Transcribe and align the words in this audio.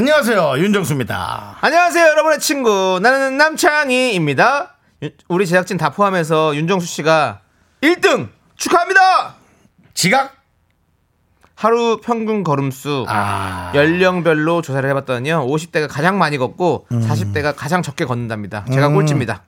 안녕하세요 0.00 0.58
윤정수입니다. 0.58 1.56
안녕하세요, 1.62 2.06
여러분의 2.08 2.38
친구. 2.38 2.98
나는 3.02 3.38
남창희입니다. 3.38 4.74
유- 5.04 5.10
우리 5.28 5.46
제작진 5.46 5.78
다 5.78 5.88
포함해서 5.88 6.54
윤정수 6.54 6.86
씨가 6.86 7.40
1등 7.80 8.28
축하합니다! 8.56 9.36
지각? 9.94 10.36
하루 11.54 11.98
평균 12.04 12.44
걸음수 12.44 13.06
아 13.08 13.72
연령별로 13.74 14.60
조사를 14.60 14.86
해봤더니요 14.90 15.46
50대가 15.46 15.88
가장 15.90 16.18
많이 16.18 16.36
걷고 16.36 16.88
음. 16.92 17.00
40대가 17.00 17.54
가장 17.56 17.80
적게 17.80 18.04
걷는답니다. 18.04 18.66
제가 18.70 18.88
꼴찌입니다. 18.88 19.44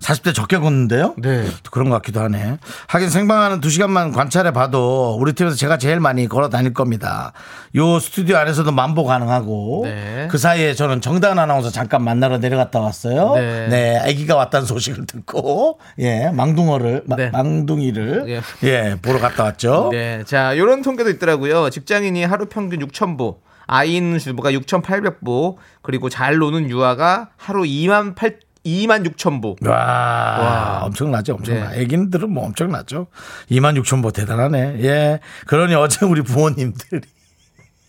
40대 0.00 0.34
적게 0.34 0.58
걷는데요? 0.58 1.14
네. 1.18 1.44
또 1.62 1.70
그런 1.70 1.88
것 1.88 1.96
같기도 1.96 2.20
하네. 2.20 2.58
하긴 2.86 3.10
생방하는 3.10 3.60
두 3.60 3.68
시간만 3.70 4.12
관찰해 4.12 4.52
봐도 4.52 5.16
우리 5.20 5.32
팀에서 5.32 5.56
제가 5.56 5.76
제일 5.78 6.00
많이 6.00 6.28
걸어 6.28 6.48
다닐 6.48 6.72
겁니다. 6.72 7.32
요 7.76 7.98
스튜디오 7.98 8.36
안에서도 8.36 8.70
만보 8.72 9.04
가능하고 9.04 9.82
네. 9.84 10.28
그 10.30 10.38
사이에 10.38 10.74
저는 10.74 11.00
정다은 11.00 11.38
아나운서 11.38 11.70
잠깐 11.70 12.02
만나러 12.04 12.38
내려갔다 12.38 12.80
왔어요. 12.80 13.34
네. 13.34 13.66
네, 13.68 13.98
아기가 13.98 14.36
왔다는 14.36 14.66
소식을 14.66 15.06
듣고 15.06 15.78
예, 15.98 16.30
망둥어를 16.30 17.02
마- 17.06 17.16
네. 17.16 17.30
망둥이를 17.30 18.24
예. 18.28 18.40
예, 18.64 18.96
보러 19.02 19.18
갔다 19.18 19.44
왔죠. 19.44 19.88
네, 19.92 20.22
자 20.24 20.52
이런 20.52 20.82
통계도 20.82 21.10
있더라고요. 21.10 21.70
직장인이 21.70 22.24
하루 22.24 22.46
평균 22.46 22.78
6,000보, 22.80 23.36
아이 23.66 23.96
있는 23.96 24.18
주부가 24.18 24.50
6,800보, 24.52 25.56
그리고 25.82 26.08
잘 26.08 26.36
노는 26.38 26.70
유아가 26.70 27.28
하루 27.36 27.62
2만 27.64 28.14
8 28.14 28.38
2만 28.68 29.06
6,000보. 29.14 29.66
와, 29.68 29.76
와. 29.76 30.80
엄청나죠, 30.84 31.34
엄청나. 31.34 31.70
네. 31.70 31.80
애기들은 31.80 32.30
뭐 32.30 32.44
엄청나죠. 32.46 33.06
2만 33.50 33.80
6천 33.82 34.02
보 34.02 34.10
대단하네. 34.10 34.82
예. 34.82 35.20
그러니 35.46 35.74
어제 35.74 36.04
우리 36.06 36.22
부모님들이 36.22 37.00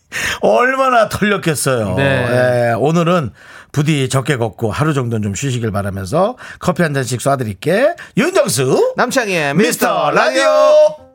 얼마나 0.41 1.09
털렸겠어요. 1.09 1.95
네. 1.95 2.03
예. 2.03 2.73
오늘은 2.73 3.31
부디 3.71 4.09
적게 4.09 4.37
걷고 4.37 4.71
하루 4.71 4.93
정도는 4.93 5.21
좀 5.21 5.35
쉬시길 5.35 5.71
바라면서 5.71 6.37
커피 6.59 6.81
한 6.81 6.93
잔씩 6.93 7.19
쏴드릴게. 7.19 7.95
윤정수. 8.17 8.93
남창희의 8.97 9.55
미스터 9.55 10.11
라디오. 10.11 11.08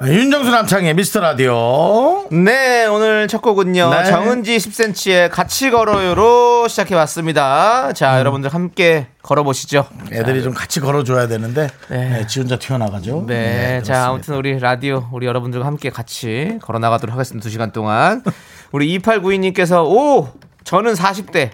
윤정수 0.00 0.52
남창의 0.52 0.94
미스터 0.94 1.18
라디오. 1.18 2.24
네, 2.30 2.86
오늘 2.86 3.26
첫 3.26 3.42
곡은요. 3.42 3.90
네. 3.90 4.04
정은지 4.04 4.56
10cm의 4.56 5.28
같이 5.28 5.72
걸어요로 5.72 6.68
시작해 6.68 6.94
봤습니다. 6.94 7.92
자, 7.94 8.20
여러분들 8.20 8.54
함께 8.54 9.08
걸어 9.22 9.42
보시죠. 9.42 9.86
애들이 10.12 10.44
좀 10.44 10.54
같이 10.54 10.78
걸어줘야 10.78 11.26
되는데 11.26 11.66
네. 11.88 12.10
네, 12.10 12.26
지 12.28 12.38
혼자 12.38 12.56
튀어나가죠. 12.56 13.24
네, 13.26 13.82
자, 13.82 13.94
그렇습니다. 13.94 14.06
아무튼 14.06 14.34
우리 14.36 14.58
라디오, 14.60 15.08
우리 15.12 15.26
여러분들과 15.26 15.66
함께 15.66 15.90
같이 15.90 16.60
걸어 16.62 16.78
나가도록 16.78 17.12
하겠습니다. 17.12 17.42
두 17.42 17.50
시간 17.50 17.72
동안. 17.72 18.22
우리 18.70 18.96
2892님께서, 19.00 19.84
오! 19.84 20.28
저는 20.62 20.92
40대. 20.94 21.50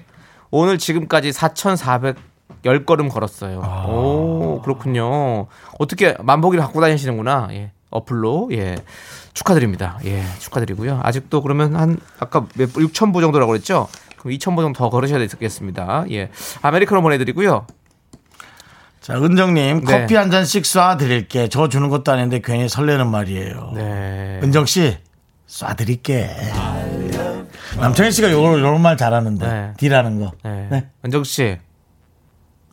오늘 0.50 0.76
지금까지 0.76 1.30
4,410걸음 1.30 3.10
걸었어요. 3.10 3.62
아. 3.64 3.86
오, 3.88 4.60
그렇군요. 4.62 5.46
어떻게 5.78 6.14
만보기를 6.20 6.62
갖고 6.62 6.82
다니시는구나. 6.82 7.48
예. 7.52 7.70
어플로. 7.94 8.50
예. 8.52 8.76
축하드립니다. 9.32 9.98
예. 10.04 10.22
축하드리고요. 10.38 11.00
아직도 11.02 11.40
그러면 11.42 11.74
한, 11.76 11.98
아까 12.20 12.46
몇, 12.54 12.72
6,000보 12.72 13.20
정도라고 13.20 13.50
그랬죠? 13.50 13.88
그럼 14.18 14.36
2,000보 14.36 14.58
정도 14.58 14.78
더 14.78 14.90
걸으셔야 14.90 15.18
되겠습니다. 15.26 16.04
예. 16.10 16.30
아메리카노 16.62 17.00
보내드리고요. 17.02 17.66
자, 19.00 19.14
은정님, 19.14 19.84
네. 19.84 20.00
커피 20.00 20.14
한 20.14 20.30
잔씩 20.30 20.62
쏴드릴게. 20.62 21.50
저 21.50 21.68
주는 21.68 21.88
것도 21.90 22.10
아닌데 22.10 22.40
괜히 22.42 22.68
설레는 22.68 23.10
말이에요. 23.10 23.72
네. 23.74 24.40
은정 24.42 24.64
씨, 24.64 24.96
쏴드릴게. 25.46 26.26
남창희 27.78 28.12
씨가 28.12 28.32
요런, 28.32 28.60
요런 28.60 28.80
말 28.80 28.96
잘하는데. 28.96 29.46
네. 29.46 29.72
D라는 29.76 30.20
거. 30.20 30.32
네. 30.42 30.68
네. 30.70 30.88
은정 31.04 31.22
씨. 31.24 31.58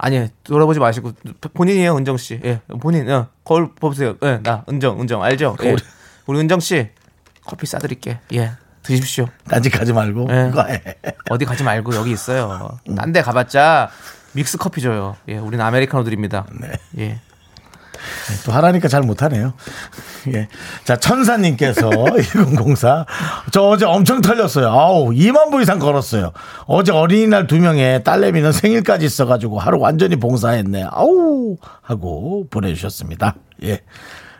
아니, 0.03 0.27
돌아보지 0.43 0.79
마시고 0.79 1.11
본인이에요, 1.53 1.95
은정 1.95 2.17
씨. 2.17 2.41
예. 2.43 2.59
본인. 2.81 3.07
어. 3.11 3.27
거울 3.43 3.73
보세요. 3.75 4.15
예. 4.23 4.39
나 4.41 4.65
은정, 4.67 4.99
은정 4.99 5.21
알죠? 5.21 5.55
예. 5.63 5.75
우리 6.25 6.39
은정 6.39 6.59
씨 6.59 6.89
커피 7.45 7.67
싸 7.67 7.77
드릴게. 7.77 8.19
예. 8.33 8.53
드십시오. 8.81 9.27
딴짓 9.47 9.71
가지 9.71 9.93
말고. 9.93 10.31
해. 10.31 10.51
어디 11.29 11.45
가지 11.45 11.63
말고 11.63 11.93
여기 11.95 12.11
있어요. 12.11 12.79
딴 12.97 13.13
데 13.13 13.21
가봤자 13.21 13.91
믹스 14.33 14.57
커피 14.57 14.81
줘요. 14.81 15.17
예. 15.27 15.37
우리는 15.37 15.63
아메리카노 15.63 16.03
드립니다. 16.03 16.47
네. 16.59 16.71
예. 16.97 17.19
또 18.45 18.51
하라니까 18.51 18.87
잘 18.87 19.01
못하네요. 19.01 19.53
예. 20.33 20.47
자, 20.83 20.97
천사님께서 20.97 21.89
1004. 22.33 23.05
저 23.51 23.61
어제 23.63 23.85
엄청 23.85 24.21
털렸어요. 24.21 24.69
아우, 24.69 25.09
2만 25.09 25.51
보 25.51 25.61
이상 25.61 25.79
걸었어요. 25.79 26.31
어제 26.65 26.91
어린이날 26.91 27.47
두 27.47 27.57
명에 27.59 28.03
딸내미는 28.03 28.51
생일까지 28.51 29.05
있어가지고 29.05 29.59
하루 29.59 29.79
완전히 29.79 30.15
봉사했네. 30.17 30.87
아우! 30.91 31.57
하고 31.81 32.45
보내주셨습니다. 32.49 33.35
예. 33.63 33.81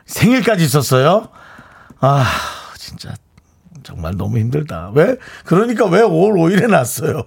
생일까지 0.06 0.64
있었어요? 0.64 1.28
아, 2.00 2.24
진짜. 2.78 3.14
정말 3.82 4.16
너무 4.16 4.38
힘들다. 4.38 4.92
왜? 4.94 5.16
그러니까 5.44 5.86
왜 5.86 6.02
5월 6.02 6.34
5일에 6.34 6.68
났어요? 6.68 7.24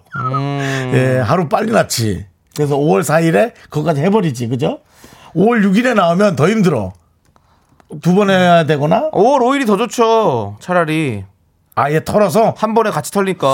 예, 0.94 1.18
하루 1.18 1.50
빨리 1.50 1.72
났지. 1.72 2.26
그래서 2.56 2.78
5월 2.78 3.02
4일에 3.02 3.52
그거까지 3.70 4.00
해버리지, 4.02 4.48
그죠? 4.48 4.80
5월 5.36 5.64
6일에 5.66 5.94
나오면 5.94 6.36
더 6.36 6.50
힘들어. 6.50 6.94
두 8.02 8.16
번 8.16 8.30
해야 8.30 8.64
되거나 8.66 9.10
5월 9.12 9.40
5일이 9.42 9.68
더 9.68 9.78
좋죠. 9.78 10.58
차라리 10.60 11.24
아예 11.76 12.04
털어서 12.04 12.54
한 12.58 12.74
번에 12.74 12.90
같이 12.90 13.12
털리니까 13.12 13.48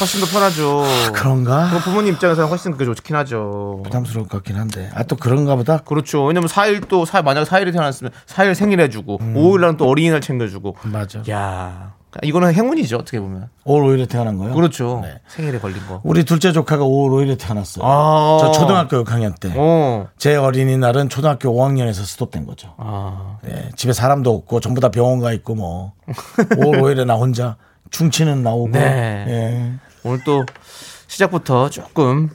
훨씬 0.00 0.20
더 0.20 0.26
편하죠. 0.26 0.84
그런가? 1.14 1.68
그럼 1.68 1.80
부모님 1.82 2.14
입장에서는 2.14 2.48
훨씬 2.48 2.72
그게 2.72 2.84
좋긴 2.84 3.14
하죠. 3.16 3.80
부담스러울 3.84 4.26
것 4.28 4.38
같긴 4.38 4.56
한데. 4.56 4.90
아, 4.92 5.04
또 5.04 5.14
그런가 5.16 5.54
보다. 5.54 5.78
그렇죠. 5.78 6.24
왜냐면 6.24 6.48
4일 6.48 6.88
또, 6.88 7.04
4일, 7.04 7.22
만약에 7.22 7.48
4일에 7.48 7.72
태어났으면 7.72 8.10
4일 8.26 8.54
생일 8.54 8.80
해주고, 8.80 9.18
5일 9.18 9.60
날은 9.60 9.76
또 9.76 9.86
어린이날 9.88 10.20
챙겨주고. 10.20 10.76
맞아. 10.82 11.22
야 11.30 11.92
이거는 12.22 12.52
행운이죠, 12.52 12.96
어떻게 12.96 13.20
보면. 13.20 13.48
5월 13.64 13.82
5일에 13.84 14.08
태어난 14.08 14.36
거요? 14.36 14.52
그렇죠. 14.54 15.00
네. 15.02 15.20
생일에 15.28 15.58
걸린 15.60 15.86
거. 15.86 16.00
우리 16.02 16.24
둘째 16.24 16.50
조카가 16.52 16.82
5월 16.84 17.10
5일에 17.10 17.38
태어났어요. 17.38 17.84
아. 17.86 18.38
저 18.40 18.50
초등학교 18.52 19.04
6학년 19.04 19.38
때. 19.38 19.52
어. 19.56 20.08
제 20.18 20.34
어린이날은 20.34 21.08
초등학교 21.08 21.50
5학년에서 21.52 22.04
스톱된 22.04 22.46
거죠. 22.46 22.74
아. 22.78 23.38
예, 23.48 23.70
집에 23.76 23.92
사람도 23.92 24.34
없고 24.34 24.60
전부 24.60 24.80
다 24.80 24.90
병원 24.90 25.20
가 25.20 25.32
있고 25.32 25.54
뭐 25.54 25.92
5월 26.36 26.80
5일에 26.80 27.04
나 27.06 27.14
혼자 27.14 27.56
충치는 27.90 28.42
나오고 28.42 28.70
네. 28.70 28.80
예. 29.28 29.72
오늘 30.02 30.22
또 30.24 30.44
시작부터 31.06 31.68
조금 31.70 32.30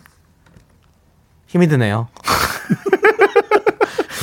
힘이 1.47 1.67
드네요. 1.67 2.07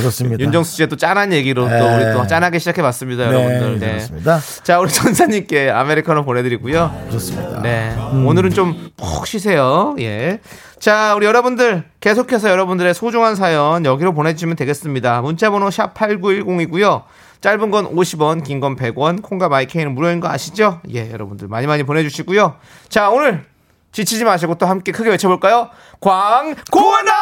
그렇습니다. 0.03 0.43
윤정수 0.45 0.77
씨의 0.77 0.89
또 0.89 0.97
짠한 0.97 1.33
얘기로 1.33 1.63
또 1.63 1.69
네. 1.71 1.95
우리 2.07 2.13
또 2.13 2.27
짠하게 2.27 2.59
시작해봤습니다, 2.59 3.29
네, 3.29 3.35
여러분들. 3.35 3.79
네. 3.79 3.87
그렇습니다. 3.95 4.41
자, 4.63 4.79
우리 4.79 4.91
전사님께 4.91 5.71
아메리카노 5.71 6.25
보내드리고요. 6.25 7.05
그렇습니다. 7.09 7.63
네. 7.63 7.95
오늘은 8.27 8.51
좀 8.51 8.91
푹 8.97 9.27
쉬세요. 9.27 9.97
예. 9.99 10.41
자, 10.79 11.15
우리 11.15 11.27
여러분들 11.27 11.85
계속해서 12.01 12.51
여러분들의 12.51 12.93
소중한 12.95 13.37
사연 13.37 13.85
여기로 13.85 14.15
보내주시면 14.15 14.57
되겠습니다. 14.57 15.21
문자번호 15.23 15.71
샵 15.71 15.95
8910이고요. 15.95 17.03
짧은 17.41 17.71
건 17.71 17.95
50원, 17.95 18.45
긴 18.45 18.61
건 18.61 18.77
100원, 18.77 19.23
콩과 19.23 19.49
마이케이는 19.49 19.95
무료인 19.95 20.21
거 20.21 20.29
아시죠? 20.29 20.81
예, 20.93 21.11
여러분들 21.11 21.49
많이 21.49 21.67
많이 21.67 21.83
보내주시고요. 21.83 22.57
자, 22.89 23.11
오늘 23.11 23.45
지치지 23.93 24.25
마시고 24.25 24.57
또 24.57 24.67
함께 24.67 24.93
크게 24.93 25.11
외쳐볼까요? 25.11 25.69
광고하나! 26.01 27.13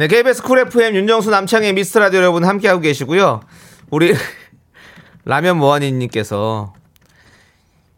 네, 0.00 0.06
KBS 0.08 0.42
쿨 0.44 0.58
FM 0.60 0.94
윤정수 0.94 1.28
남창의 1.28 1.74
미스터 1.74 2.00
라디오 2.00 2.20
여러분 2.20 2.42
함께하고 2.42 2.80
계시고요. 2.80 3.42
우리 3.90 4.14
라면 5.26 5.58
모하니님께서 5.58 6.72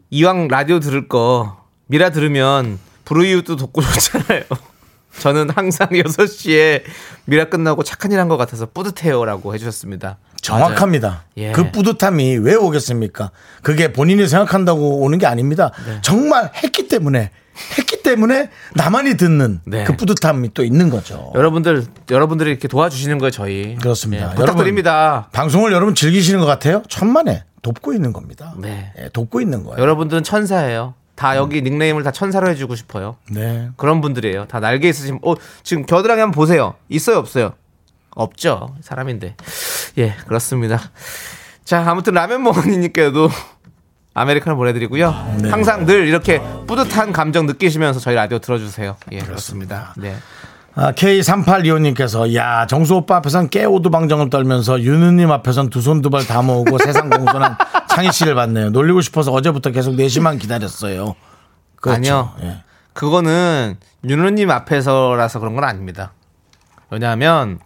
이왕 0.09 0.49
라디오 0.49 0.81
들을 0.81 1.07
거 1.07 1.63
미라 1.85 2.09
들으면 2.09 2.77
불우이웃도 3.05 3.55
돕고 3.55 3.81
좋잖아요. 3.81 4.43
저는 5.19 5.51
항상 5.51 5.87
6시에 5.95 6.83
미라 7.23 7.45
끝나고 7.45 7.83
착한 7.83 8.11
일 8.11 8.19
한 8.19 8.27
것 8.27 8.35
같아서 8.35 8.65
뿌듯해요라고 8.65 9.53
해주셨습니다. 9.53 10.17
정확합니다. 10.41 11.23
예. 11.37 11.53
그 11.53 11.71
뿌듯함이 11.71 12.35
왜 12.39 12.53
오겠습니까? 12.55 13.31
그게 13.61 13.93
본인이 13.93 14.27
생각한다고 14.27 14.99
오는 14.99 15.17
게 15.19 15.25
아닙니다. 15.25 15.71
네. 15.85 15.99
정말 16.01 16.51
했기 16.53 16.89
때문에 16.89 17.31
했기 17.77 18.01
때문에 18.01 18.49
나만이 18.75 19.15
듣는 19.17 19.61
네. 19.65 19.83
그 19.83 19.95
뿌듯함이 19.95 20.53
또 20.53 20.63
있는 20.63 20.89
거죠. 20.89 21.31
여러분들 21.35 21.85
여러분들이 22.09 22.49
이렇게 22.49 22.67
도와주시는 22.67 23.17
거예요 23.19 23.31
저희. 23.31 23.75
그렇습니다. 23.75 24.31
예, 24.31 24.35
부탁드립니다. 24.35 25.29
방송을 25.31 25.71
여러분 25.71 25.95
즐기시는 25.95 26.39
것 26.39 26.45
같아요? 26.45 26.83
천만에 26.89 27.43
돕고 27.61 27.93
있는 27.93 28.11
겁니다. 28.13 28.53
네. 28.57 28.91
예, 28.99 29.09
돕고 29.09 29.41
있는 29.41 29.63
거예요. 29.63 29.79
여러분들은 29.81 30.23
천사예요. 30.23 30.95
다 31.15 31.37
여기 31.37 31.61
닉네임을 31.61 32.03
다 32.03 32.11
천사로 32.11 32.49
해주고 32.49 32.75
싶어요. 32.75 33.17
네. 33.29 33.69
그런 33.77 34.01
분들이에요. 34.01 34.45
다 34.45 34.59
날개 34.59 34.89
있으신. 34.89 35.19
어 35.23 35.35
지금 35.61 35.85
겨드랑이 35.85 36.19
한번 36.19 36.35
보세요. 36.35 36.73
있어요 36.89 37.17
없어요? 37.17 37.53
없죠. 38.15 38.75
사람인데. 38.81 39.35
예 39.99 40.15
그렇습니다. 40.27 40.79
자 41.63 41.83
아무튼 41.87 42.13
라면 42.13 42.43
먹은이님께도 42.43 43.29
아메리카노 44.13 44.55
보내드리고요. 44.57 45.37
네. 45.41 45.49
항상 45.49 45.85
늘 45.85 46.07
이렇게 46.07 46.39
뿌듯한 46.67 47.11
감정 47.13 47.45
느끼시면서 47.47 47.99
저희 47.99 48.15
라디오 48.15 48.39
들어주세요. 48.39 48.95
예 49.11 49.19
그렇습니다. 49.19 49.93
네. 49.97 50.15
아, 50.75 50.91
K3825님께서 50.91 52.33
야 52.35 52.65
정수 52.67 52.95
오빠 52.95 53.17
앞에선 53.17 53.49
깨오두방정을 53.49 54.29
떨면서 54.31 54.81
윤우님 54.81 55.31
앞에선 55.31 55.69
두 55.69 55.79
손 55.81 56.01
두 56.01 56.09
발 56.09 56.25
다 56.25 56.41
모으고 56.41 56.77
세상 56.79 57.09
공손한 57.09 57.55
창희 57.89 58.11
씨를 58.11 58.33
봤네요. 58.35 58.69
놀리고 58.71 59.01
싶어서 59.01 59.31
어제부터 59.31 59.71
계속 59.71 59.95
4시만 59.95 60.39
기다렸어요. 60.39 61.15
그렇죠. 61.75 61.95
아니요. 61.97 62.31
예. 62.41 62.63
그거는 62.93 63.77
윤호님 64.07 64.49
앞에서라서 64.49 65.39
그런 65.39 65.53
건 65.55 65.63
아닙니다. 65.63 66.13
왜냐하면 66.89 67.59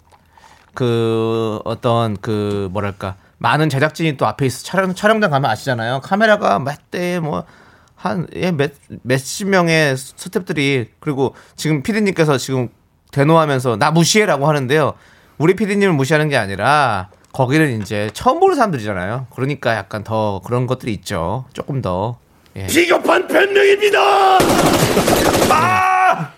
그 0.74 1.60
어떤 1.66 2.18
그 2.18 2.68
뭐랄까 2.72 3.16
많은 3.38 3.70
제작진이 3.70 4.18
또 4.18 4.26
앞에 4.26 4.46
있어 4.46 4.64
촬영 4.64 4.94
촬영장 4.96 5.32
가면 5.32 5.50
아시잖아요. 5.50 6.02
카메라가 6.02 6.60
몇대 6.60 7.20
뭐한 7.20 8.28
예, 8.36 8.52
몇 8.52 8.72
몇십 9.04 9.48
명의 9.50 9.96
스탭들이 9.96 10.88
그리고 11.00 11.36
지금 11.56 11.84
피디님께서 11.84 12.38
지금 12.38 12.70
대노하면서 13.12 13.78
나 13.78 13.92
무시해라고 13.92 14.48
하는데요. 14.48 14.94
우리 15.38 15.56
피디님을 15.56 15.94
무시하는 15.94 16.30
게 16.30 16.38
아니라 16.38 17.10
거기는 17.32 17.82
이제 17.82 18.10
처음 18.14 18.40
보는 18.40 18.56
사람들이잖아요. 18.56 19.28
그러니까 19.36 19.76
약간 19.76 20.04
더 20.04 20.42
그런 20.44 20.66
것들이 20.66 20.92
있죠. 20.94 21.46
조금 21.54 21.82
더. 21.82 22.18
예. 22.56 22.66
비겁한 22.66 23.28
변명입니다. 23.28 24.40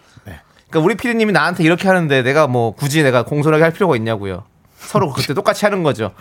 그러니까 0.69 0.85
우리 0.85 0.95
피디님이 0.95 1.31
나한테 1.31 1.63
이렇게 1.63 1.87
하는데 1.87 2.21
내가 2.21 2.47
뭐 2.47 2.75
굳이 2.75 3.01
내가 3.01 3.23
공손하게 3.23 3.63
할 3.63 3.71
필요가 3.73 3.95
있냐고요. 3.95 4.43
서로 4.77 5.11
그때 5.11 5.33
똑같이 5.33 5.65
하는 5.65 5.81
거죠. 5.83 6.11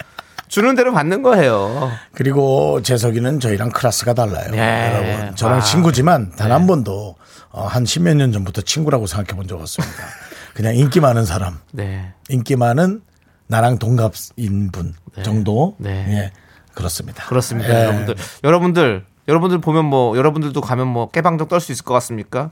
주는 0.49 0.75
대로 0.75 0.93
받는 0.93 1.23
거예요. 1.23 1.91
그리고 2.15 2.81
재석이는 2.83 3.41
저희랑 3.41 3.71
클래스가 3.71 4.15
달라요. 4.15 4.51
네. 4.51 4.93
여러분. 5.19 5.37
저랑 5.37 5.59
아. 5.59 5.61
친구지만 5.61 6.33
단 6.37 6.51
한 6.53 6.67
번도 6.67 7.17
어, 7.51 7.67
한 7.67 7.85
십몇 7.85 8.17
년 8.17 8.33
전부터 8.33 8.63
친구라고 8.63 9.07
생각해 9.07 9.37
본 9.37 9.47
적 9.47 9.61
없습니다. 9.61 9.95
그냥 10.55 10.75
인기 10.75 11.01
많은 11.01 11.25
사람, 11.25 11.59
네. 11.73 12.13
인기 12.29 12.57
많은 12.57 13.01
나랑 13.47 13.79
동갑인 13.79 14.71
분 14.73 14.95
정도. 15.23 15.77
네. 15.79 15.91
예. 16.11 16.33
그렇습니다. 16.75 17.25
그렇습니다. 17.27 17.71
예. 17.71 17.85
여러분들. 17.85 18.15
여러분들 18.45 19.05
여러분들 19.29 19.59
보면 19.61 19.85
뭐 19.85 20.17
여러분들도 20.17 20.61
가면 20.61 20.87
뭐 20.89 21.11
깨방정 21.11 21.49
떨 21.49 21.61
수 21.61 21.71
있을 21.73 21.85
것 21.85 21.95
같습니까? 21.95 22.51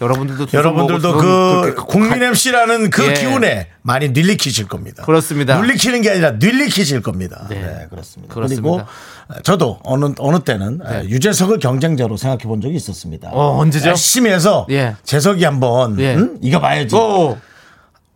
여러분들도 0.00 0.46
여러분들도 0.52 1.16
그 1.16 1.74
국민 1.86 2.22
MC라는 2.22 2.90
그 2.90 3.06
예. 3.06 3.14
기운에 3.14 3.68
많이 3.82 4.10
닐리키실 4.10 4.68
겁니다. 4.68 5.04
그렇습니다. 5.04 5.58
눌리키는 5.58 6.02
게 6.02 6.10
아니라 6.10 6.32
닐리키실 6.32 7.00
겁니다. 7.00 7.46
네, 7.48 7.56
네. 7.60 7.86
그렇습니다. 7.88 8.34
그렇습니다. 8.34 8.62
그리고 8.62 9.42
저도 9.42 9.80
어느 9.84 10.12
어느 10.18 10.40
때는 10.40 10.80
유재석을 11.08 11.58
경쟁자로 11.60 12.16
생각해 12.16 12.44
본 12.44 12.60
적이 12.60 12.74
있었습니다. 12.76 13.30
어, 13.32 13.58
언제죠? 13.58 13.88
열심히 13.88 14.30
해서 14.30 14.66
예. 14.70 14.96
재석이 15.04 15.44
한번 15.44 15.98
예. 15.98 16.14
응? 16.14 16.38
이거 16.42 16.60
봐야지. 16.60 16.94
오, 16.94 17.38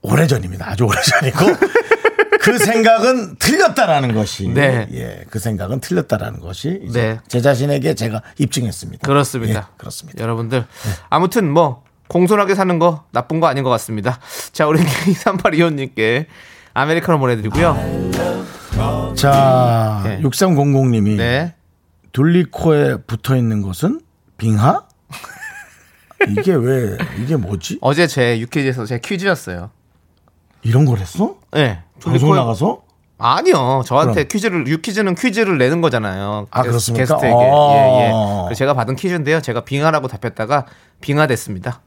오래전입니다. 0.03 0.69
아주 0.71 0.85
오래전이고 0.85 1.39
그 2.41 2.59
생각은 2.59 3.37
틀렸다라는 3.37 4.15
것이 4.15 4.49
네. 4.49 4.89
예, 4.93 5.25
그 5.29 5.39
생각은 5.39 5.81
틀렸다라는 5.81 6.41
것이 6.41 6.81
네. 6.93 7.19
제 7.29 7.41
자신에게 7.41 7.95
제가 7.95 8.23
입증했습니다. 8.39 9.07
그렇습니다. 9.07 9.69
예, 9.71 9.77
그렇습니다. 9.77 10.23
여러분들 10.23 10.65
아무튼 11.11 11.51
뭐 11.51 11.85
공손하게 12.09 12.55
사는 12.55 12.79
거 12.79 13.05
나쁜 13.13 13.41
거 13.41 13.47
아닌 13.47 13.63
것 13.63 13.71
같습니다. 13.71 14.19
자, 14.53 14.67
우리 14.67 14.81
3825님께 14.83 16.27
아메리카노 16.73 17.19
보내드리고요. 17.19 17.77
자, 19.17 20.01
네. 20.05 20.21
6300님이 20.23 21.17
네. 21.19 21.55
둘리코에 22.13 23.03
붙어 23.07 23.37
있는 23.37 23.61
것은 23.63 24.01
빙하? 24.39 24.83
이게 26.29 26.55
왜 26.55 26.97
이게 27.19 27.37
뭐지? 27.37 27.79
어제 27.81 28.07
제 28.07 28.41
유퀴즈에서 28.41 28.87
제 28.87 28.99
퀴즈였어요. 28.99 29.71
이런 30.63 30.85
걸 30.85 30.99
했어? 30.99 31.37
네. 31.53 31.83
방송 32.01 32.35
나가서? 32.35 32.83
아니요. 33.19 33.83
저한테 33.85 34.25
그럼. 34.25 34.29
퀴즈를 34.29 34.67
유퀴즈는 34.67 35.15
퀴즈를 35.15 35.59
내는 35.59 35.81
거잖아요. 35.83 36.47
아, 36.51 36.63
게스- 36.63 36.71
그렇습니까? 36.93 37.05
게스트에게. 37.17 37.35
어. 37.53 38.47
예, 38.47 38.51
예. 38.51 38.55
제가 38.55 38.73
받은 38.75 38.97
퀴즈인데요. 38.97 39.41
제가 39.43 39.61
빙하라고 39.65 40.09
답했다가 40.09 40.65
빙하 41.03 41.27
됐습니다. 41.27 41.83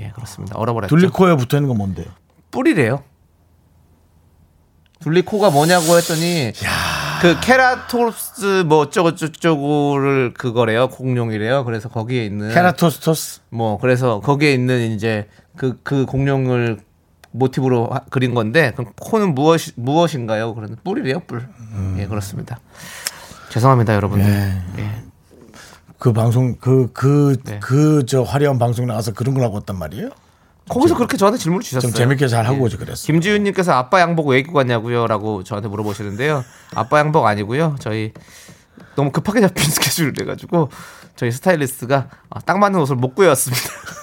예, 0.00 0.10
그렇습니다. 0.14 0.56
얼어버렸죠. 0.58 0.88
둘리코에 0.94 1.36
붙어 1.36 1.58
있는 1.58 1.68
건 1.68 1.76
뭔데요? 1.76 2.06
뿔이래요. 2.50 3.02
둘리코가 5.00 5.50
뭐냐고 5.50 5.96
했더니 5.96 6.52
그 7.20 7.38
케라토스 7.40 8.64
뭐 8.66 8.78
어쩌고 8.78 9.16
저쩌고를 9.16 10.32
그거래요. 10.34 10.88
공룡이래요. 10.88 11.64
그래서 11.64 11.88
거기에 11.88 12.24
있는 12.24 12.48
케라토스토스? 12.54 13.40
뭐 13.50 13.78
그래서 13.78 14.20
거기에 14.20 14.52
있는 14.54 14.92
이제 14.92 15.28
그그 15.56 16.06
공룡을 16.06 16.78
모티브로 17.32 17.88
하- 17.90 18.00
그린 18.10 18.34
건데 18.34 18.72
그럼 18.76 18.92
코는 19.00 19.34
무엇 19.34 19.60
무엇인가요? 19.76 20.54
그런 20.54 20.76
뿔이래요, 20.84 21.20
뿔. 21.20 21.48
예, 21.98 22.06
그렇습니다. 22.06 22.60
죄송합니다, 23.50 23.94
여러분들. 23.94 24.26
예. 24.78 24.82
예. 24.82 25.02
그 25.98 26.12
방송 26.12 26.56
그 26.56 26.88
그 26.92 27.36
그저 27.60 28.24
네. 28.24 28.30
화려한 28.30 28.58
방송 28.58 28.86
나가서 28.86 29.12
그런 29.12 29.34
걸 29.34 29.44
하고 29.44 29.54
왔단 29.56 29.78
말이에요? 29.78 30.10
거기서 30.68 30.94
그렇게 30.96 31.16
저한테 31.16 31.38
질문을 31.38 31.62
주셨어요. 31.62 31.90
좀 31.90 31.96
재밌게 31.96 32.28
잘 32.28 32.46
하고 32.46 32.58
예. 32.58 32.60
오지 32.62 32.76
그랬어. 32.76 33.06
김지윤님께서 33.06 33.72
아빠 33.72 34.00
양복 34.00 34.28
왜 34.28 34.38
입고 34.38 34.52
갔냐고요?라고 34.52 35.42
저한테 35.44 35.68
물어보시는데요. 35.68 36.44
아빠 36.74 36.98
양복 36.98 37.26
아니고요. 37.26 37.76
저희 37.78 38.12
너무 38.96 39.10
급하게 39.12 39.40
잡힌 39.40 39.64
스케줄을 39.70 40.12
돼가지고 40.12 40.70
저희 41.16 41.30
스타일리스트가 41.30 42.08
아, 42.30 42.40
딱 42.40 42.58
맞는 42.58 42.80
옷을 42.80 42.96
못 42.96 43.14
구해왔습니다. 43.14 43.62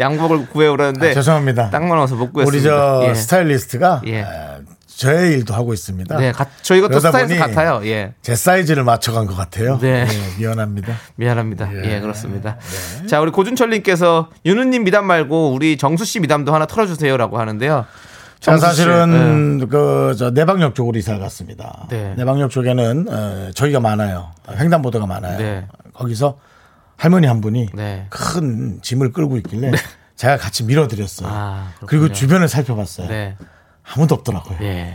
양복을 0.00 0.48
구해오라는데 0.48 1.10
아, 1.10 1.14
죄송합니다. 1.14 1.70
딱 1.70 1.82
맞는 1.84 2.02
옷을 2.04 2.16
못 2.16 2.32
구했습니다. 2.32 2.46
우리 2.46 2.62
저 3.04 3.08
예. 3.10 3.14
스타일리스트가 3.14 4.02
예. 4.06 4.20
에, 4.20 4.26
저의 4.86 5.32
일도 5.32 5.54
하고 5.54 5.72
있습니다. 5.74 6.16
네, 6.18 6.32
가- 6.32 6.46
저희가 6.62 6.88
또 6.88 7.00
보니 7.00 7.36
같아요. 7.36 7.80
예. 7.84 8.12
제 8.22 8.36
사이즈를 8.36 8.84
맞춰간 8.84 9.26
것 9.26 9.34
같아요. 9.34 9.78
네. 9.80 10.06
예, 10.08 10.38
미안합니다. 10.40 10.94
미안합니다. 11.16 11.68
예, 11.84 11.96
예. 11.96 12.00
그렇습니다. 12.00 12.56
자, 13.08 13.20
우리 13.20 13.30
고준철님께서 13.32 14.28
윤우님 14.46 14.84
미담 14.84 15.06
말고 15.06 15.52
우리 15.52 15.76
정수 15.76 16.04
씨 16.04 16.20
미담도 16.20 16.54
하나 16.54 16.66
털어주세요라고 16.66 17.38
하는데요. 17.38 17.86
제가 18.40 18.58
사실은 18.58 19.68
그저 19.68 20.30
내방역 20.30 20.74
쪽으로 20.74 20.98
이사를 20.98 21.18
갔습니다. 21.20 21.86
네. 21.88 22.14
내방역 22.16 22.50
쪽에는 22.50 23.06
어, 23.08 23.50
저희가 23.54 23.78
많아요. 23.80 24.30
횡단보도가 24.50 25.06
많아요. 25.06 25.38
네. 25.38 25.66
거기서 25.94 26.38
할머니 27.02 27.26
한 27.26 27.40
분이 27.40 27.70
네. 27.74 28.06
큰 28.10 28.78
짐을 28.80 29.10
끌고 29.10 29.36
있길래 29.38 29.72
제가 30.14 30.36
같이 30.36 30.62
밀어드렸어요. 30.62 31.28
아. 31.32 31.72
그리고 31.86 32.12
주변을 32.12 32.46
살펴봤어요. 32.46 33.08
네. 33.08 33.36
아무도 33.82 34.14
없더라고요. 34.14 34.58
예. 34.62 34.94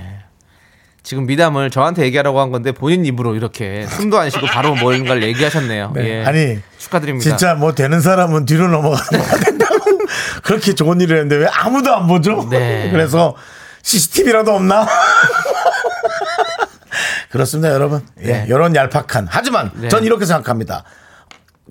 지금 1.03 1.25
미담을 1.25 1.69
저한테 1.69 2.03
얘기하라고 2.05 2.39
한 2.39 2.49
건데 2.49 2.71
본인 2.71 3.05
입으로 3.05 3.35
이렇게 3.35 3.85
숨도 3.87 4.17
안 4.17 4.29
쉬고 4.29 4.45
바로 4.45 4.73
뭔가를 4.75 5.21
얘기하셨네요. 5.23 5.91
네. 5.95 6.07
예. 6.07 6.23
아니 6.23 6.59
축하드립니다. 6.77 7.27
진짜 7.29 7.55
뭐 7.55 7.75
되는 7.75 7.99
사람은 7.99 8.45
뒤로 8.45 8.69
넘어가는 8.69 9.21
거 9.21 9.37
된다고 9.39 9.75
그렇게 10.43 10.75
좋은 10.75 11.01
일을 11.01 11.17
했는데 11.17 11.35
왜 11.35 11.47
아무도 11.47 11.93
안 11.93 12.07
보죠? 12.07 12.47
네. 12.49 12.89
그래서 12.89 13.35
CCTV라도 13.81 14.55
없나? 14.55 14.87
그렇습니다, 17.31 17.73
여러분. 17.73 18.01
예, 18.21 18.31
네. 18.31 18.45
이런 18.47 18.73
얄팍한. 18.73 19.27
하지만 19.29 19.71
네. 19.75 19.89
전 19.89 20.05
이렇게 20.05 20.25
생각합니다. 20.25 20.85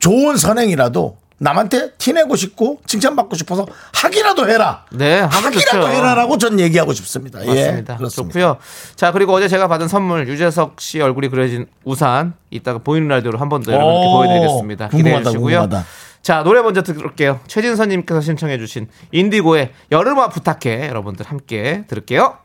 좋은 0.00 0.37
선행이라도 0.37 1.17
남한테 1.38 1.93
티내고 1.99 2.35
싶고 2.35 2.81
칭찬받고 2.87 3.37
싶어서 3.37 3.67
하기라도 3.93 4.49
해라. 4.49 4.87
네, 4.91 5.21
하기라도 5.21 5.61
좋죠. 5.61 5.88
해라라고 5.88 6.38
전 6.38 6.59
얘기하고 6.59 6.95
싶습니다. 6.95 7.43
예, 7.43 7.47
맞습니다. 7.47 7.97
그렇습니다. 7.99 8.33
좋고요. 8.33 8.57
자 8.95 9.12
그리고 9.12 9.35
어제 9.35 9.47
제가 9.47 9.69
받은 9.69 9.87
선물 9.88 10.26
유재석 10.29 10.81
씨 10.81 10.99
얼굴이 11.00 11.29
그려진 11.29 11.67
우산 11.85 12.33
이따가 12.50 12.79
보이는 12.79 13.07
라디오로 13.09 13.38
한 13.38 13.50
번 13.50 13.62
더 13.62 13.73
여러분께 13.73 14.07
오, 14.07 14.12
보여드리겠습니다. 14.12 14.88
기대해 14.88 15.23
주시고요. 15.23 15.61
궁금하다. 15.61 15.85
자, 16.23 16.43
노래 16.43 16.61
먼저 16.61 16.83
들을게요. 16.83 17.38
최진선님께서 17.47 18.21
신청해주신 18.21 18.88
인디고의 19.12 19.73
여름아 19.93 20.31
부탁해. 20.31 20.88
여러분들 20.88 21.25
함께 21.26 21.85
들을게요. 21.87 22.38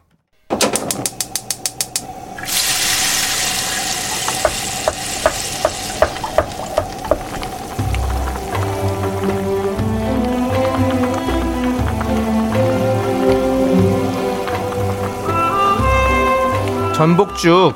전복죽 17.01 17.74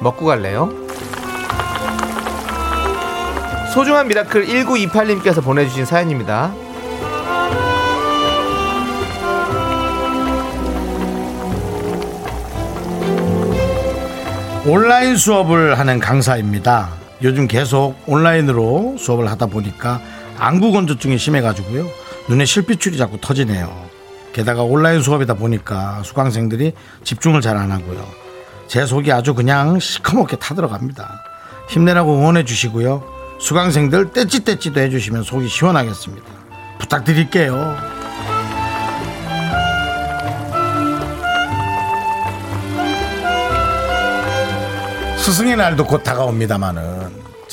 먹고 0.00 0.26
갈래요? 0.26 0.68
소중한 3.72 4.08
미라클 4.08 4.46
1928님께서 4.46 5.40
보내주신 5.40 5.84
사연입니다. 5.84 6.52
온라인 14.66 15.16
수업을 15.16 15.78
하는 15.78 16.00
강사입니다. 16.00 16.88
요즘 17.22 17.46
계속 17.46 17.94
온라인으로 18.08 18.96
수업을 18.98 19.30
하다 19.30 19.46
보니까 19.46 20.00
안구 20.36 20.72
건조증이 20.72 21.16
심해가지고요. 21.16 21.86
눈에 22.28 22.44
실핏줄이 22.44 22.98
자꾸 22.98 23.20
터지네요. 23.20 23.72
게다가 24.32 24.64
온라인 24.64 25.00
수업이다 25.00 25.34
보니까 25.34 26.02
수강생들이 26.02 26.72
집중을 27.04 27.40
잘 27.40 27.56
안 27.56 27.70
하고요. 27.70 28.23
제 28.74 28.84
속이 28.84 29.12
아주 29.12 29.34
그냥 29.34 29.78
시커멓게 29.78 30.34
타들어갑니다. 30.34 31.22
힘내라고 31.68 32.18
응원해 32.18 32.44
주시고요. 32.44 33.04
수강생들 33.38 34.12
떼찌떼찌도 34.12 34.80
해주시면 34.80 35.22
속이 35.22 35.46
시원하겠습니다. 35.46 36.26
부탁드릴게요. 36.80 37.76
스승의 45.18 45.54
날도 45.54 45.86
곧 45.86 46.02
다가옵니다마는 46.02 47.03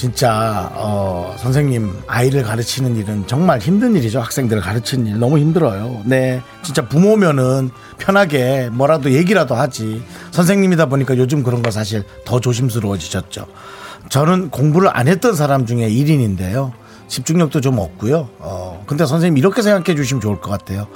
진짜 0.01 0.71
어, 0.73 1.35
선생님 1.37 2.01
아이를 2.07 2.41
가르치는 2.41 2.95
일은 2.95 3.27
정말 3.27 3.59
힘든 3.59 3.95
일이죠. 3.95 4.19
학생들을 4.19 4.59
가르치는 4.59 5.05
일 5.05 5.19
너무 5.19 5.37
힘들어요. 5.37 6.01
네, 6.05 6.41
진짜 6.63 6.87
부모면은 6.89 7.69
편하게 7.99 8.71
뭐라도 8.71 9.11
얘기라도 9.11 9.53
하지. 9.53 10.01
선생님이다 10.31 10.87
보니까 10.87 11.15
요즘 11.19 11.43
그런 11.43 11.61
거 11.61 11.69
사실 11.69 12.03
더 12.25 12.39
조심스러워지셨죠. 12.39 13.45
저는 14.09 14.49
공부를 14.49 14.89
안 14.91 15.07
했던 15.07 15.35
사람 15.35 15.67
중에 15.67 15.87
1인인데요. 15.87 16.71
집중력도 17.07 17.61
좀 17.61 17.77
없고요. 17.77 18.27
어, 18.39 18.83
근데 18.87 19.05
선생님 19.05 19.37
이렇게 19.37 19.61
생각해 19.61 19.95
주시면 19.95 20.19
좋을 20.19 20.41
것 20.41 20.49
같아요. 20.49 20.87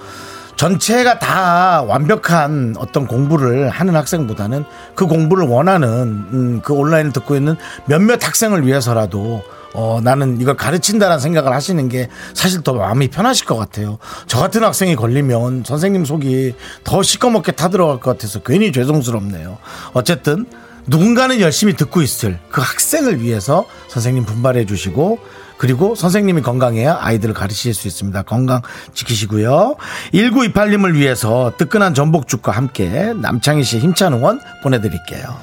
전체가 0.56 1.20
다 1.20 1.84
완벽한 1.84 2.76
어떤 2.78 3.08
공부를 3.08 3.70
하는 3.70 3.96
학생보다는 3.96 4.66
그 4.96 5.06
공부를 5.06 5.48
원하는 5.48 5.90
음, 5.90 6.62
그 6.64 6.74
온라인을 6.74 7.12
듣고 7.12 7.36
있는 7.36 7.56
몇몇 7.86 8.26
학생을 8.26 8.66
위해서라도 8.66 9.44
어, 9.74 10.00
나는 10.02 10.40
이걸 10.40 10.56
가르친다라는 10.56 11.20
생각을 11.20 11.52
하시는 11.54 11.90
게 11.90 12.08
사실 12.34 12.64
더 12.64 12.74
마음이 12.74 13.10
편하실 13.10 13.46
것 13.46 13.58
같아요. 13.58 13.98
저 14.26 14.40
같은 14.40 14.64
학생이 14.64 14.96
걸리면 14.96 15.64
선생님 15.66 16.06
속이 16.06 16.56
더 16.86 17.04
시꺼멓게 17.04 17.52
타들어갈 17.52 18.00
것 18.00 18.12
같아서 18.12 18.40
괜히 18.40 18.72
죄송스럽네요. 18.72 19.58
어쨌든 19.92 20.46
누군가는 20.88 21.42
열심히 21.42 21.76
듣고 21.76 22.02
있을 22.02 22.40
그 22.50 22.62
학생을 22.62 23.22
위해서 23.22 23.66
선생님 23.90 24.24
분발해 24.24 24.66
주시고 24.66 25.20
그리고 25.58 25.96
선생님이 25.96 26.42
건강해야 26.42 26.98
아이들을 27.02 27.34
가르치실 27.34 27.74
수 27.74 27.88
있습니다. 27.88 28.22
건강 28.24 28.62
지키시고요. 28.94 29.76
1928님을 30.14 30.96
위해서 30.96 31.54
뜨끈한 31.58 31.94
전복죽과 31.94 32.52
함께 32.52 33.14
남창희 33.16 33.64
씨 33.64 33.80
힘찬 33.80 34.14
응원 34.14 34.40
보내드릴게요. 34.64 35.38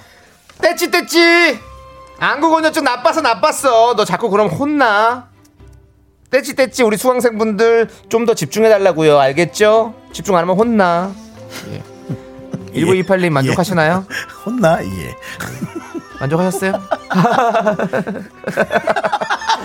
떼찌 0.60 0.90
떼찌 0.90 1.58
안구 2.18 2.50
건조증 2.50 2.84
나빠서 2.84 3.20
나빴어 3.20 3.94
너 3.96 4.04
자꾸 4.04 4.30
그럼 4.30 4.48
혼나 4.48 5.28
떼찌 6.30 6.54
떼찌 6.54 6.82
우리 6.82 6.96
수강생분들 6.96 7.88
좀 8.08 8.24
더 8.26 8.34
집중해 8.34 8.68
달라고요 8.68 9.18
알겠죠? 9.18 9.94
집중 10.12 10.36
안 10.36 10.42
하면 10.42 10.56
혼나 10.56 11.12
예. 11.72 11.82
1928님 12.80 13.30
만족하시나요? 13.30 14.06
혼나? 14.46 14.82
예. 14.84 15.16
만족하셨어요? 16.22 16.72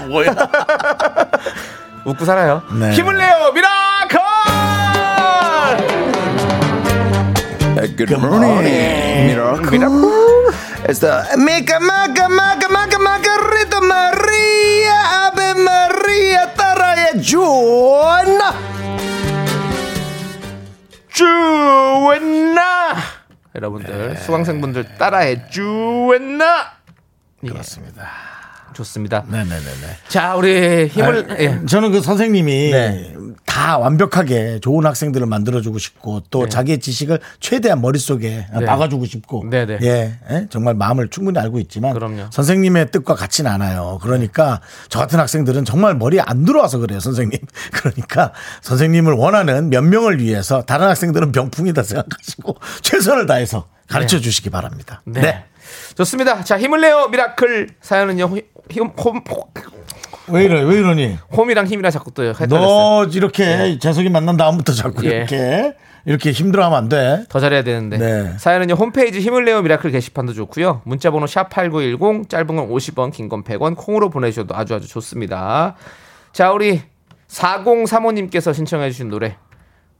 뭐야? 0.09 0.33
웃고 2.05 2.25
살아요 2.25 2.63
네. 2.71 2.91
힘을 2.93 3.17
내요 3.17 3.51
미라클 3.53 4.17
Good 7.95 8.11
morning, 8.17 9.27
Miracle. 9.27 10.49
It's 10.89 10.99
the 10.99 11.21
Mica 11.37 11.77
Maca 11.79 12.27
Maca 12.27 12.67
Maca 12.69 12.97
Margarita 12.99 13.79
Maria 13.81 15.29
Ave 15.29 15.53
Maria 15.53 16.47
따라해 16.55 17.21
주나 17.21 18.53
주웬나 21.13 22.95
여러분들. 23.57 24.15
수강생분들 24.17 24.97
따라해 24.97 25.49
주웬나? 25.49 26.73
그렇습니다. 27.41 28.07
좋습니다 28.77 29.25
네네네네. 29.27 29.97
자 30.07 30.35
우리 30.35 30.87
힘을 30.87 31.31
아, 31.31 31.35
예. 31.39 31.59
저는 31.65 31.91
그 31.91 32.01
선생님이 32.01 32.71
네. 32.71 33.13
다 33.45 33.79
완벽하게 33.79 34.59
좋은 34.59 34.85
학생들을 34.85 35.25
만들어주고 35.25 35.79
싶고 35.79 36.21
또 36.29 36.47
자기의 36.47 36.79
지식을 36.79 37.19
최대한 37.39 37.81
머릿속에 37.81 38.45
네. 38.59 38.65
박아주고 38.65 39.05
싶고 39.05 39.49
네네. 39.49 39.79
예, 39.81 40.19
예, 40.29 40.47
정말 40.51 40.75
마음을 40.75 41.09
충분히 41.09 41.39
알고 41.39 41.59
있지만 41.61 41.93
그럼요. 41.93 42.27
선생님의 42.31 42.91
뜻과 42.91 43.15
같지는 43.15 43.49
않아요. 43.49 43.97
그러니까 44.03 44.61
저 44.89 44.99
같은 44.99 45.19
학생들은 45.19 45.65
정말 45.65 45.95
머리에 45.95 46.21
안 46.23 46.45
들어와서 46.45 46.77
그래요, 46.77 46.99
선생님. 46.99 47.39
그러니까 47.73 48.31
선생님을 48.61 49.13
원하는 49.13 49.69
몇 49.71 49.81
명을 49.83 50.19
위해서 50.19 50.61
다른 50.61 50.87
학생들은 50.87 51.31
병풍이다 51.31 51.81
생각하시고 51.81 52.57
최선을 52.83 53.25
다해서 53.25 53.67
가르쳐 53.87 54.19
주시기 54.19 54.51
바랍니다. 54.51 55.01
네. 55.05 55.21
네. 55.21 55.45
좋습니다. 55.95 56.43
자, 56.43 56.59
힘을 56.59 56.81
내요 56.81 57.07
미라클 57.07 57.69
사연은요. 57.81 58.35
호- 58.69 58.73
힘, 58.73 58.87
홈, 58.97 59.21
왜 60.29 60.43
이래, 60.45 60.61
왜 60.61 60.75
이러니? 60.79 61.17
홈이랑 61.31 61.67
힘이랑 61.67 61.91
자꾸 61.91 62.11
또 62.11 62.23
헷갈렸어요. 62.23 62.59
너 62.59 63.05
이렇게 63.05 63.79
재석이 63.79 64.09
만난 64.09 64.35
다음부터 64.37 64.73
자꾸 64.73 65.05
예. 65.05 65.09
이렇게 65.17 65.73
이렇게 66.05 66.31
힘들어하면 66.31 66.77
안 66.77 66.89
돼. 66.89 67.23
더 67.29 67.39
잘해야 67.39 67.63
되는데. 67.63 67.97
네. 67.97 68.33
사연은요. 68.37 68.75
홈페이지 68.75 69.19
힘을 69.19 69.43
내요 69.45 69.61
미라클 69.61 69.91
게시판도 69.91 70.33
좋고요. 70.33 70.81
문자 70.85 71.11
번호 71.11 71.27
샵 71.27 71.49
8910 71.49 72.29
짧은 72.29 72.47
건 72.47 72.69
50원, 72.69 73.11
긴 73.11 73.27
건 73.29 73.43
100원 73.43 73.75
콩으로 73.75 74.09
보내 74.09 74.29
주셔도 74.31 74.55
아주 74.55 74.73
아주 74.75 74.87
좋습니다. 74.87 75.75
자, 76.33 76.51
우리 76.51 76.81
4035님께서 77.29 78.53
신청해 78.53 78.89
주신 78.91 79.09
노래 79.09 79.35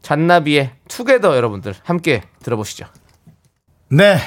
잔나비의 0.01 0.71
Together 0.87 1.35
여러분들 1.35 1.73
함께 1.83 2.21
들어보시죠. 2.43 2.85
네. 3.89 4.17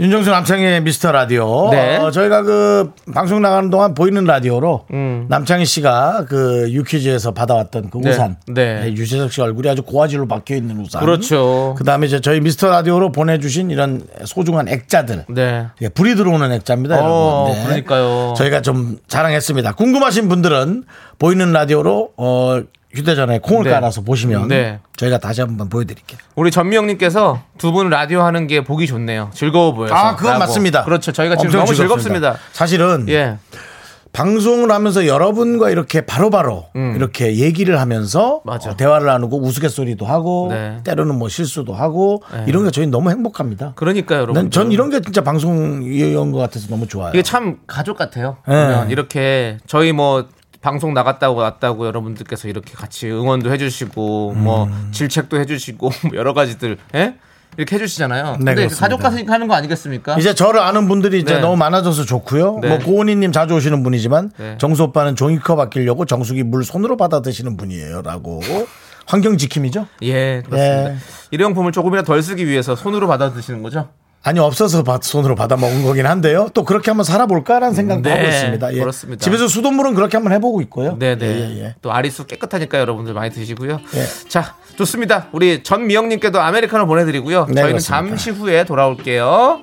윤정수 0.00 0.30
남창의 0.30 0.80
미스터 0.82 1.12
라디오. 1.12 1.68
네. 1.70 1.98
어, 1.98 2.10
저희가 2.10 2.40
그 2.42 2.92
방송 3.12 3.42
나가는 3.42 3.68
동안 3.68 3.92
보이는 3.92 4.24
라디오로 4.24 4.86
음. 4.94 5.26
남창희 5.28 5.66
씨가 5.66 6.24
그 6.26 6.72
유퀴즈에서 6.72 7.32
받아왔던 7.32 7.90
그 7.90 7.98
네. 7.98 8.08
우산. 8.08 8.36
네. 8.48 8.94
유재석 8.96 9.30
씨 9.30 9.42
얼굴이 9.42 9.68
아주 9.68 9.82
고화질로 9.82 10.26
박혀 10.26 10.54
있는 10.54 10.80
우산. 10.80 11.02
그렇죠. 11.02 11.74
그 11.76 11.84
다음에 11.84 12.06
이제 12.06 12.18
저희 12.20 12.40
미스터 12.40 12.70
라디오로 12.70 13.12
보내주신 13.12 13.70
이런 13.70 14.02
소중한 14.24 14.68
액자들. 14.68 15.26
네. 15.28 15.66
예, 15.82 15.88
불이 15.90 16.14
들어오는 16.14 16.50
액자입니다. 16.50 16.96
어, 16.96 17.48
여러분. 17.48 17.52
네. 17.52 17.64
그러니까요. 17.66 18.34
저희가 18.38 18.62
좀 18.62 18.96
자랑했습니다. 19.06 19.74
궁금하신 19.74 20.30
분들은 20.30 20.84
보이는 21.18 21.52
라디오로 21.52 22.12
어, 22.16 22.62
휴대전화에 22.94 23.38
콩을 23.38 23.64
네. 23.64 23.70
깔아서 23.70 24.00
보시면 24.02 24.48
네. 24.48 24.80
저희가 24.96 25.18
다시 25.18 25.40
한번 25.40 25.68
보여드릴게요. 25.68 26.18
우리 26.34 26.50
전미영님께서 26.50 27.40
두 27.58 27.70
분 27.72 27.88
라디오 27.88 28.22
하는 28.22 28.46
게 28.48 28.64
보기 28.64 28.86
좋네요. 28.88 29.30
즐거워 29.32 29.72
보여서. 29.74 29.94
아, 29.94 30.16
그건 30.16 30.32
라고. 30.32 30.40
맞습니다. 30.40 30.84
그렇죠. 30.84 31.12
저희가 31.12 31.36
지금 31.36 31.52
너무 31.52 31.72
즐겁습니다. 31.74 32.36
사실은 32.52 33.06
예. 33.08 33.38
방송을 34.12 34.72
하면서 34.72 35.06
여러분과 35.06 35.70
이렇게 35.70 36.00
바로바로 36.00 36.66
이렇게 36.96 37.36
얘기를 37.36 37.78
하면서 37.78 38.38
음. 38.38 38.40
맞아. 38.44 38.70
어, 38.70 38.76
대화를 38.76 39.06
나누고 39.06 39.40
우스갯소리도 39.40 40.04
하고 40.04 40.48
네. 40.50 40.78
때로는 40.82 41.16
뭐 41.16 41.28
실수도 41.28 41.74
하고 41.74 42.24
이런 42.48 42.64
게 42.64 42.72
저희 42.72 42.88
너무 42.88 43.10
행복합니다. 43.10 43.74
그러니까요, 43.76 44.22
여러분. 44.22 44.34
난, 44.34 44.50
전 44.50 44.72
이런 44.72 44.90
게 44.90 45.00
진짜 45.00 45.20
방송이었던 45.22 46.32
것 46.32 46.38
같아서 46.38 46.66
너무 46.68 46.88
좋아요. 46.88 47.10
이게 47.14 47.22
참 47.22 47.58
가족 47.68 47.96
같아요. 47.96 48.38
네. 48.48 48.86
이렇게 48.88 49.58
저희 49.68 49.92
뭐 49.92 50.26
방송 50.60 50.92
나갔다고 50.92 51.38
왔다고 51.38 51.86
여러분들께서 51.86 52.48
이렇게 52.48 52.74
같이 52.74 53.10
응원도 53.10 53.50
해주시고 53.52 54.34
뭐 54.34 54.64
음. 54.64 54.88
질책도 54.92 55.40
해주시고 55.40 55.90
뭐 56.04 56.10
여러 56.14 56.34
가지들 56.34 56.76
예? 56.94 57.14
이렇게 57.56 57.76
해주시잖아요. 57.76 58.36
네, 58.40 58.54
근데. 58.54 58.68
가족 58.68 59.00
같으니까 59.00 59.32
하는 59.32 59.48
거 59.48 59.54
아니겠습니까? 59.54 60.16
이제 60.18 60.34
저를 60.34 60.60
아는 60.60 60.86
분들이 60.86 61.18
이제 61.18 61.34
네. 61.34 61.40
너무 61.40 61.56
많아져서 61.56 62.04
좋고요. 62.04 62.58
네. 62.62 62.68
뭐 62.68 62.78
고은희님 62.78 63.32
자주 63.32 63.54
오시는 63.54 63.82
분이지만 63.82 64.30
네. 64.36 64.56
정수 64.58 64.84
오빠는 64.84 65.16
종이컵 65.16 65.58
아끼려고 65.58 66.04
정수기 66.04 66.44
물 66.44 66.64
손으로 66.64 66.96
받아 66.96 67.22
드시는 67.22 67.56
분이에요라고 67.56 68.40
환경 69.06 69.36
지킴이죠? 69.36 69.88
예, 70.02 70.42
그렇습니다. 70.46 70.92
예. 70.92 70.96
일회용품을 71.32 71.72
조금이라도 71.72 72.06
덜 72.06 72.22
쓰기 72.22 72.46
위해서 72.46 72.76
손으로 72.76 73.08
받아 73.08 73.32
드시는 73.32 73.62
거죠? 73.62 73.88
아니 74.22 74.38
없어서 74.38 74.82
받- 74.82 75.02
손으로 75.02 75.34
받아 75.34 75.56
먹은 75.56 75.82
거긴 75.82 76.06
한데요. 76.06 76.48
또 76.52 76.64
그렇게 76.64 76.90
한번 76.90 77.04
살아볼까라는 77.04 77.74
생각도 77.74 78.08
네, 78.10 78.16
하고 78.16 78.28
있습니다. 78.28 78.74
예. 78.74 78.78
그렇습니다. 78.78 79.24
집에서 79.24 79.48
수돗물은 79.48 79.94
그렇게 79.94 80.16
한번 80.18 80.32
해보고 80.34 80.60
있고요. 80.62 80.96
네네. 80.98 81.26
예, 81.26 81.64
예. 81.64 81.74
또 81.80 81.90
아리수 81.92 82.26
깨끗하니까 82.26 82.78
여러분들 82.78 83.14
많이 83.14 83.30
드시고요. 83.30 83.80
예. 83.94 84.28
자, 84.28 84.56
좋습니다. 84.76 85.28
우리 85.32 85.62
전미영님께도 85.62 86.38
아메리카노 86.38 86.86
보내드리고요. 86.86 87.46
네, 87.46 87.54
저희는 87.54 87.68
그렇습니다. 87.70 87.96
잠시 87.96 88.30
후에 88.30 88.64
돌아올게요. 88.64 89.62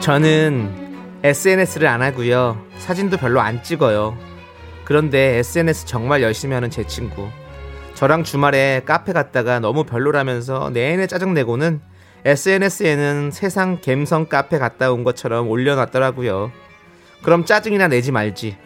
저는 0.00 1.20
SNS를 1.22 1.86
안 1.86 2.00
하고요. 2.00 2.56
사진도 2.78 3.18
별로 3.18 3.40
안 3.40 3.62
찍어요. 3.62 4.16
그런데 4.84 5.36
SNS 5.36 5.86
정말 5.86 6.22
열심히 6.22 6.54
하는 6.54 6.70
제 6.70 6.86
친구. 6.86 7.28
저랑 7.94 8.24
주말에 8.24 8.80
카페 8.86 9.12
갔다가 9.12 9.60
너무 9.60 9.84
별로라면서 9.84 10.70
내내 10.70 11.06
짜증내고는 11.06 11.82
SNS에는 12.24 13.30
세상 13.30 13.80
갬성 13.82 14.26
카페 14.26 14.58
갔다 14.58 14.90
온 14.90 15.04
것처럼 15.04 15.48
올려놨더라고요. 15.48 16.50
그럼 17.22 17.44
짜증이나 17.44 17.88
내지 17.88 18.10
말지. 18.10 18.56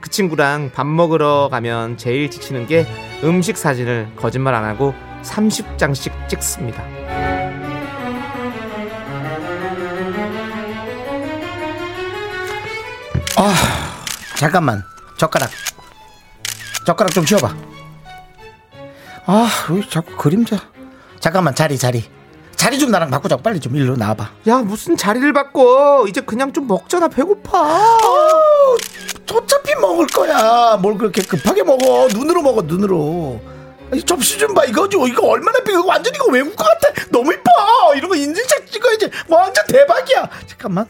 그 0.00 0.08
친구랑 0.08 0.70
밥 0.72 0.86
먹으러 0.86 1.48
가면 1.50 1.96
제일 1.96 2.30
지치는 2.30 2.68
게 2.68 2.86
음식 3.24 3.56
사진을 3.56 4.10
거짓말 4.14 4.54
안 4.54 4.64
하고 4.64 4.94
30장씩 5.22 6.28
찍습니다. 6.28 7.35
잠깐만. 14.38 14.82
젓가락. 15.16 15.50
젓가락 16.86 17.12
좀 17.12 17.24
치워봐. 17.24 17.54
아 19.28 19.48
왜 19.70 19.82
자꾸 19.90 20.14
그림자 20.16 20.56
잠깐만 21.20 21.54
자리 21.54 21.76
자리. 21.78 22.04
자리 22.54 22.78
좀 22.78 22.90
나랑 22.90 23.10
바꾸자고. 23.10 23.42
빨리 23.42 23.60
좀 23.60 23.74
일로 23.76 23.96
나와봐. 23.96 24.30
야 24.48 24.58
무슨 24.58 24.96
자리를 24.96 25.32
바꿔? 25.32 26.06
이제 26.08 26.20
그냥 26.20 26.52
좀 26.52 26.66
먹잖아 26.66 27.08
배고파. 27.08 27.96
어차피 29.34 29.74
먹을 29.74 30.06
거야. 30.06 30.76
뭘 30.80 30.96
그렇게 30.96 31.22
급하게 31.22 31.62
먹어? 31.62 32.08
눈으로 32.08 32.40
먹어 32.42 32.62
눈으로. 32.62 33.40
이 33.94 34.02
접시 34.02 34.38
좀 34.38 34.54
봐. 34.54 34.64
이거 34.64 34.88
좀 34.88 35.06
이거 35.06 35.26
얼마나 35.26 35.58
삐 35.60 35.72
이거 35.72 35.84
완전 35.86 36.14
이거 36.14 36.26
외국 36.30 36.56
거 36.56 36.64
같아. 36.64 36.88
너무 37.10 37.32
이뻐. 37.32 37.50
이런 37.96 38.08
거 38.08 38.16
인증샷 38.16 38.70
찍어야지. 38.70 39.10
완전 39.28 39.64
대박이야. 39.66 40.28
잠깐만 40.46 40.86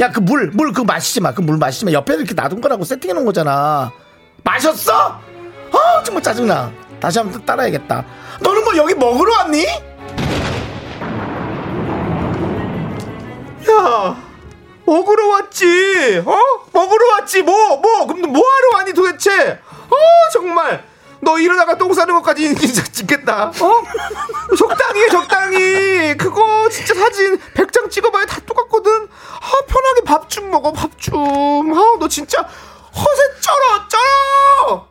야 0.00 0.10
그 0.10 0.20
물 0.20 0.50
물 0.52 0.72
그거 0.72 0.84
마시지 0.84 1.20
마. 1.20 1.32
그 1.32 1.40
물 1.42 1.56
마시지 1.56 1.84
마. 1.84 1.92
옆에 1.92 2.14
이렇게 2.14 2.34
놔둔 2.34 2.60
거라고 2.60 2.84
세팅해 2.84 3.14
놓은 3.14 3.24
거잖아. 3.24 3.92
마셨어? 4.42 5.20
아 5.72 6.02
정말 6.04 6.22
짜증나. 6.22 6.72
다시 7.00 7.18
한번 7.18 7.44
따라야겠다. 7.44 8.04
너는 8.40 8.64
뭐 8.64 8.76
여기 8.76 8.94
먹으러 8.94 9.32
왔니? 9.38 9.64
야 13.70 14.16
먹으러 14.86 15.28
왔지. 15.28 16.22
어? 16.26 16.38
먹으러 16.72 17.08
왔지. 17.12 17.42
뭐 17.42 17.76
뭐? 17.76 18.06
그럼 18.06 18.32
뭐 18.32 18.42
하러 18.42 18.78
왔니 18.78 18.92
도대체? 18.92 19.60
어 19.90 19.96
정말. 20.32 20.84
너 21.20 21.38
이러다가 21.38 21.78
똥 21.78 21.94
싸는 21.94 22.14
것까지 22.16 22.44
인증샷 22.52 22.92
찍겠다. 22.92 23.44
어? 23.46 23.82
적당히 24.58 25.02
해 25.04 25.08
적당히. 25.08 26.16
그거 26.18 26.68
진짜 26.68 26.94
사진 26.94 27.38
100장 27.54 27.90
찍어봐야 27.90 28.26
다 28.26 28.38
밥 30.14 30.28
좀 30.28 30.50
먹어 30.50 30.72
밥 30.72 30.90
좀 30.98 31.12
아 31.72 31.98
너 31.98 32.08
진짜 32.08 32.40
허세 32.42 33.40
쩔어 33.40 33.88
쩔어 33.88 34.88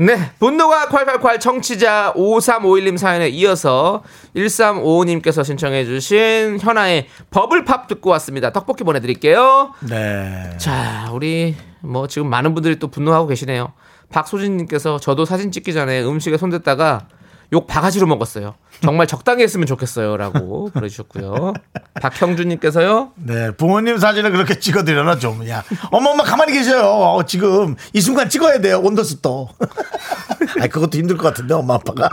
네, 0.00 0.30
분노가 0.38 0.86
콸콸콸 0.86 1.40
청취자 1.40 2.12
5351님 2.16 2.96
사연에 2.98 3.28
이어서 3.30 4.04
1355님께서 4.36 5.44
신청해 5.44 5.84
주신 5.86 6.58
현아의 6.60 7.08
버블팝 7.30 7.88
듣고 7.88 8.10
왔습니다. 8.10 8.52
떡볶이 8.52 8.84
보내드릴게요. 8.84 9.72
네 9.88 10.50
자, 10.58 11.08
우리 11.12 11.56
뭐 11.80 12.06
지금 12.06 12.30
많은 12.30 12.54
분들이 12.54 12.78
또 12.78 12.86
분노하고 12.88 13.26
계시네요. 13.26 13.72
박소진님께서 14.10 15.00
저도 15.00 15.24
사진 15.24 15.50
찍기 15.50 15.72
전에 15.74 16.02
음식에 16.04 16.36
손댔다가 16.36 17.08
욕 17.52 17.66
바가지로 17.66 18.06
먹었어요. 18.06 18.54
정말 18.82 19.06
적당히 19.06 19.42
했으면 19.42 19.66
좋겠어요라고 19.66 20.70
보내주셨고요. 20.74 21.54
박형준님께서요. 22.00 23.12
네, 23.16 23.50
부모님 23.52 23.98
사진을 23.98 24.30
그렇게 24.32 24.58
찍어드려라 24.58 25.18
좀. 25.18 25.48
야, 25.48 25.64
어머 25.90 26.10
엄마 26.10 26.24
가만히 26.24 26.52
계셔요. 26.52 26.82
어, 26.84 27.24
지금 27.24 27.74
이 27.92 28.00
순간 28.00 28.28
찍어야 28.28 28.60
돼요. 28.60 28.80
온더스도. 28.80 29.48
아, 30.60 30.66
그것도 30.68 30.98
힘들 30.98 31.16
것 31.16 31.28
같은데 31.28 31.54
엄마 31.54 31.74
아빠가. 31.74 32.08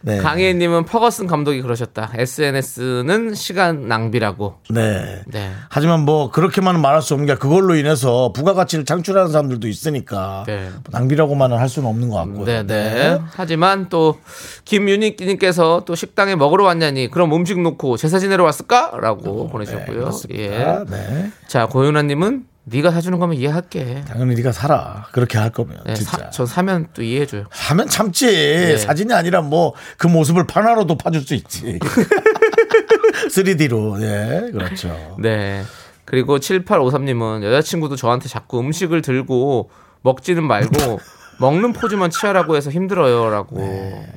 네, 0.00 0.18
강혜님은 0.18 0.84
퍼거슨 0.84 1.26
감독이 1.26 1.62
그러셨다. 1.62 2.10
SNS는 2.14 3.34
시간 3.34 3.88
낭비라고. 3.88 4.58
네. 4.70 5.22
네. 5.26 5.52
하지만 5.68 6.00
뭐 6.00 6.30
그렇게만은 6.30 6.80
말할 6.80 7.02
수 7.02 7.14
없는 7.14 7.26
게 7.26 7.34
그걸로 7.36 7.74
인해서 7.74 8.32
부가가치를 8.32 8.84
창출하는 8.84 9.30
사람들도 9.30 9.68
있으니까 9.68 10.44
네. 10.46 10.68
뭐 10.70 10.82
낭비라고만은 10.90 11.58
할 11.58 11.68
수는 11.68 11.88
없는 11.88 12.08
것 12.08 12.16
같고요. 12.16 12.44
네 12.44 12.66
네. 12.66 13.18
하지만 13.32 13.88
또 13.88 14.18
김윤희님께서 14.64 15.84
또 15.86 15.94
식당에 15.94 16.36
먹으러 16.36 16.64
왔냐니 16.64 17.10
그럼 17.10 17.32
음식 17.32 17.60
놓고 17.60 17.96
제사 17.96 18.18
지내러 18.18 18.44
왔을까?라고 18.44 19.44
네, 19.46 19.52
보내주셨고요. 19.52 19.98
그렇습니다. 19.98 20.42
예. 20.42 20.84
네. 20.88 21.30
자 21.46 21.66
고윤아님은 21.66 22.51
네가 22.64 22.90
사주는 22.92 23.18
거면 23.18 23.36
이해할게. 23.38 24.04
당연히 24.06 24.36
네가 24.36 24.52
살아. 24.52 25.06
그렇게 25.12 25.36
할 25.36 25.50
거면 25.50 25.80
네, 25.84 25.94
진짜. 25.94 26.10
사, 26.18 26.30
저 26.30 26.46
사면 26.46 26.86
또 26.94 27.02
이해해줘요. 27.02 27.44
하면 27.50 27.88
참지. 27.88 28.78
사진이 28.78 29.12
아니라 29.12 29.40
뭐 29.42 29.72
그 29.98 30.06
모습을 30.06 30.46
판화로도 30.46 30.96
파줄 30.96 31.22
수 31.22 31.34
있지. 31.34 31.78
3D로. 33.30 34.00
예, 34.02 34.50
그렇죠. 34.52 35.16
네. 35.20 35.62
그리고 36.04 36.38
7853님은 36.38 37.42
여자친구도 37.44 37.96
저한테 37.96 38.28
자꾸 38.28 38.60
음식을 38.60 39.02
들고 39.02 39.70
먹지는 40.02 40.44
말고 40.44 41.00
먹는 41.40 41.72
포즈만 41.72 42.10
취하라고 42.10 42.56
해서 42.56 42.70
힘들어요라고. 42.70 43.60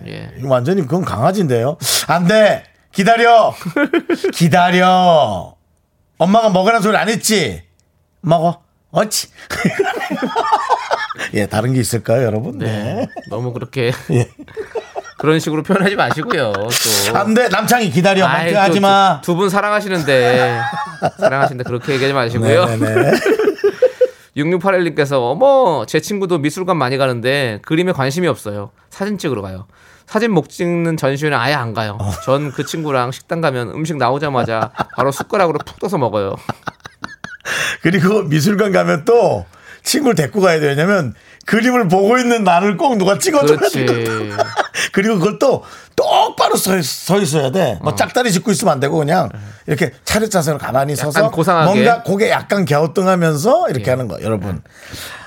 예. 0.08 0.32
이거 0.38 0.50
완전히 0.50 0.82
그건 0.82 1.04
강아지인데요. 1.04 1.78
안 2.08 2.28
돼. 2.28 2.64
기다려. 2.92 3.54
기다려. 4.34 5.56
엄마가 6.18 6.50
먹으라는 6.50 6.82
소리 6.82 6.96
안 6.98 7.10
했지? 7.10 7.64
먹어. 8.26 8.62
어찌. 8.92 9.28
예, 11.34 11.46
다른 11.48 11.74
게 11.74 11.80
있을까요, 11.80 12.24
여러분? 12.24 12.58
네. 12.60 12.66
네. 12.66 13.08
너무 13.30 13.52
그렇게 13.54 13.92
예. 14.12 14.30
그런 15.18 15.40
식으로 15.40 15.64
표현하지 15.64 15.96
마시고요. 15.96 16.54
또. 16.54 17.18
안 17.18 17.34
돼. 17.34 17.48
남창이 17.50 17.90
기다려. 17.90 18.28
또 18.28 18.80
마. 18.80 19.22
두 19.22 19.36
분 19.36 19.50
사랑하시는데 19.50 20.60
사랑하시는데 21.20 21.64
그렇게 21.64 21.94
얘기하지 21.94 22.14
마시고요. 22.14 22.66
네네네. 22.78 23.12
6681님께서 24.38 25.14
어머 25.32 25.86
제 25.88 26.00
친구도 26.02 26.40
미술관 26.40 26.76
많이 26.78 26.98
가는데 26.98 27.60
그림에 27.64 27.92
관심이 27.94 28.28
없어요. 28.28 28.72
사진 28.90 29.18
찍으러 29.18 29.42
가요. 29.42 29.66
사진 30.06 30.32
못 30.32 30.50
찍는 30.50 30.98
전시회는 30.98 31.38
아예 31.38 31.54
안 31.54 31.74
가요. 31.74 31.98
어. 32.00 32.12
전그 32.26 32.66
친구랑 32.66 33.12
식당 33.12 33.42
가면 33.42 33.70
음식 33.70 33.98
나오자마자 33.98 34.72
바로 34.96 35.12
숟가락으로 35.12 35.60
푹 35.66 35.80
떠서 35.80 35.98
먹어요. 35.98 36.36
그리고 37.82 38.24
미술관 38.24 38.72
가면 38.72 39.06
또 39.06 39.46
친구를 39.84 40.16
데리고 40.16 40.42
가야. 40.42 40.60
왜냐면 40.60 41.14
그림을 41.46 41.88
보고 41.88 42.18
있는 42.18 42.44
나를 42.44 42.76
꼭 42.76 42.98
누가 42.98 43.20
찍어줘야. 43.20 43.60
되거든. 43.60 44.36
그리고 44.92 45.20
그걸 45.20 45.38
또 45.38 45.64
똑바로 45.96 46.56
서, 46.56 46.82
서 46.82 47.22
있어야 47.22 47.52
돼. 47.52 47.78
뭐 47.82 47.94
짝다리 47.94 48.32
짚고 48.32 48.52
있으면 48.52 48.74
안 48.74 48.80
되고 48.80 48.98
그냥 48.98 49.30
이렇게 49.68 49.92
차렷 50.04 50.32
자세로 50.32 50.58
가만히 50.58 50.96
서서 50.96 51.30
고상하게. 51.30 51.66
뭔가 51.72 52.04
고개 52.04 52.30
약간 52.32 52.66
갸우뚱하면서 52.66 53.70
이렇게 53.70 53.86
예. 53.86 53.90
하는 53.92 54.08
거 54.08 54.20
여러분. 54.22 54.62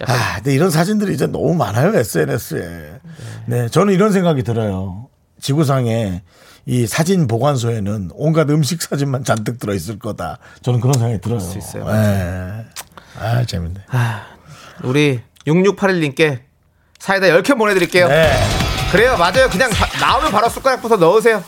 아, 0.07 0.35
근데 0.37 0.54
이런 0.54 0.70
사진들이 0.70 1.14
이제 1.14 1.26
너무 1.26 1.54
많아요 1.54 1.96
SNS에. 1.96 3.00
네, 3.46 3.68
저는 3.68 3.94
이런 3.94 4.12
생각이 4.12 4.42
들어요. 4.42 5.09
지구상에 5.40 6.22
이 6.70 6.87
사진 6.87 7.26
보관소에는 7.26 8.11
온갖 8.12 8.50
음식 8.50 8.83
사진만 8.83 9.24
잔뜩 9.24 9.59
들어 9.59 9.72
있을 9.72 9.98
거다. 9.98 10.37
저는 10.61 10.81
그런 10.81 10.92
생각이 10.92 11.18
들어요. 11.22 11.40
수 11.40 11.57
있어요. 11.57 11.87
네. 11.90 12.66
아, 13.18 13.42
재밌네. 13.46 13.81
우리 14.85 15.20
6681님께 15.46 16.40
사이다 16.98 17.28
10캔 17.28 17.57
보내드릴게요. 17.57 18.09
네. 18.09 18.31
그래요, 18.92 19.16
맞아요. 19.16 19.48
그냥 19.48 19.70
바- 19.70 19.98
나오면 19.98 20.31
바로 20.31 20.50
숟가락부터 20.50 20.96
넣으세요. 20.96 21.42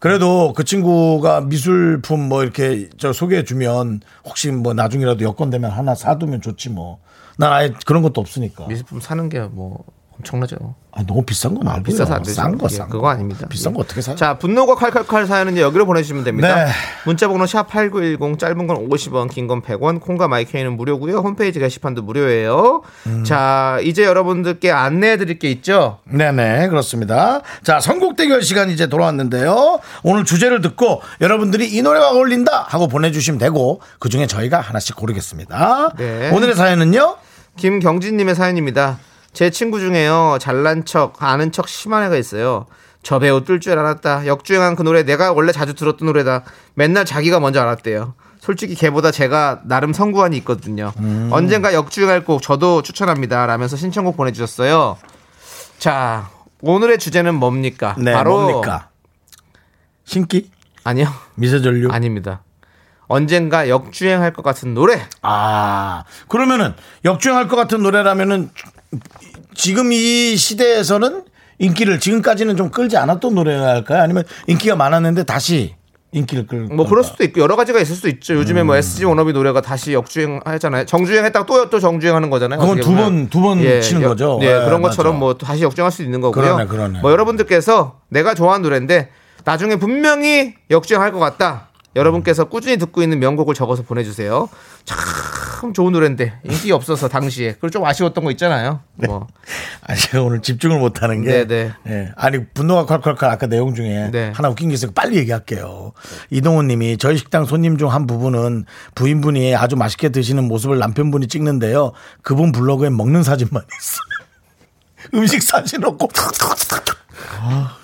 그래도 0.00 0.52
그 0.54 0.64
친구가 0.64 1.42
미술품 1.42 2.28
뭐 2.28 2.42
이렇게 2.42 2.88
저 2.98 3.12
소개해 3.12 3.44
주면 3.44 4.00
혹시 4.24 4.50
뭐 4.50 4.74
나중이라도 4.74 5.24
여건 5.24 5.50
되면 5.50 5.70
하나 5.70 5.94
사두면 5.94 6.42
좋지 6.42 6.70
뭐. 6.70 6.98
난 7.38 7.52
아예 7.52 7.72
그런 7.86 8.02
것도 8.02 8.20
없으니까. 8.20 8.66
미술품 8.66 9.00
사는 9.00 9.28
게 9.28 9.38
뭐 9.38 9.84
엄청나죠. 10.18 10.56
아, 10.92 11.02
너무 11.06 11.22
비싼 11.24 11.54
거 11.54 11.62
말고요. 11.62 11.82
비싸서 11.82 12.14
안 12.14 12.22
되죠. 12.22 12.34
싼 12.34 12.56
거, 12.56 12.68
예, 12.70 12.74
싼 12.74 12.88
그거 12.88 13.02
거. 13.02 13.08
아닙니다. 13.10 13.46
비싼 13.50 13.72
예. 13.72 13.74
거 13.74 13.82
어떻게 13.82 14.00
사요? 14.00 14.16
자, 14.16 14.38
분노가 14.38 14.74
칼칼칼 14.76 15.26
사연은 15.26 15.58
여기로 15.58 15.84
보내주시면 15.84 16.24
됩니다. 16.24 16.64
네. 16.64 16.70
문자번호 17.04 17.44
샵 17.44 17.68
8910 17.68 18.38
짧은 18.38 18.66
건 18.66 18.88
50원, 18.88 19.30
긴 19.30 19.46
건 19.46 19.60
100원, 19.60 20.00
콩과 20.00 20.26
마이케이는 20.28 20.74
무료고요. 20.76 21.18
홈페이지 21.18 21.58
게시판도 21.60 22.00
무료예요. 22.02 22.80
음. 23.08 23.24
자, 23.24 23.78
이제 23.82 24.04
여러분들께 24.04 24.70
안내해 24.70 25.18
드릴 25.18 25.38
게 25.38 25.50
있죠. 25.50 25.98
네네 26.04 26.68
그렇습니다. 26.68 27.42
자 27.62 27.78
선곡 27.78 28.16
대결 28.16 28.42
시간 28.42 28.70
이제 28.70 28.86
돌아왔는데요. 28.86 29.80
오늘 30.02 30.24
주제를 30.24 30.62
듣고 30.62 31.02
여러분들이 31.20 31.68
이 31.68 31.82
노래가 31.82 32.10
어울린다 32.12 32.64
하고 32.68 32.88
보내주시면 32.88 33.38
되고 33.38 33.80
그 33.98 34.08
중에 34.08 34.26
저희가 34.26 34.60
하나씩 34.60 34.96
고르겠습니다. 34.96 35.90
네. 35.98 36.30
오늘의 36.30 36.54
사연은요. 36.56 37.16
김경진님의 37.56 38.34
사연입니다. 38.34 38.98
제 39.36 39.50
친구 39.50 39.78
중에요. 39.80 40.38
잘난 40.40 40.86
척, 40.86 41.22
아는 41.22 41.52
척 41.52 41.68
심한 41.68 42.02
애가 42.04 42.16
있어요. 42.16 42.64
저 43.02 43.18
배우 43.18 43.44
뜰 43.44 43.60
줄 43.60 43.78
알았다. 43.78 44.26
역주행한 44.26 44.76
그 44.76 44.82
노래 44.82 45.02
내가 45.02 45.30
원래 45.34 45.52
자주 45.52 45.74
들었던 45.74 46.06
노래다. 46.06 46.42
맨날 46.72 47.04
자기가 47.04 47.38
먼저 47.38 47.60
알았대요. 47.60 48.14
솔직히 48.40 48.74
걔보다 48.74 49.10
제가 49.10 49.60
나름 49.64 49.92
성구한이 49.92 50.38
있거든요. 50.38 50.90
언젠가 51.30 51.74
역주행할 51.74 52.24
곡 52.24 52.40
저도 52.40 52.80
추천합니다. 52.80 53.44
라면서 53.44 53.76
신청곡 53.76 54.16
보내주셨어요. 54.16 54.96
자, 55.78 56.30
오늘의 56.62 56.98
주제는 56.98 57.34
뭡니까? 57.34 57.94
네 57.98 58.14
바로 58.14 58.40
뭡니까? 58.40 58.88
신기 60.06 60.50
아니요, 60.82 61.08
미세전류. 61.34 61.90
아닙니다. 61.92 62.40
언젠가 63.08 63.68
역주행할 63.68 64.32
것 64.32 64.42
같은 64.42 64.74
노래. 64.74 65.00
아, 65.22 66.04
그러면은 66.28 66.74
역주행할 67.04 67.48
것 67.48 67.56
같은 67.56 67.82
노래라면은 67.82 68.50
지금 69.54 69.92
이 69.92 70.36
시대에서는 70.36 71.24
인기를 71.58 72.00
지금까지는 72.00 72.56
좀 72.56 72.70
끌지 72.70 72.96
않았던 72.96 73.34
노래야 73.34 73.62
할까요? 73.62 74.02
아니면 74.02 74.24
인기가 74.46 74.76
많았는데 74.76 75.24
다시 75.24 75.74
인기를 76.12 76.46
끌. 76.46 76.60
뭐 76.64 76.86
그럴 76.86 77.02
수도 77.04 77.24
있고 77.24 77.40
여러 77.40 77.56
가지가 77.56 77.80
있을 77.80 77.94
수 77.96 78.08
있죠. 78.08 78.34
요즘에 78.34 78.62
음. 78.62 78.66
뭐 78.68 78.76
SG 78.76 79.04
워너비 79.04 79.32
노래가 79.32 79.60
다시 79.60 79.92
역주행 79.92 80.40
하잖아요. 80.44 80.84
정주행 80.86 81.24
했다가 81.24 81.46
또또 81.46 81.78
정주행하는 81.80 82.30
거잖아요. 82.30 82.58
그건 82.60 82.80
두. 82.80 82.94
번, 82.94 83.28
두번 83.28 83.80
치는 83.82 84.02
여- 84.02 84.08
거죠. 84.08 84.38
예, 84.42 84.46
예, 84.46 84.64
그런 84.64 84.82
것처럼 84.82 85.14
맞아. 85.14 85.18
뭐 85.20 85.34
다시 85.34 85.62
역주행할 85.62 85.90
수도 85.90 86.04
있는 86.04 86.20
거고요. 86.20 86.42
그러네, 86.44 86.66
그러네. 86.66 87.00
뭐 87.00 87.10
여러분들께서 87.12 88.00
내가 88.08 88.34
좋아하는 88.34 88.62
노래인데 88.62 89.10
나중에 89.44 89.76
분명히 89.76 90.54
역주행할 90.70 91.12
것 91.12 91.18
같다. 91.18 91.65
여러분께서 91.96 92.44
꾸준히 92.44 92.76
듣고 92.76 93.02
있는 93.02 93.18
명곡을 93.18 93.54
적어서 93.54 93.82
보내주세요. 93.82 94.48
참 94.84 95.72
좋은 95.72 95.92
노래인데 95.92 96.34
인기 96.44 96.70
없어서 96.70 97.08
당시에 97.08 97.52
그리고 97.54 97.70
좀 97.70 97.84
아쉬웠던 97.84 98.22
거 98.22 98.30
있잖아요. 98.32 98.80
뭐 98.94 99.26
아, 99.88 99.94
제가 99.94 100.22
오늘 100.22 100.42
집중을 100.42 100.78
못 100.78 101.02
하는 101.02 101.22
게. 101.22 101.46
네, 101.46 101.72
예. 101.88 102.12
아니, 102.16 102.44
분노가 102.52 102.98
콸콸콸 103.00 103.24
아까 103.24 103.46
내용 103.46 103.74
중에 103.74 104.10
네. 104.12 104.32
하나 104.34 104.48
웃긴 104.50 104.68
게 104.68 104.74
있어요. 104.74 104.90
빨리 104.92 105.16
얘기할게요. 105.16 105.92
이동훈 106.30 106.66
님이 106.68 106.98
저희 106.98 107.16
식당 107.16 107.44
손님 107.46 107.78
중 107.78 107.86
한 107.86 108.06
부분은 108.06 108.64
부인분이 108.94 109.54
아주 109.54 109.76
맛있게 109.76 110.08
드시는 110.10 110.44
모습을 110.48 110.78
남편분이 110.78 111.28
찍는데요. 111.28 111.92
그분 112.22 112.52
블로그에 112.52 112.90
먹는 112.90 113.22
사진만 113.22 113.62
있어요. 113.62 115.14
음식 115.14 115.42
사진 115.42 115.84
없고. 115.84 116.08
아. 117.40 117.76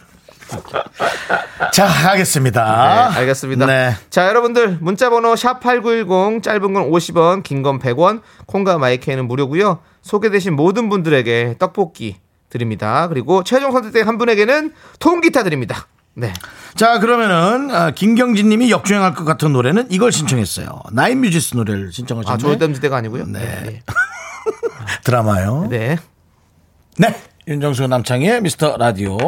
자, 1.72 1.86
하겠습니다. 1.86 3.08
네, 3.12 3.18
알겠습니다. 3.20 3.66
네. 3.66 3.94
자, 4.10 4.26
여러분들 4.28 4.78
문자 4.80 5.10
번호 5.10 5.34
샵8910 5.34 6.42
짧은 6.42 6.72
건 6.74 6.90
50원, 6.90 7.42
긴 7.42 7.62
건 7.62 7.78
100원, 7.78 8.20
콩과 8.46 8.78
마이크는 8.78 9.26
무료고요. 9.28 9.80
소개되신 10.02 10.54
모든 10.54 10.88
분들에게 10.88 11.56
떡볶이 11.58 12.16
드립니다. 12.50 13.08
그리고 13.08 13.44
최종 13.44 13.72
선택된 13.72 14.06
한 14.06 14.18
분에게는 14.18 14.72
통기타 14.98 15.44
드립니다. 15.44 15.86
네. 16.14 16.34
자, 16.74 16.98
그러면은, 16.98 17.70
아, 17.74 17.90
김경진 17.90 18.48
님이 18.50 18.70
역주행할 18.70 19.14
것 19.14 19.24
같은 19.24 19.52
노래는 19.54 19.86
이걸 19.90 20.12
신청했어요. 20.12 20.82
나인 20.92 21.20
뮤지스 21.22 21.56
노래를 21.56 21.90
신청하셨네요. 21.92 22.34
아, 22.34 22.36
조담지대가 22.52 22.96
아니고요. 22.96 23.24
네. 23.26 23.82
드라마요. 25.04 25.68
네. 25.70 25.96
네. 26.98 27.14
윤정수 27.48 27.86
남창의 27.88 28.40
미스터 28.42 28.76
라디오 28.76 29.18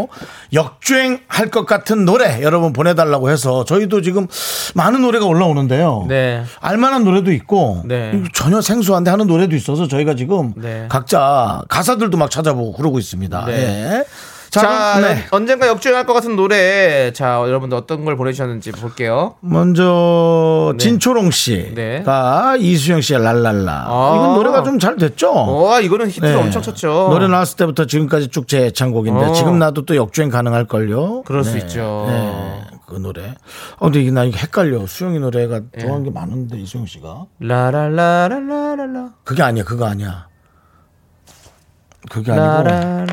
역주행 0.52 1.20
할 1.26 1.50
것 1.50 1.66
같은 1.66 2.04
노래 2.04 2.42
여러분 2.42 2.72
보내달라고 2.72 3.28
해서 3.30 3.64
저희도 3.64 4.02
지금 4.02 4.26
많은 4.74 5.02
노래가 5.02 5.26
올라오는데요. 5.26 6.06
네. 6.08 6.42
알만한 6.60 7.04
노래도 7.04 7.32
있고 7.32 7.82
네. 7.84 8.22
전혀 8.32 8.60
생소한데 8.60 9.10
하는 9.10 9.26
노래도 9.26 9.54
있어서 9.56 9.88
저희가 9.88 10.14
지금 10.14 10.52
네. 10.56 10.86
각자 10.88 11.62
가사들도 11.68 12.16
막 12.16 12.30
찾아보고 12.30 12.72
그러고 12.72 12.98
있습니다. 12.98 13.44
네. 13.46 13.52
예. 13.52 14.04
자, 14.60 14.94
자, 14.94 15.00
네. 15.00 15.24
언젠가 15.30 15.66
역주행할 15.68 16.06
것 16.06 16.12
같은 16.14 16.36
노래. 16.36 17.12
자, 17.12 17.40
여러분들 17.46 17.76
어떤 17.76 18.04
걸 18.04 18.16
보내주셨는지 18.16 18.72
볼게요. 18.72 19.34
먼저 19.40 20.72
네. 20.78 20.84
진초롱 20.84 21.30
씨가 21.30 21.74
네. 21.74 22.04
이수영 22.58 23.00
씨의 23.00 23.20
랄랄라 23.22 23.86
아. 23.88 24.12
이건 24.16 24.34
노래가 24.34 24.62
좀 24.62 24.78
잘 24.78 24.96
됐죠. 24.96 25.32
와, 25.62 25.80
이거는 25.80 26.08
히트를 26.08 26.34
네. 26.34 26.40
엄청 26.40 26.60
쳤죠. 26.62 27.08
노래 27.10 27.26
나왔을 27.28 27.56
때부터 27.56 27.86
지금까지 27.86 28.28
쭉 28.28 28.46
제 28.46 28.66
애창곡인데 28.66 29.24
어. 29.24 29.32
지금 29.32 29.58
나도 29.58 29.84
또 29.86 29.96
역주행 29.96 30.28
가능할 30.30 30.66
걸요. 30.66 31.22
그럴 31.22 31.42
수 31.44 31.56
있죠. 31.58 32.04
네, 32.08 32.60
그 32.86 32.96
노래. 32.96 33.34
어, 33.78 33.86
근데 33.86 34.00
이게 34.02 34.10
나 34.10 34.24
이게 34.24 34.38
헷갈려. 34.38 34.86
수영이 34.86 35.18
노래가 35.18 35.60
네. 35.72 35.80
좋아하는 35.80 36.04
게 36.04 36.10
많은데 36.10 36.58
이수영 36.58 36.84
씨가 36.86 37.24
라라라라라라. 37.40 39.10
그게 39.24 39.42
아니야. 39.42 39.64
그거 39.64 39.86
아니야. 39.86 40.26
그게 42.10 42.32
아니고 42.32 42.68
라라 42.68 43.06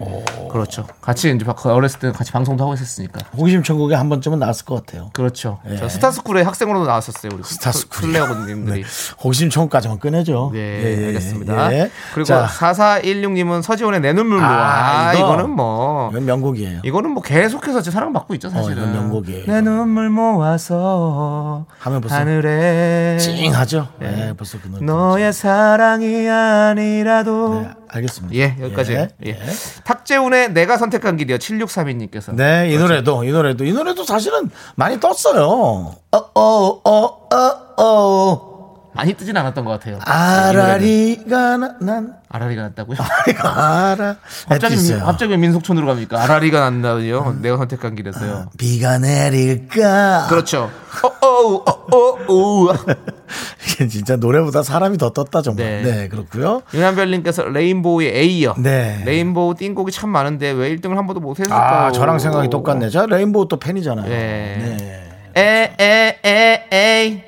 그렇죠. 0.51 0.87
같이 1.01 1.31
이제 1.35 1.45
바- 1.45 1.55
어렸을 1.65 1.99
때 2.01 2.13
같이 2.13 2.33
방송도 2.33 2.63
하고 2.65 2.75
있었으니까. 2.75 3.21
호기심 3.37 3.63
천국에 3.63 3.95
한 3.95 4.09
번쯤은 4.09 4.39
나왔을 4.39 4.65
것 4.65 4.85
같아요. 4.87 5.11
그렇죠. 5.13 5.59
예. 5.71 5.77
저 5.77 5.89
스타스쿨에 5.89 6.43
학생으로도 6.43 6.87
나왔었어요. 6.87 7.31
우리 7.35 7.43
스타스쿨. 7.43 8.11
클레오분님들이. 8.11 8.85
호기심 9.23 9.51
천국까지만 9.51 9.99
꺼내죠. 9.99 10.51
네, 10.53 10.59
예, 10.59 11.03
예, 11.03 11.07
알겠습니다. 11.09 11.73
예. 11.75 11.91
그리고 12.15 12.25
자, 12.27 12.47
4416님은 12.47 13.63
서지원의 13.63 14.01
내 14.01 14.13
눈물 14.13 14.39
모아. 14.39 14.49
아, 14.49 15.09
아, 15.09 15.15
이거. 15.15 15.25
이거 15.25 15.37
는 15.37 15.51
뭐 15.51 16.11
이건 16.11 16.25
명곡이에요. 16.27 16.81
이거는 16.85 17.11
뭐 17.11 17.23
계속해서 17.23 17.83
제 17.83 17.91
사랑받고 17.91 18.35
있죠, 18.35 18.51
사실은. 18.51 18.79
어, 18.79 18.87
이건 18.87 18.93
명곡이에요. 18.93 19.47
내 19.47 19.61
눈물 19.61 20.11
모아서 20.11 21.67
하면 21.79 22.01
벌써 22.01 22.17
하늘에 22.17 23.17
찡하죠. 23.19 23.89
예, 24.03 24.35
벌써 24.37 24.59
그 24.61 24.69
노래. 24.69 24.85
너의 24.85 25.33
사랑이 25.33 26.27
아니라도 26.71 27.61
네, 27.63 27.71
알겠습니다. 27.89 28.35
예, 28.37 28.57
여기까지. 28.61 28.93
예, 28.93 29.09
예. 29.27 29.31
예. 29.31 29.39
탁재훈의 29.85 30.53
내가 30.53 30.77
선택한 30.79 31.17
길이요. 31.17 31.39
7632님께서. 31.39 32.35
네, 32.35 32.71
이 32.71 32.79
노래도 32.79 33.25
이 33.25 33.31
노래도 33.33 33.65
이 33.65 33.73
노래도 33.73 34.05
사실은 34.05 34.51
많이 34.77 34.99
떴어요. 35.01 35.95
어 36.13 36.19
어 36.35 36.81
어 36.85 37.29
어 37.31 37.83
어 37.83 38.49
많이 38.95 39.15
뜨진 39.15 39.37
않았던 39.37 39.65
것 39.65 39.71
같아요. 39.73 39.95
이 39.97 39.99
노래는. 39.99 40.61
아라리가 40.65 41.57
나- 41.57 41.75
난 41.81 42.15
아라리가 42.29 42.63
났다고요? 42.63 42.97
알아. 43.45 44.17
갑자기, 44.49 44.75
있어요. 44.75 45.05
갑자기 45.05 45.31
왜 45.31 45.37
민속촌으로 45.37 45.87
갑니까? 45.87 46.21
아라리가 46.23 46.61
난다요. 46.61 47.37
내가 47.41 47.57
선택한 47.59 47.95
길에서요. 47.95 48.51
비가 48.59 48.99
내릴까? 48.99 50.27
그렇죠. 50.29 50.71
어 51.18 51.18
어, 51.39 51.65
어어, 51.65 52.69
어. 52.69 52.75
이게 53.73 53.87
진짜 53.89 54.17
노래보다 54.17 54.63
사람이 54.63 54.99
더 54.99 55.11
떴다 55.11 55.43
정말. 55.43 55.83
네. 55.83 55.83
네, 55.83 56.09
그렇고요. 56.09 56.63
윤한별님께서 56.75 57.45
레인보우의 57.45 58.17
A요. 58.17 58.55
네. 58.59 59.03
레인보우 59.05 59.55
띵곡이 59.55 59.93
참 59.93 60.11
많은데 60.11 60.51
왜 60.51 60.75
1등을 60.75 60.95
한 60.97 61.07
번도 61.07 61.21
못 61.21 61.39
했을까요? 61.39 61.87
아, 61.87 61.93
저랑 61.93 62.19
생각이 62.19 62.49
똑같네. 62.49 62.91
저 62.91 63.07
레인보우 63.07 63.49
또 63.49 63.59
팬이잖아요. 63.59 64.09
네. 64.09 64.77
네. 64.79 65.05
A, 65.37 65.75
A, 65.81 66.19
A, 66.25 66.69
A. 66.73 67.28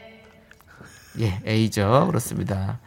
예, 1.20 1.40
A죠. 1.46 2.06
그렇습니다. 2.08 2.78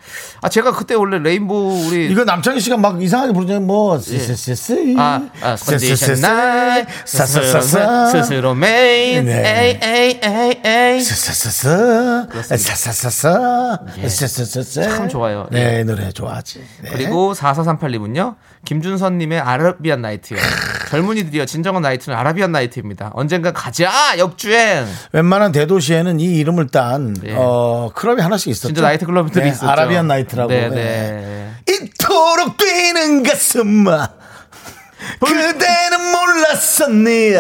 아, 0.41 0.49
제가 0.49 0.71
그때 0.71 0.95
원래 0.95 1.19
레인보우 1.19 1.87
우리 1.87 2.11
이거 2.11 2.23
남창희 2.23 2.59
씨가 2.59 2.77
막 2.77 3.01
이상하게 3.01 3.33
부르잖아요. 3.33 3.61
뭐 3.61 3.99
쓰쓰쓰쓰. 3.99 4.93
예. 4.93 4.95
아, 4.97 5.21
아, 5.41 5.55
컨디션 5.55 6.19
나이 6.21 6.85
사사사사. 7.05 8.07
스스로 8.07 8.55
메인 8.55 9.25
네. 9.25 9.79
A 9.83 9.89
A 9.89 10.19
A 10.23 10.61
A 10.65 11.01
사사사사. 11.01 12.27
사사사사. 12.43 13.79
예. 13.99 14.09
사사사사. 14.09 14.81
참 14.95 15.09
좋아요. 15.09 15.47
네, 15.51 15.81
이 15.81 15.83
노래 15.83 16.11
좋아하지. 16.11 16.63
네. 16.83 16.89
그리고 16.91 17.33
4438님은요 17.33 18.35
김준선 18.65 19.17
님의 19.17 19.39
아라비안 19.39 20.01
나이트요 20.01 20.39
젊은이들이요 20.89 21.45
진정한 21.45 21.81
나이트는 21.81 22.17
아라비안 22.17 22.51
나이트입니다 22.51 23.11
언젠가 23.13 23.51
가자 23.51 23.91
역주행 24.17 24.85
웬만한 25.11 25.51
대도시에는 25.51 26.19
이 26.19 26.37
이름을 26.37 26.67
딴 26.67 27.15
예. 27.25 27.33
어, 27.35 27.91
클럽이 27.93 28.21
하나씩 28.23 28.49
있었죠. 28.49 28.67
진짜 28.69 28.81
나이트 28.81 29.05
클럽들이 29.05 29.45
네, 29.45 29.49
있었죠 29.51 29.69
아라비안 29.69 30.07
나이트라고. 30.07 30.49
네, 30.49 30.69
네. 30.69 30.75
네. 30.75 31.49
이토록 31.69 32.57
뛰는 32.57 33.23
가슴아 33.23 34.09
그대는 35.19 36.11
몰랐었네 36.11 37.31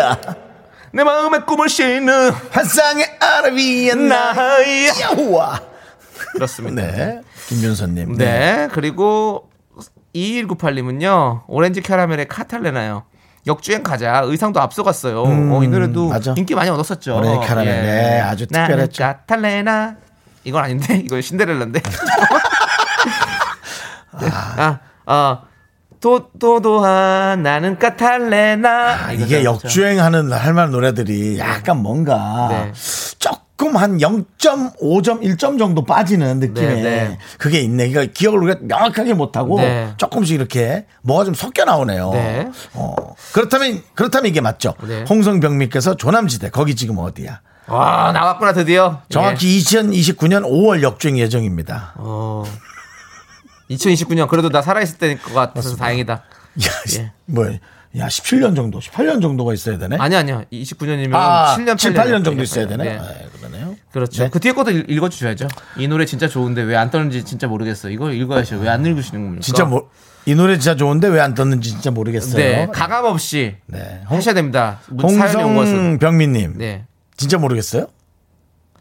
내 0.93 1.03
마음의 1.03 1.45
꿈을 1.45 1.69
싣는 1.69 2.31
환상의 2.51 3.17
아라비안 3.19 4.07
나이 4.07 4.87
나이와 4.87 5.61
그렇습니다 6.33 6.81
네 6.81 7.21
김윤선님 7.47 8.17
네. 8.17 8.69
그리고 8.71 9.49
2198님은요 10.15 11.43
오렌지 11.47 11.81
캐러멜의 11.81 12.27
카탈레나요 12.27 13.03
역주행 13.47 13.83
가자 13.83 14.21
의상도 14.25 14.61
앞서갔어요 14.61 15.23
어, 15.23 15.63
이 15.63 15.67
노래도 15.67 16.05
음, 16.05 16.09
맞아. 16.09 16.33
인기 16.37 16.55
많이 16.55 16.69
얻었었죠 16.69 17.17
오렌지 17.17 17.47
캐러멜, 17.47 17.65
네, 17.65 18.19
아주 18.21 18.45
나는 18.49 18.67
특별했죠. 18.67 19.03
카탈레나 19.03 19.97
이건 20.43 20.63
아닌데 20.63 20.95
이건 21.05 21.21
신데렐라인데 21.21 21.81
아, 24.57 24.79
아, 25.05 25.41
도, 25.99 26.29
도도한 26.37 27.43
나는 27.43 27.79
까탈레나. 27.79 29.05
아, 29.07 29.11
이게 29.13 29.43
역주행하는 29.43 30.31
할 30.31 30.53
만한 30.53 30.71
노래들이 30.71 31.39
약간 31.39 31.77
뭔가 31.81 32.47
네. 32.51 32.71
조금 33.19 33.75
한 33.77 33.97
0.5점 33.97 35.21
1점 35.21 35.57
정도 35.57 35.83
빠지는 35.83 36.39
느낌의 36.39 36.75
네, 36.75 36.81
네. 36.83 37.17
그게 37.37 37.61
있네. 37.61 37.89
그러니까 37.89 38.13
기억을 38.13 38.43
우리가 38.43 38.59
명확하게 38.63 39.13
못하고 39.13 39.59
네. 39.59 39.93
조금씩 39.97 40.35
이렇게 40.35 40.85
뭐가 41.01 41.25
좀 41.25 41.33
섞여 41.33 41.65
나오네요. 41.65 42.11
네. 42.11 42.51
어. 42.73 42.95
그렇다면 43.33 43.81
그렇다면 43.95 44.29
이게 44.29 44.41
맞죠. 44.41 44.75
네. 44.85 45.05
홍성병님께서 45.09 45.95
조남지대 45.95 46.49
거기 46.49 46.75
지금 46.75 46.97
어디야? 46.99 47.39
와, 47.67 48.11
나왔구나, 48.11 48.53
드디어. 48.53 49.01
정확히 49.09 49.57
2029년 49.59 50.43
5월 50.43 50.81
역주행 50.81 51.17
예정입니다. 51.17 51.93
예. 51.97 52.01
어. 52.01 52.43
2029년, 53.69 54.27
그래도 54.27 54.49
나 54.49 54.61
살아있을 54.61 54.97
때일 54.97 55.21
것 55.21 55.33
같아서 55.33 55.75
다행이다. 55.75 56.13
야, 56.13 56.69
예. 56.99 57.11
뭐, 57.25 57.45
야, 57.97 58.07
17년 58.07 58.55
정도, 58.55 58.79
18년 58.79 59.21
정도가 59.21 59.53
있어야 59.53 59.77
되네. 59.77 59.97
아니, 59.99 60.15
아니요. 60.15 60.43
29년이면 60.51 61.13
아, 61.15 61.55
7년, 61.57 61.77
7, 61.77 61.93
8년 61.93 62.23
정도 62.25 62.43
있어야 62.43 62.67
되네. 62.67 62.83
네. 62.83 62.99
아, 62.99 63.05
그러네요. 63.39 63.75
그렇죠. 63.91 64.23
네. 64.23 64.29
그 64.29 64.39
뒤에 64.39 64.51
것도 64.51 64.71
읽- 64.71 64.89
읽어주셔야죠. 64.89 65.47
이 65.77 65.87
노래 65.87 66.05
진짜 66.05 66.27
좋은데 66.27 66.61
왜 66.63 66.75
안 66.75 66.89
떠는지 66.91 67.23
진짜 67.23 67.47
모르겠어. 67.47 67.89
이거 67.89 68.11
읽어야죠. 68.11 68.57
왜 68.59 68.67
안 68.69 68.85
읽으시는 68.85 69.21
겁니까? 69.23 69.41
진짜 69.43 69.63
뭐, 69.65 69.89
이 70.25 70.35
노래 70.35 70.57
진짜 70.57 70.75
좋은데 70.75 71.07
왜 71.07 71.19
안 71.21 71.33
떴는지 71.33 71.69
진짜 71.69 71.91
모르겠어요. 71.91 72.35
네, 72.35 72.67
가감 72.73 73.05
없이 73.05 73.55
네. 73.67 74.01
하셔야 74.05 74.33
됩니다. 74.33 74.79
홍성병민님. 74.89 76.57
네. 76.57 76.85
진짜 77.17 77.37
모르겠어요? 77.37 77.87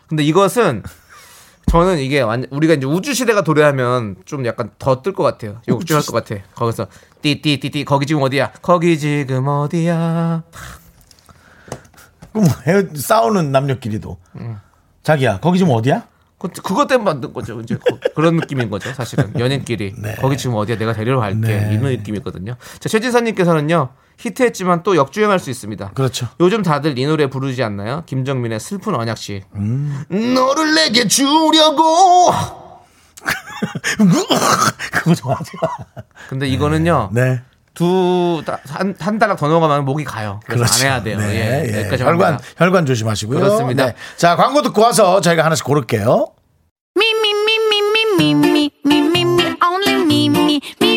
근데 0.09 0.23
이것은 0.23 0.83
저는 1.71 1.99
이게 1.99 2.21
완- 2.21 2.47
우리가 2.51 2.75
이제 2.75 2.87
우주 2.87 3.15
시대가 3.15 3.43
도래하면 3.43 4.17
좀 4.25 4.45
약간 4.47 4.71
더 4.79 5.01
뜰 5.03 5.13
것 5.15 5.23
같아요. 5.23 5.61
욕주할 5.69 6.03
것 6.03 6.13
같아. 6.13 6.43
거기서 6.55 6.87
띠띠띠띠 7.23 7.85
거기 7.85 8.05
지금 8.07 8.23
어디야? 8.23 8.53
거기 8.63 8.99
지금 8.99 9.47
어디야? 9.49 10.43
그럼 12.33 12.95
싸우는 12.95 13.53
남녀끼리도. 13.53 14.19
자기야, 15.03 15.41
거기 15.41 15.59
지금 15.59 15.73
어디야? 15.73 16.07
그, 16.39 16.49
그것 16.49 16.89
때문에 16.89 17.05
만든 17.11 17.33
거죠. 17.33 17.61
이제 17.61 17.77
그- 17.77 18.13
그런 18.15 18.37
느낌인 18.37 18.69
거죠. 18.69 18.93
사실은 18.93 19.33
연인끼리 19.39 19.95
거기 20.21 20.37
지금 20.37 20.57
어디야? 20.57 20.77
내가 20.77 20.93
데리러 20.93 21.21
갈게 21.21 21.39
네. 21.41 21.71
이런 21.73 21.85
느낌이거든요. 21.93 22.57
자 22.81 22.89
최진선님께서는요 22.89 23.91
히트했지만 24.23 24.85
또 24.85 24.97
역주행할 24.97 25.39
수 25.41 25.51
있습니다. 25.51 25.91
그렇죠. 25.95 26.29
요즘 26.39 26.63
다들 26.63 26.97
이 26.97 27.07
노래 27.07 27.27
부르지 27.27 27.63
않나요? 27.65 28.05
김정민의 28.07 28.61
슬픈 28.61 28.95
언약시. 28.95 29.43
음. 29.57 30.05
너를 30.35 30.75
내게 30.77 31.09
주려고. 31.09 32.31
그거 34.93 35.15
좋아하지 35.15 35.51
마. 35.61 35.69
근데 36.29 36.47
이거는요. 36.47 37.11
네. 37.13 37.43
두한 37.75 38.95
한 39.01 39.19
달락 39.19 39.39
더 39.39 39.49
넘어가면 39.49 39.85
목이 39.85 40.05
가요. 40.05 40.41
그래서 40.47 40.65
안 40.65 40.81
해야 40.87 41.03
돼요. 41.03 41.19
네, 41.19 41.65
예, 41.65 41.73
예. 41.73 41.81
여기까지 41.81 42.05
혈관. 42.05 42.39
혈관 42.59 42.87
조심하시고요. 42.87 43.39
그렇습니다. 43.39 43.87
네. 43.87 43.95
자, 44.17 44.37
광고 44.37 44.63
듣고 44.63 44.83
와서 44.83 45.21
저희가 45.21 45.45
하나씩 45.45 45.65
고를게요. 45.65 46.29
Me, 46.97 48.52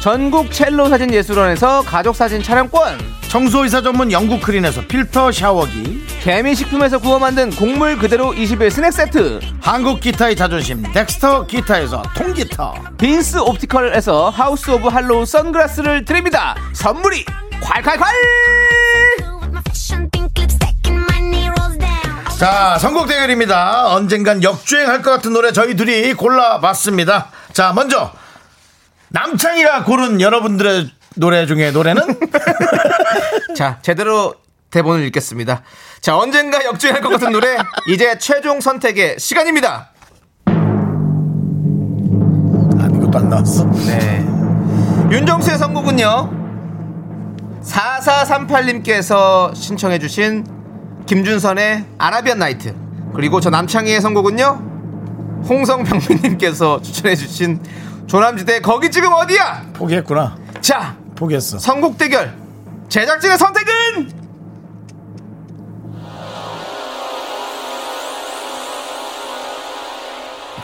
전국 0.00 0.50
첼로 0.50 0.88
사진 0.88 1.12
예술원에서 1.12 1.82
가족 1.82 2.16
사진 2.16 2.42
촬영권. 2.42 2.98
청소이사 3.28 3.82
전문 3.82 4.10
영국 4.10 4.40
크린에서 4.40 4.80
필터 4.88 5.30
샤워기. 5.30 6.06
개미식품에서 6.22 6.98
구워 6.98 7.18
만든 7.18 7.50
곡물 7.50 7.98
그대로 7.98 8.32
21 8.32 8.70
스낵 8.70 8.92
세트. 8.92 9.40
한국 9.60 10.00
기타의 10.00 10.36
자존심 10.36 10.82
덱스터 10.90 11.46
기타에서 11.46 12.02
통기타. 12.16 12.94
빈스 12.96 13.38
옵티컬에서 13.40 14.30
하우스 14.30 14.70
오브 14.70 14.88
할로우 14.88 15.26
선글라스를 15.26 16.06
드립니다. 16.06 16.56
선물이 16.72 17.26
콸콸콸! 17.60 18.04
자, 22.38 22.78
선곡 22.78 23.06
대결입니다. 23.06 23.94
언젠간 23.94 24.42
역주행할 24.42 25.02
것 25.02 25.10
같은 25.10 25.34
노래 25.34 25.52
저희 25.52 25.76
둘이 25.76 26.14
골라봤습니다. 26.14 27.26
자, 27.52 27.74
먼저 27.74 28.12
남창희가 29.10 29.84
고른 29.84 30.20
여러분들의 30.20 30.90
노래 31.16 31.46
중에 31.46 31.70
노래는 31.70 32.02
자, 33.56 33.78
제대로 33.82 34.34
대본을 34.70 35.04
읽겠습니다. 35.06 35.62
자, 36.00 36.16
언젠가 36.16 36.64
역주행할 36.64 37.02
것 37.02 37.10
같은 37.10 37.32
노래, 37.32 37.56
이제 37.88 38.16
최종 38.18 38.60
선택의 38.60 39.18
시간입니다. 39.18 39.90
아무것도 42.78 43.18
안 43.18 43.28
나왔어. 43.28 43.68
네. 43.86 44.24
윤정수의 45.10 45.58
선곡은요. 45.58 46.38
4438님께서 47.62 49.54
신청해주신 49.54 50.46
김준선의 51.06 51.84
아라비안 51.98 52.38
나이트. 52.38 52.74
그리고 53.14 53.40
저 53.40 53.50
남창희의 53.50 54.00
선곡은요. 54.00 54.70
홍성병민님께서 55.48 56.80
추천해주신 56.82 57.60
조남지대 58.10 58.60
거기 58.60 58.90
지금 58.90 59.12
어디야? 59.12 59.66
포기했구나. 59.72 60.36
자, 60.60 60.96
포기했어. 61.14 61.60
선곡 61.60 61.96
대결. 61.96 62.34
제작진의 62.88 63.38
선택은 63.38 64.10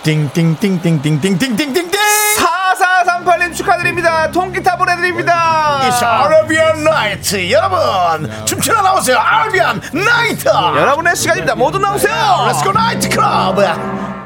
띵띵띵띵띵띵띵띵띵띵. 0.02 1.90
4438님 2.36 3.54
축하드립니다. 3.54 4.28
통기타 4.32 4.76
보내드립니다. 4.76 5.82
It's 5.84 6.02
Arabian 6.02 6.80
Night. 6.80 7.52
여러분, 7.52 8.44
춤추러 8.44 8.82
나오세요. 8.82 9.18
Arabian 9.18 9.80
Night. 9.94 10.44
여러분의 10.48 11.14
시간입니다. 11.14 11.54
모두 11.54 11.78
나오세요. 11.78 12.12
Let's 12.48 12.64
go 12.64 12.72
Night 12.72 13.08
Club. 13.08 14.25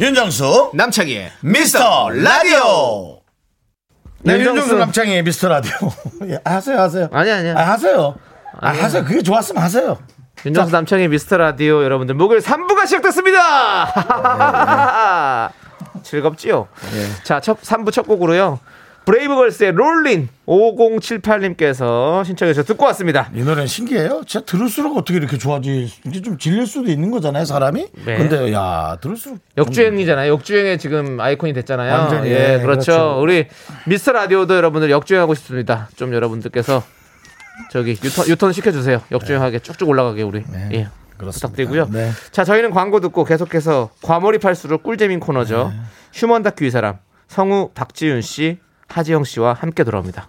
윤정수 0.00 0.70
남창희의 0.74 1.30
미스터 1.42 2.08
라디오. 2.08 3.20
네, 4.22 4.34
윤정수. 4.34 4.60
윤정수 4.60 4.76
남창의 4.78 5.22
미스터 5.22 5.48
라디오. 5.48 5.72
예, 6.26 6.38
하세요, 6.44 6.78
하세요. 6.80 7.08
아니, 7.12 7.30
아니야. 7.30 7.54
아, 7.56 7.72
하세요. 7.72 8.14
아, 8.58 8.68
아니야. 8.70 8.84
하세요. 8.84 9.04
그게 9.04 9.22
좋았으면 9.22 9.62
하세요. 9.62 9.98
윤정수 10.46 10.72
남창의 10.72 11.08
미스터 11.08 11.36
라디오 11.36 11.84
여러분들 11.84 12.14
목요일 12.14 12.40
3부가 12.40 12.86
시작됐습니다. 12.86 13.92
즐겁지요? 16.02 16.68
자, 17.22 17.40
첫 17.40 17.60
3부 17.60 17.92
첫 17.92 18.06
곡으로요. 18.06 18.58
브레이브걸스의 19.10 19.72
Rollin' 19.72 20.28
5078님께서 20.46 22.24
신청해 22.24 22.52
주셔서 22.52 22.66
듣고 22.66 22.84
왔습니다. 22.86 23.28
이 23.34 23.42
노래는 23.42 23.66
신기해요. 23.66 24.22
진짜 24.24 24.46
들을수록 24.46 24.96
어떻게 24.96 25.18
이렇게 25.18 25.36
좋아지, 25.36 25.92
이게 26.06 26.22
좀 26.22 26.38
질릴 26.38 26.64
수도 26.66 26.88
있는 26.88 27.10
거잖아요, 27.10 27.44
사람이. 27.44 27.88
네. 28.04 28.16
근데, 28.16 28.52
야, 28.52 28.98
들을수록. 29.00 29.40
역주행이잖아요. 29.56 30.32
역주행의 30.32 30.78
지금 30.78 31.20
아이콘이 31.20 31.52
됐잖아요. 31.54 31.92
완전히, 31.92 32.30
예, 32.30 32.54
예, 32.54 32.58
그렇죠. 32.60 32.92
그렇죠. 32.92 33.20
우리 33.20 33.48
미스터 33.86 34.12
라디오도 34.12 34.54
여러분들 34.54 34.90
역주행하고 34.90 35.34
싶습니다. 35.34 35.88
좀 35.96 36.14
여러분들께서 36.14 36.84
저기 37.72 37.98
유턴, 38.04 38.28
유턴 38.28 38.52
시켜 38.52 38.70
주세요. 38.70 39.02
역주행하게 39.10 39.58
쭉쭉 39.58 39.88
올라가게 39.88 40.22
우리. 40.22 40.44
예. 40.72 40.88
그렇습니다. 41.16 41.48
부탁드리고요. 41.48 41.88
네. 41.90 42.12
자, 42.30 42.44
저희는 42.44 42.70
광고 42.70 43.00
듣고 43.00 43.24
계속해서 43.24 43.90
과몰입할수록 44.02 44.84
꿀잼인 44.84 45.18
코너죠. 45.18 45.72
네. 45.74 45.80
휴먼 46.14 46.44
다큐 46.44 46.64
이 46.64 46.70
사람 46.70 46.98
성우 47.28 47.70
박지윤 47.74 48.22
씨, 48.22 48.58
하지영 48.90 49.24
씨와 49.24 49.54
함께 49.54 49.84
돌아옵니다. 49.84 50.28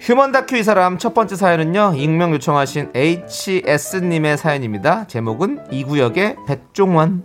휴먼 0.00 0.32
다큐 0.32 0.56
이 0.56 0.64
사람 0.64 0.98
첫 0.98 1.14
번째 1.14 1.36
사연은요. 1.36 1.92
익명 1.94 2.32
요청하신 2.32 2.90
HS님의 2.94 4.38
사연입니다. 4.38 5.06
제목은 5.06 5.66
이 5.70 5.84
구역의 5.84 6.36
백종원. 6.48 7.22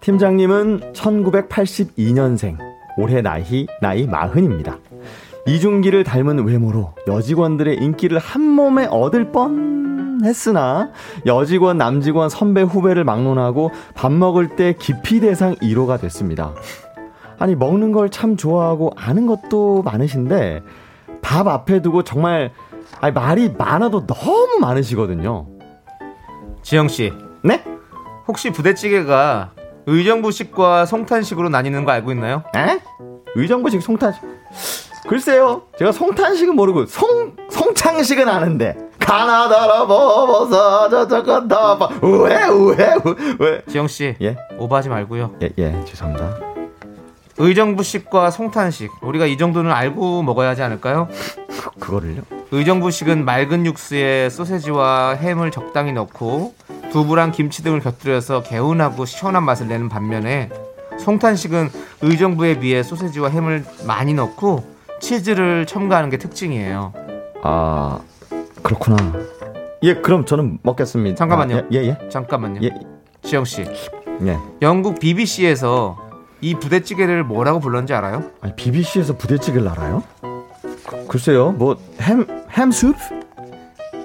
팀장님은 0.00 0.92
1982년생, 0.92 2.58
올해 2.98 3.22
나이, 3.22 3.66
나이 3.80 4.06
마흔입니다. 4.06 4.78
이중기를 5.46 6.04
닮은 6.04 6.44
외모로 6.46 6.92
여직원들의 7.06 7.76
인기를 7.76 8.18
한 8.18 8.42
몸에 8.42 8.86
얻을 8.86 9.30
뻔 9.32 10.20
했으나 10.24 10.90
여직원, 11.26 11.78
남직원, 11.78 12.28
선배, 12.28 12.62
후배를 12.62 13.04
막론하고 13.04 13.70
밥 13.94 14.10
먹을 14.12 14.56
때 14.56 14.74
기피 14.78 15.20
대상 15.20 15.54
1호가 15.56 16.00
됐습니다. 16.00 16.54
아니, 17.38 17.54
먹는 17.54 17.92
걸 17.92 18.08
참 18.08 18.36
좋아하고 18.36 18.92
아는 18.96 19.26
것도 19.26 19.82
많으신데 19.82 20.62
밥 21.20 21.46
앞에 21.46 21.82
두고 21.82 22.02
정말 22.02 22.50
아니, 23.00 23.12
말이 23.12 23.50
많아도 23.56 24.06
너무 24.06 24.58
많으시거든요. 24.60 25.46
지영 26.62 26.88
씨, 26.88 27.12
네? 27.44 27.62
혹시 28.26 28.50
부대찌개가 28.50 29.52
의정부식과 29.86 30.86
송탄식으로 30.86 31.48
나뉘는 31.50 31.84
거 31.84 31.92
알고 31.92 32.10
있나요? 32.12 32.42
에? 32.56 32.80
의정부식 33.36 33.82
송탄식. 33.82 34.22
글쎄요. 35.08 35.62
제가 35.78 35.92
송탄식은 35.92 36.54
모르고 36.54 36.86
송 36.86 37.36
송창식은 37.50 38.28
아는데. 38.28 38.76
가나다라 38.98 39.86
버버사 39.86 40.88
저저건 40.90 41.46
다바 41.46 41.90
우에 42.02 42.44
우에 42.48 42.94
우에 43.38 43.62
지영 43.68 43.86
씨, 43.86 44.16
예? 44.20 44.36
오버하지 44.58 44.88
말고요. 44.88 45.36
예, 45.42 45.50
예, 45.58 45.84
죄송합니다. 45.84 46.40
의정부식과 47.38 48.30
송탄식, 48.32 48.90
우리가 49.02 49.26
이 49.26 49.36
정도는 49.36 49.70
알고 49.70 50.22
먹어야 50.22 50.48
하지 50.48 50.62
않을까요? 50.62 51.06
그, 51.48 51.70
그거를요? 51.78 52.22
의정부식은 52.50 53.24
맑은 53.24 53.64
육수에 53.66 54.28
소세지와 54.30 55.14
햄을 55.20 55.52
적당히 55.52 55.92
넣고 55.92 56.54
두부랑 56.90 57.30
김치 57.30 57.62
등을 57.62 57.80
곁들여서 57.80 58.42
개운하고 58.42 59.04
시원한 59.04 59.44
맛을 59.44 59.68
내는 59.68 59.88
반면에 59.88 60.50
송탄식은 60.98 61.70
의정부에 62.02 62.58
비해 62.58 62.82
소세지와 62.82 63.28
햄을 63.28 63.64
많이 63.86 64.14
넣고 64.14 64.75
치즈를 65.00 65.66
첨가하는 65.66 66.10
게 66.10 66.16
특징이에요. 66.18 66.92
아, 67.42 67.98
그렇구나. 68.62 68.96
예, 69.82 69.94
그럼 69.94 70.24
저는 70.24 70.58
먹겠습니다. 70.62 71.16
잠깐만요. 71.16 71.56
아, 71.56 71.62
예, 71.72 71.78
예, 71.84 71.98
잠깐만요. 72.10 72.60
예. 72.62 72.70
지영 73.22 73.44
씨, 73.44 73.62
예. 73.62 74.38
영국 74.62 74.98
BBC에서 74.98 75.98
이 76.40 76.54
부대찌개를 76.54 77.24
뭐라고 77.24 77.60
불렀는지 77.60 77.92
알아요? 77.94 78.24
아니, 78.40 78.54
BBC에서 78.56 79.16
부대찌개를 79.16 79.68
알아요? 79.68 80.02
그- 80.86 81.06
글쎄요. 81.08 81.52
뭐 81.52 81.76
햄 82.00 82.26
햄숲? 82.56 82.94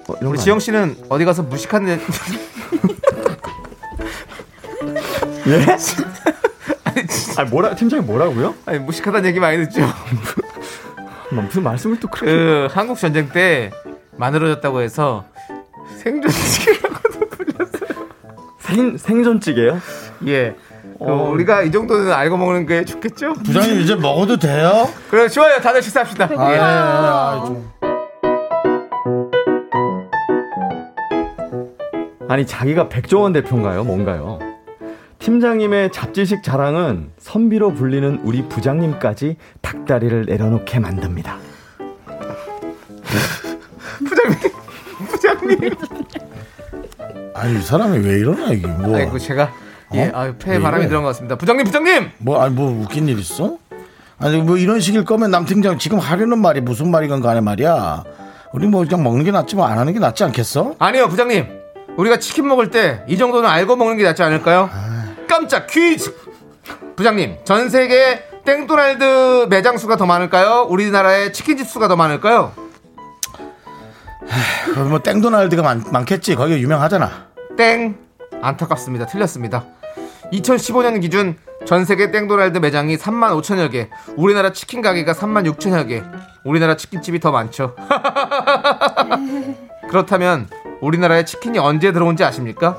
뭐 0.08 0.18
이런 0.20 0.32
우리 0.32 0.38
거 0.38 0.44
지영 0.44 0.60
씨는 0.60 0.96
어디 1.10 1.26
가서 1.26 1.44
무식한 1.44 1.86
데 1.86 1.94
아니에요? 1.94 2.42
예? 5.48 5.66
아, 7.38 7.46
뭐라 7.46 7.76
팀장이 7.76 8.04
뭐라고요? 8.04 8.56
아니 8.66 8.80
무식하다는 8.80 9.30
얘기 9.30 9.40
많이 9.40 9.58
듣죠. 9.66 9.82
뭐 11.34 11.44
무슨 11.44 11.64
말씀을 11.64 12.00
또 12.00 12.08
그렇게 12.08 12.32
그 12.32 12.68
한국 12.72 12.98
전쟁 12.98 13.30
때 13.30 13.72
만들어졌다고 14.18 14.82
해서 14.82 15.26
생존시키라고도 15.98 17.20
불렸어요. 17.30 18.08
생 18.60 18.98
생존찌개요? 18.98 19.80
예. 20.28 20.56
그 21.00 21.06
어. 21.06 21.30
우리가 21.32 21.64
이 21.64 21.72
정도는 21.72 22.12
알고 22.12 22.38
먹는 22.38 22.66
게 22.68 22.86
좋겠죠? 22.86 23.34
부장님 23.34 23.80
이제 23.82 23.96
먹어도 23.96 24.38
돼요? 24.38 24.88
그래 25.10 25.28
좋아요. 25.28 25.60
다들 25.60 25.82
식사합시다. 25.82 26.30
아, 26.38 26.50
예, 26.52 26.56
예. 26.56 26.60
아, 26.62 27.44
좀. 27.46 27.72
아니 32.30 32.46
자기가 32.46 32.88
백종원 32.88 33.34
대표인가요? 33.34 33.84
뭔가요? 33.84 34.40
팀장님의 35.22 35.92
잡지식 35.92 36.42
자랑은 36.44 37.12
선비로 37.20 37.74
불리는 37.76 38.22
우리 38.24 38.48
부장님까지 38.50 39.38
닭다리를 39.62 40.26
내려놓게 40.26 40.80
만듭니다. 40.80 41.38
아니, 47.36 47.58
이 47.58 47.62
사람이 47.62 48.00
왜 48.06 48.20
이러나, 48.20 48.52
이게 48.52 48.68
뭐. 48.68 48.96
아이고 48.96 49.18
제가 49.20 49.52
예, 49.94 50.08
어? 50.08 50.12
아유, 50.14 50.34
폐에 50.38 50.58
왜 50.58 50.62
바람이? 50.62 50.86
들어간 50.88 51.04
것 51.04 51.10
같습니다. 51.10 51.36
부장님, 51.36 51.66
부장님! 51.66 52.12
뭐, 52.20 52.42
아니, 52.42 52.54
뭐, 52.54 52.70
웃긴 52.82 53.08
일 53.08 53.20
있어? 53.20 53.58
아니, 54.20 54.38
뭐, 54.42 54.58
이런 54.58 54.80
식일 54.80 55.04
거면 55.06 55.32
남 55.32 55.46
팀장 55.46 55.78
지금 55.78 56.00
하려는 56.00 56.40
말이 56.40 56.62
무슨 56.62 56.92
말이건 56.92 57.22
간에 57.22 57.42
말이야. 57.42 58.04
우리 58.54 58.68
뭐, 58.68 58.84
그냥 58.86 59.04
먹는 59.04 59.26
게 59.26 59.32
낫지 59.32 59.56
뭐, 59.56 59.66
안 59.66 59.78
하는 59.78 59.94
게 59.94 60.00
낫지 60.00 60.24
않겠어? 60.24 60.76
아니요, 60.80 61.08
부장님. 61.10 61.46
우리가 61.98 62.20
치킨 62.20 62.48
먹을 62.48 62.72
때 62.72 63.02
이 63.08 63.18
정도는 63.18 63.50
알고 63.50 63.76
먹는 63.76 63.98
게 63.98 64.04
낫지 64.04 64.24
않을까요? 64.24 64.70
깜짝 65.32 65.66
퀴즈! 65.66 66.14
부장님, 66.98 67.38
전 67.46 67.70
세계 67.70 68.22
땡도날드 68.44 69.48
매장 69.50 69.78
수가 69.78 69.96
더 69.96 70.06
많을까요? 70.06 70.68
우리나라의 70.70 71.32
치킨집 71.32 71.68
수가 71.68 71.88
더 71.88 71.96
많을까요? 71.96 72.52
그럼 74.74 74.90
뭐, 74.90 75.00
땡도날드가 75.00 75.62
많, 75.62 75.86
많겠지. 75.90 76.36
거기가 76.36 76.60
유명하잖아. 76.60 77.28
땡! 77.58 77.98
안타깝습니다. 78.42 79.06
틀렸습니다. 79.06 79.64
2015년 80.34 81.00
기준 81.00 81.38
전 81.66 81.86
세계 81.86 82.12
땡도날드 82.12 82.58
매장이 82.58 82.98
3만 82.98 83.42
5천여 83.42 83.72
개, 83.72 83.90
우리나라 84.18 84.52
치킨 84.52 84.82
가게가 84.82 85.14
3만 85.14 85.50
6천여 85.50 85.88
개. 85.88 86.04
우리나라 86.44 86.76
치킨집이 86.76 87.22
더 87.22 87.32
많죠. 87.32 87.78
그렇다면 89.90 90.50
우리나라에 90.82 91.24
치킨이 91.24 91.58
언제 91.58 91.94
들어온지 91.94 92.26
아십니까? 92.26 92.76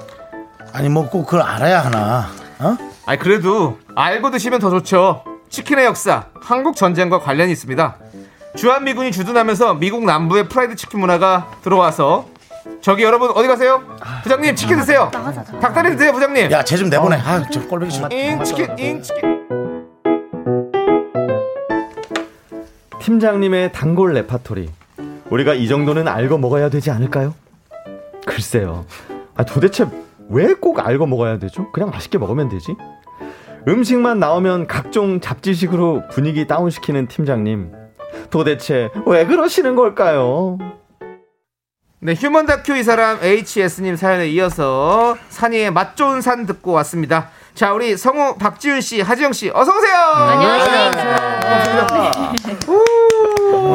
아니, 0.74 0.90
뭐, 0.90 1.08
꼭 1.08 1.24
그걸 1.24 1.40
알아야 1.42 1.84
하나. 1.84 2.41
어? 2.62 2.76
아니 3.06 3.18
그래도 3.18 3.78
알고 3.94 4.30
드시면 4.30 4.60
더 4.60 4.70
좋죠. 4.70 5.24
치킨의 5.48 5.84
역사, 5.84 6.26
한국 6.40 6.76
전쟁과 6.76 7.18
관련이 7.20 7.52
있습니다. 7.52 7.96
주한미군이 8.56 9.12
주둔하면서 9.12 9.74
미국 9.74 10.04
남부의 10.04 10.48
프라이드 10.48 10.76
치킨 10.76 11.00
문화가 11.00 11.50
들어와서 11.62 12.26
저기 12.80 13.02
여러분 13.02 13.30
어디 13.34 13.48
가세요? 13.48 13.82
부장님 14.22 14.54
치킨 14.54 14.78
드세요. 14.78 15.10
닭다리 15.60 15.90
드세요 15.90 16.12
부장님. 16.12 16.50
야, 16.50 16.62
쟤 16.62 16.76
좀 16.76 16.88
내보내. 16.88 17.16
아, 17.16 17.44
저 17.50 17.60
꼴보기 17.66 17.90
싫어. 17.90 18.08
잉 18.12 18.42
치킨 18.44 18.78
잉 18.78 19.02
치킨. 19.02 19.42
팀장님의 23.00 23.72
단골 23.72 24.12
레파토리. 24.14 24.70
우리가 25.30 25.54
이 25.54 25.66
정도는 25.66 26.06
알고 26.08 26.38
먹어야 26.38 26.68
되지 26.68 26.90
않을까요? 26.90 27.34
글쎄요. 28.26 28.84
아, 29.34 29.44
도대체 29.44 29.86
왜 30.30 30.54
꼭 30.54 30.80
알고 30.86 31.06
먹어야 31.06 31.38
되죠? 31.38 31.70
그냥 31.72 31.90
맛있게 31.90 32.18
먹으면 32.18 32.48
되지. 32.48 32.74
음식만 33.68 34.18
나오면 34.18 34.66
각종 34.66 35.20
잡지식으로 35.20 36.04
분위기 36.10 36.46
다운시키는 36.46 37.06
팀장님. 37.08 37.72
도대체 38.30 38.90
왜 39.06 39.24
그러시는 39.26 39.76
걸까요? 39.76 40.58
네 42.00 42.14
human 42.14 42.46
다큐 42.46 42.74
이 42.76 42.82
사람 42.82 43.18
HS님 43.22 43.94
사연에 43.94 44.26
이어서 44.30 45.16
산이의 45.28 45.70
맛 45.70 45.96
좋은 45.96 46.20
산 46.20 46.46
듣고 46.46 46.72
왔습니다. 46.72 47.28
자 47.54 47.72
우리 47.72 47.96
성우 47.96 48.38
박지윤 48.38 48.80
씨, 48.80 49.00
하지영 49.00 49.32
씨 49.32 49.50
어서 49.54 49.70
오세요. 49.76 49.96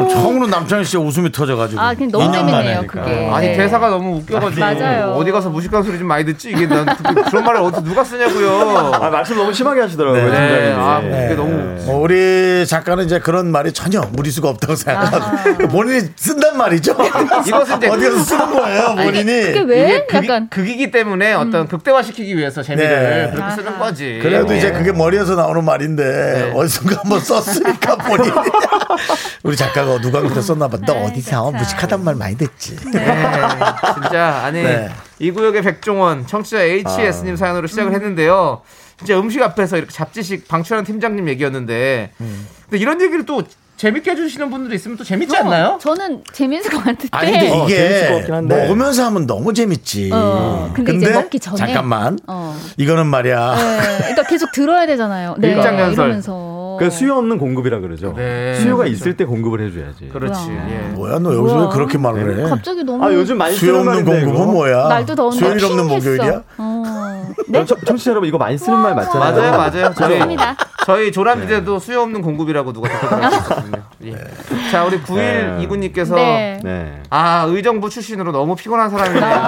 어, 0.00 0.08
처음으로 0.08 0.46
남창희 0.46 0.84
씨 0.84 0.96
웃음이 0.96 1.30
터져가지고. 1.32 1.80
아, 1.80 1.94
그냥 1.94 2.10
너무 2.10 2.28
2년 2.30 2.32
재밌네요. 2.34 2.82
그게. 2.86 3.28
아니 3.32 3.56
대사가 3.56 3.88
너무 3.88 4.16
웃겨가지고 4.18 4.60
맞아요. 4.60 5.12
어디 5.16 5.30
가서 5.30 5.48
무식한 5.50 5.82
소리 5.82 5.98
좀 5.98 6.06
많이 6.08 6.24
듣지 6.24 6.50
이게 6.50 6.66
난 6.66 6.86
그런 7.30 7.44
말을 7.44 7.60
어디서 7.60 7.82
누가 7.82 8.04
쓰냐고요. 8.04 8.92
아, 8.94 9.10
말씀 9.10 9.36
너무 9.36 9.52
심하게 9.52 9.80
하시더라고요, 9.82 10.30
네. 10.30 10.30
네. 10.30 10.74
아 10.76 11.00
그게 11.00 11.34
너무 11.34 11.76
어, 11.86 11.96
우리 11.98 12.66
작가는 12.66 13.04
이제 13.04 13.18
그런 13.18 13.50
말이 13.50 13.72
전혀 13.72 14.00
무리수가 14.12 14.48
없다고 14.48 14.74
생각하고 14.76 15.68
본인이 15.68 16.00
쓴단 16.16 16.56
말이죠. 16.56 16.92
이것은 17.46 17.76
이제- 17.78 17.88
어디서 17.88 18.18
쓰는 18.18 18.50
거예요, 18.52 18.94
본인이. 18.96 19.24
그게 19.52 19.60
왜? 19.60 19.80
이게 19.88 20.06
극이, 20.06 20.26
약간 20.28 20.48
극이기 20.48 20.90
때문에 20.90 21.32
어떤 21.34 21.66
극대화시키기 21.68 22.36
위해서 22.36 22.62
재미를 22.62 22.88
네. 22.88 23.30
그렇게 23.34 23.54
쓰는 23.56 23.68
아하. 23.72 23.78
거지. 23.78 24.18
그래도 24.22 24.52
예. 24.54 24.58
이제 24.58 24.70
그게 24.72 24.92
머리에서 24.92 25.34
나오는 25.34 25.64
말인데 25.64 26.52
어디선가 26.54 27.00
한번 27.02 27.20
썼으니까 27.20 27.96
본인이 27.96 28.32
우리 29.42 29.56
작가가 29.56 29.87
누가 30.00 30.20
그때 30.20 30.40
썼나 30.42 30.68
봐. 30.68 30.78
너 30.86 30.92
어디서 31.04 31.50
무식하단 31.52 32.04
말 32.04 32.14
많이 32.14 32.36
듣지. 32.36 32.76
네, 32.92 33.06
진짜 33.94 34.42
아니 34.44 34.62
네. 34.62 34.90
이 35.18 35.30
구역의 35.30 35.62
백종원 35.62 36.26
청취자 36.26 36.60
HS님 36.60 37.36
사연으로 37.36 37.66
시작을 37.66 37.92
했는데요. 37.94 38.60
진짜 38.98 39.18
음식 39.18 39.42
앞에서 39.42 39.76
이렇게 39.76 39.92
잡지식 39.92 40.48
방출하는 40.48 40.84
팀장님 40.84 41.28
얘기였는데 41.28 42.12
근데 42.18 42.78
이런 42.78 43.00
얘기를 43.00 43.24
또 43.24 43.42
재밌게 43.78 44.10
해주시는 44.10 44.50
분들이 44.50 44.74
있으면 44.74 44.96
또 44.96 45.04
재밌지 45.04 45.36
않나요? 45.36 45.78
저는 45.80 46.24
재밌을 46.32 46.68
것 46.70 46.78
같은데. 46.78 47.08
아니 47.12 47.30
근데 47.30 47.50
어, 47.52 47.64
이게 47.64 48.26
한데. 48.28 48.62
먹으면서 48.62 49.06
하면 49.06 49.26
너무 49.28 49.54
재밌지. 49.54 50.10
어, 50.12 50.72
근데 50.74 50.94
이제 50.96 51.12
먹기 51.12 51.38
전에. 51.38 51.56
잠깐만. 51.56 52.18
어. 52.26 52.56
이거는 52.76 53.06
말이야. 53.06 53.54
네, 53.54 53.98
그러니까 53.98 54.22
계속 54.24 54.50
들어야 54.50 54.84
되잖아요. 54.86 55.36
네. 55.38 55.52
이러면서. 55.52 56.76
그 56.80 56.90
수요 56.90 57.16
없는 57.16 57.38
공급이라 57.38 57.78
그러죠. 57.80 58.14
네. 58.16 58.54
수요가 58.56 58.86
있을 58.86 59.16
때 59.16 59.24
공급을 59.24 59.60
해줘야지. 59.66 60.10
그렇지. 60.12 60.48
뭐야. 60.50 60.68
예. 60.70 60.78
뭐야 60.94 61.18
너 61.20 61.34
여기서 61.34 61.54
뭐야? 61.54 61.68
왜 61.68 61.72
그렇게 61.74 61.98
말을 61.98 62.38
해? 62.46 62.48
갑자기 62.48 62.84
너무 62.84 63.04
아, 63.04 63.12
요즘 63.12 63.36
많이 63.38 63.54
수요 63.54 63.74
쓰는 63.74 63.80
없는 63.88 64.04
말인데, 64.04 64.24
공급은 64.26 64.44
이거. 64.44 64.52
뭐야? 64.52 64.88
날도 64.88 65.14
더운데 65.16 65.36
수요일 65.38 65.64
없는. 65.64 65.86
목요일이야? 65.88 66.42
어. 66.58 66.84
네? 67.48 67.64
청- 67.64 67.78
청취자 67.84 68.10
여러분 68.12 68.28
이거 68.28 68.38
많이 68.38 68.56
쓰는 68.58 68.78
말 68.78 68.94
맞잖아요. 68.94 69.32
맞아요, 69.34 69.50
맞아요. 69.58 69.94
저희 69.96 70.18
맞습니다. 70.18 70.56
저희 70.88 71.12
조람지대도 71.12 71.80
수요 71.80 72.00
없는 72.00 72.22
공급이라고 72.22 72.72
누가 72.72 72.88
댓글 72.88 73.08
달았거든요. 73.10 73.82
예. 74.04 74.14
자, 74.70 74.84
우리 74.84 75.00
9일 75.00 75.16
네. 75.16 75.62
이구님께서 75.62 76.14
네. 76.14 76.60
네. 76.62 77.02
아 77.10 77.44
의정부 77.48 77.90
출신으로 77.90 78.30
너무 78.32 78.54
피곤한 78.54 78.90
사람이네요. 78.90 79.42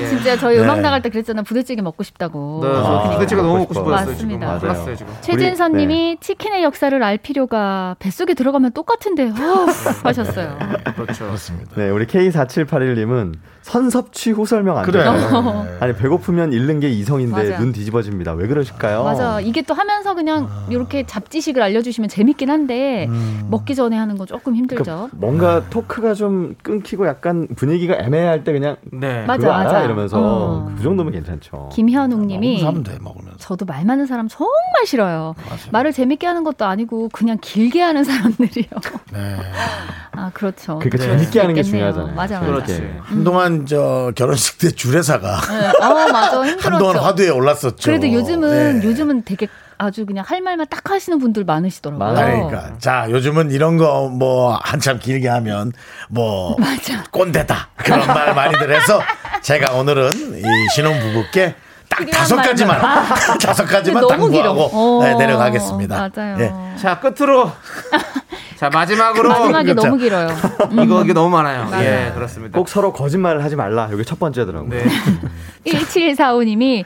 예. 0.00 0.06
진짜 0.06 0.36
저희 0.36 0.58
음악 0.58 0.76
네. 0.76 0.82
나갈 0.82 1.02
때 1.02 1.08
그랬잖아요. 1.08 1.44
부대찌개 1.44 1.82
먹고 1.82 2.02
싶다고. 2.02 2.60
네, 2.62 2.70
저 2.72 3.10
부대찌개 3.12 3.40
너무 3.42 3.58
먹고 3.58 3.74
싶어요. 3.74 3.96
지금. 3.98 4.12
맞습니다. 4.12 4.58
큰일 4.58 4.72
났어요 4.72 4.96
지금. 4.96 5.14
최진선님이 5.20 6.18
치킨의 6.20 6.62
역사를 6.62 7.02
알 7.02 7.18
필요가 7.18 7.96
뱃속에 7.98 8.34
들어가면 8.34 8.72
똑같은데 8.72 9.24
어, 9.30 9.66
하셨어요. 10.04 10.58
그렇죠. 10.94 11.34
네, 11.76 11.90
우리 11.90 12.06
K4781님은 12.06 13.34
선섭취 13.62 14.30
후 14.30 14.46
설명 14.46 14.78
안 14.78 14.84
그래. 14.84 15.02
돼요. 15.02 15.66
아니 15.80 15.94
배고프면 15.94 16.52
잃는 16.54 16.80
게 16.80 16.88
이성인데 16.88 17.50
맞아. 17.50 17.58
눈 17.58 17.72
뒤집어집니다. 17.72 18.32
왜 18.32 18.46
그러실까요? 18.46 19.04
맞아. 19.04 19.40
이게 19.40 19.60
또 19.62 19.74
하면서 19.74 20.14
그냥 20.14 20.48
이렇게 20.70 21.04
잡지식을 21.04 21.62
알려주시면 21.62 22.08
재밌긴 22.08 22.50
한데 22.50 22.77
먹기 23.48 23.74
전에 23.74 23.96
하는 23.96 24.16
건 24.16 24.26
조금 24.26 24.54
힘들죠. 24.54 24.84
그러니까 24.84 25.08
뭔가 25.16 25.68
토크가 25.70 26.14
좀 26.14 26.54
끊기고 26.62 27.06
약간 27.06 27.48
분위기가 27.56 27.96
애매할 27.98 28.44
때 28.44 28.52
그냥 28.52 28.76
네. 28.92 29.24
맞아? 29.26 29.48
맞아. 29.48 29.82
이러면서 29.84 30.16
어. 30.18 30.72
그 30.76 30.82
정도면 30.82 31.12
괜찮죠. 31.12 31.70
김현웅님이 31.72 32.62
먹으면서. 32.62 33.38
저도 33.38 33.64
말 33.64 33.84
많은 33.88 34.06
사람 34.06 34.28
정말 34.28 34.86
싫어요. 34.86 35.34
말을 35.72 35.92
재밌게 35.92 36.26
하는 36.26 36.44
것도 36.44 36.64
아니고 36.64 37.08
그냥 37.10 37.38
길게 37.40 37.80
하는 37.80 38.04
사람들이요. 38.04 38.66
아 40.12 40.30
그렇죠. 40.34 40.78
그러니까 40.78 40.98
그럴 40.98 41.18
재밌게 41.18 41.40
하는 41.40 41.54
게. 41.54 41.62
중요하잖아요. 41.62 42.14
맞아 42.14 42.40
맞아. 42.40 42.46
그렇지. 42.52 42.80
네. 42.80 42.96
한동안 43.02 43.66
저 43.66 44.12
결혼식 44.14 44.58
때 44.58 44.70
주례사가 44.70 45.40
네. 45.40 45.68
어 45.84 46.12
맞아 46.12 46.42
힘들었죠. 46.44 46.68
한동안 46.68 46.96
화두에 46.98 47.28
올랐었죠. 47.30 47.76
그래도 47.84 48.12
요즘은 48.12 48.80
네. 48.80 48.86
요즘은 48.88 49.22
되게 49.24 49.46
아주 49.78 50.04
그냥 50.06 50.24
할 50.26 50.40
말만 50.40 50.66
딱 50.68 50.90
하시는 50.90 51.18
분들 51.18 51.44
많으시더라고요. 51.44 52.12
많아요. 52.12 52.46
그러니까 52.48 52.78
자 52.78 53.06
요즘은 53.10 53.50
이런 53.52 53.76
거 53.76 54.08
뭐 54.08 54.58
한참 54.62 54.98
길게 54.98 55.28
하면 55.28 55.72
뭐 56.08 56.56
맞아. 56.60 57.04
꼰대다 57.10 57.68
그런 57.76 58.06
말 58.06 58.34
많이들 58.34 58.74
해서 58.74 59.00
제가 59.42 59.72
오늘은 59.74 60.10
이 60.38 60.42
신혼 60.74 60.98
부부께 61.00 61.54
딱 61.88 62.10
다섯. 62.10 62.36
가지만 62.36 62.80
다섯 63.42 63.64
가지만 63.64 64.02
너무 64.06 64.28
길어. 64.30 64.44
당부하고 64.54 65.02
네, 65.04 65.12
어, 65.12 65.18
내려가겠습니다. 65.18 66.10
맞아요. 66.14 66.36
예. 66.40 66.52
자 66.78 67.00
끝으로 67.00 67.50
자 68.56 68.68
마지막으로 68.70 69.28
마지막이 69.28 69.70
그렇죠. 69.70 69.86
너무 69.88 69.98
길어요. 69.98 70.28
이거 70.82 71.02
이게 71.04 71.12
너무 71.12 71.30
많아요. 71.30 71.64
맞아요. 71.70 71.84
예 71.84 72.12
그렇습니다. 72.14 72.58
꼭 72.58 72.68
서로 72.68 72.92
거짓말을 72.92 73.42
하지 73.44 73.56
말라. 73.56 73.88
이게 73.92 74.02
첫 74.04 74.18
번째더라고요. 74.18 74.68
네. 74.70 74.84
1745님이 75.66 76.84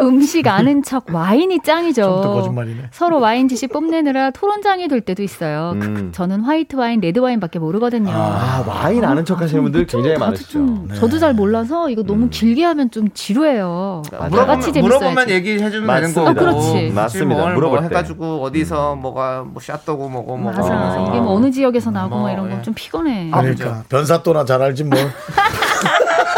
음식 0.00 0.46
아는 0.46 0.82
척 0.82 1.06
와인이 1.12 1.60
짱이죠. 1.62 2.52
서로 2.90 3.20
와인 3.20 3.48
지식 3.48 3.72
뽐내느라 3.72 4.30
토론장이 4.30 4.88
될 4.88 5.00
때도 5.00 5.22
있어요. 5.22 5.72
음. 5.76 6.10
저는 6.12 6.40
화이트 6.40 6.76
와인, 6.76 7.00
레드 7.00 7.18
와인밖에 7.18 7.58
모르거든요. 7.58 8.10
아 8.12 8.64
와인 8.66 9.04
아는 9.04 9.24
척 9.24 9.40
하시는 9.40 9.62
분들 9.62 9.86
굉장히 9.86 10.18
많으시죠. 10.18 10.50
좀 10.50 10.88
네. 10.88 10.94
저도 10.96 11.18
잘 11.18 11.34
몰라서 11.34 11.88
이거 11.90 12.02
너무 12.02 12.28
길게 12.30 12.64
하면 12.64 12.90
좀 12.90 13.08
지루해요. 13.14 14.02
물어보면. 14.28 14.82
물어보면 14.82 15.30
얘기해 15.30 15.70
주면 15.70 15.94
되는 16.00 16.14
거고. 16.14 16.28
어, 16.28 16.32
그렇지. 16.34 16.90
맞습니다. 16.94 17.40
뭘 17.40 17.54
물어볼 17.54 17.78
뭐 17.78 17.88
때. 17.88 17.94
해가지고 17.94 18.42
어디서 18.42 18.96
뭐가 18.96 19.44
뭐 19.46 19.62
샷도고 19.62 20.08
뭐고 20.08 20.36
뭐고 20.36 20.56
맞아. 20.58 20.74
하면서. 20.74 21.10
이게 21.10 21.20
뭐 21.20 21.34
어느 21.34 21.50
지역에서 21.50 21.90
나고 21.90 22.10
뭐, 22.10 22.18
뭐 22.20 22.30
이런 22.30 22.46
예. 22.46 22.54
건좀 22.56 22.74
피곤해. 22.74 23.30
그러니까 23.30 23.82
변사또나 23.88 24.44
잘 24.44 24.60
알지 24.62 24.84
뭐. 24.84 24.98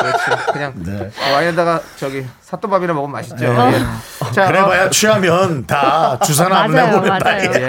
그렇지. 0.02 0.52
그냥 0.52 0.72
네. 0.76 1.00
어, 1.00 1.34
와인에다가 1.34 1.80
저기 1.96 2.24
사또밥이나 2.40 2.92
먹으면 2.92 3.12
맛있죠. 3.12 3.36
네. 3.36 3.72
예. 3.72 4.32
자, 4.32 4.46
그래봐야 4.46 4.90
취하면 4.90 5.64
다 5.66 6.18
주사나 6.18 6.66
맞아요, 6.68 7.00
맞아요. 7.00 7.50
예. 7.54 7.68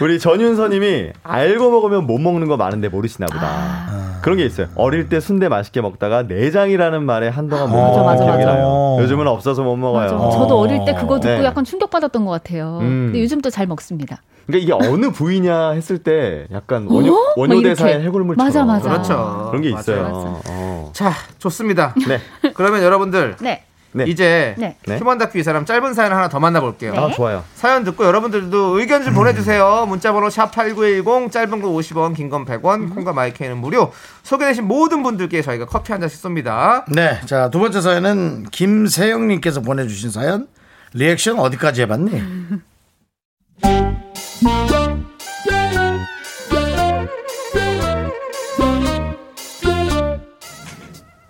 우리 0.00 0.18
전윤서님이 0.18 1.10
알고 1.22 1.70
먹으면 1.70 2.06
못 2.06 2.18
먹는 2.18 2.48
거 2.48 2.56
많은데 2.56 2.88
모르시나 2.88 3.26
보다. 3.26 3.46
아. 3.46 4.18
그런 4.22 4.38
게 4.38 4.44
있어요. 4.46 4.68
어릴 4.74 5.08
때 5.10 5.20
순대 5.20 5.48
맛있게 5.48 5.80
먹다가 5.82 6.22
내장이라는 6.22 7.02
말에 7.04 7.28
한동안 7.28 7.68
못 7.70 7.76
맞아, 7.80 8.02
맞아, 8.02 8.24
기억이 8.24 8.44
맞아. 8.44 8.54
나요. 8.56 8.96
요즘은 9.00 9.26
없어서 9.28 9.62
못 9.62 9.76
먹어요. 9.76 10.16
맞아. 10.18 10.30
저도 10.38 10.58
어릴 10.58 10.84
때 10.86 10.94
그거 10.94 11.20
듣고 11.20 11.40
네. 11.40 11.44
약간 11.44 11.62
충격받았던 11.64 12.24
것 12.24 12.30
같아요. 12.30 12.78
음. 12.80 13.06
근데 13.12 13.20
요즘 13.22 13.40
또 13.42 13.50
잘 13.50 13.66
먹습니다. 13.66 14.22
그러니까 14.46 14.64
이게 14.76 14.88
어느 14.90 15.10
부위냐 15.10 15.70
했을 15.70 15.98
때 15.98 16.46
약간 16.52 16.86
원효, 16.88 17.14
어? 17.14 17.32
원효대사의 17.36 17.94
막 17.94 18.00
이렇게. 18.00 18.06
해골물처럼 18.08 18.46
맞아, 18.46 18.64
맞아. 18.64 18.88
그렇죠. 18.90 19.46
그런 19.50 19.62
게. 19.62 19.68
있어요. 19.70 20.02
맞아. 20.02 20.40
어. 20.50 20.90
자, 20.92 21.12
좋습니다. 21.38 21.94
네. 22.08 22.18
그러면 22.54 22.82
여러분들 22.82 23.36
네. 23.40 23.64
네. 23.96 24.04
이제 24.08 24.54
네. 24.58 24.76
네. 24.86 24.98
휴먼 24.98 25.18
다큐 25.18 25.38
이 25.38 25.42
사람 25.44 25.64
짧은 25.64 25.94
사연 25.94 26.12
하나 26.12 26.28
더 26.28 26.40
만나볼게요. 26.40 26.92
네. 26.92 26.98
아, 26.98 27.10
좋아요. 27.10 27.44
사연 27.54 27.84
듣고 27.84 28.04
여러분들도 28.04 28.78
의견 28.80 29.04
좀 29.04 29.14
보내주세요. 29.14 29.86
문자번호 29.88 30.28
샵8910 30.28 31.30
짧은 31.30 31.62
거 31.62 31.68
50원 31.68 32.14
긴 32.16 32.28
건 32.28 32.44
100원 32.44 32.92
콩과 32.92 33.12
마이크는 33.12 33.56
무료 33.58 33.92
소개되신 34.24 34.64
모든 34.66 35.02
분들께 35.04 35.42
저희가 35.42 35.66
커피 35.66 35.92
한 35.92 36.00
잔씩 36.00 36.22
쏩니다. 36.22 36.84
네, 36.88 37.20
자 37.26 37.48
두 37.50 37.60
번째 37.60 37.80
사연은 37.80 38.46
김세영님께서 38.50 39.60
보내주신 39.60 40.10
사연. 40.10 40.48
리액션 40.92 41.38
어디까지 41.38 41.82
해봤니? 41.82 42.22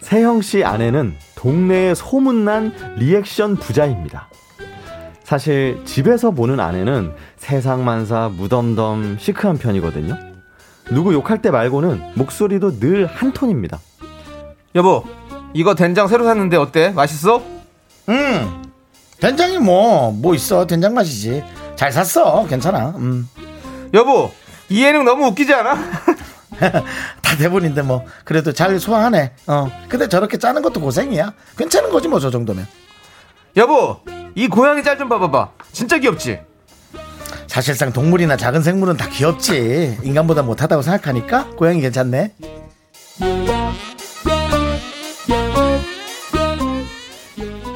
세형 0.00 0.42
씨 0.42 0.62
아내는 0.64 1.14
동네에 1.48 1.94
소문난 1.94 2.72
리액션 2.96 3.56
부자입니다. 3.56 4.28
사실 5.24 5.78
집에서 5.84 6.30
보는 6.30 6.58
아내는 6.58 7.12
세상만사 7.36 8.30
무덤덤 8.34 9.18
시크한 9.20 9.58
편이거든요. 9.58 10.16
누구 10.90 11.12
욕할 11.12 11.42
때 11.42 11.50
말고는 11.50 12.12
목소리도 12.14 12.78
늘 12.80 13.06
한 13.06 13.32
톤입니다. 13.34 13.78
여보, 14.74 15.04
이거 15.52 15.74
된장 15.74 16.08
새로 16.08 16.24
샀는데 16.24 16.56
어때? 16.56 16.88
맛있어? 16.90 17.42
음, 18.08 18.62
된장이 19.20 19.58
뭐 19.58 20.12
뭐 20.12 20.34
있어? 20.34 20.66
된장 20.66 20.94
맛이지. 20.94 21.44
잘 21.76 21.92
샀어. 21.92 22.46
괜찮아. 22.46 22.94
음. 22.96 23.28
여보, 23.92 24.30
이 24.70 24.82
예능 24.82 25.04
너무 25.04 25.26
웃기지 25.26 25.52
않아? 25.52 25.76
다 27.22 27.36
대본인데 27.36 27.82
뭐 27.82 28.04
그래도 28.24 28.52
잘 28.52 28.78
소화하네. 28.78 29.32
어. 29.46 29.68
근데 29.88 30.08
저렇게 30.08 30.38
짜는 30.38 30.62
것도 30.62 30.80
고생이야. 30.80 31.32
괜찮은 31.56 31.90
거지 31.90 32.08
뭐 32.08 32.20
저 32.20 32.30
정도면. 32.30 32.66
여보, 33.56 34.00
이 34.34 34.48
고양이 34.48 34.82
짤 34.82 34.98
좀 34.98 35.08
봐봐봐. 35.08 35.50
진짜 35.72 35.98
귀엽지? 35.98 36.40
사실상 37.46 37.92
동물이나 37.92 38.36
작은 38.36 38.62
생물은 38.62 38.96
다 38.96 39.08
귀엽지. 39.08 39.98
인간보다 40.02 40.42
못하다고 40.42 40.82
생각하니까 40.82 41.50
고양이 41.56 41.80
괜찮네. 41.80 42.32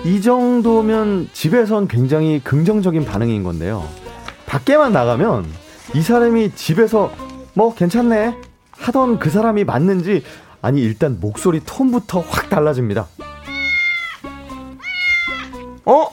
이 0.04 0.20
정도면 0.22 1.28
집에선 1.32 1.86
굉장히 1.88 2.40
긍정적인 2.42 3.04
반응인 3.04 3.42
건데요. 3.42 3.86
밖에만 4.46 4.92
나가면 4.92 5.46
이 5.94 6.00
사람이 6.02 6.52
집에서 6.54 7.12
뭐 7.54 7.74
괜찮네 7.74 8.34
하던 8.80 9.18
그 9.18 9.30
사람이 9.30 9.64
맞는지 9.64 10.24
아니 10.62 10.80
일단 10.80 11.18
목소리 11.20 11.60
톤부터 11.64 12.20
확 12.20 12.48
달라집니다. 12.50 13.06
어? 15.84 16.06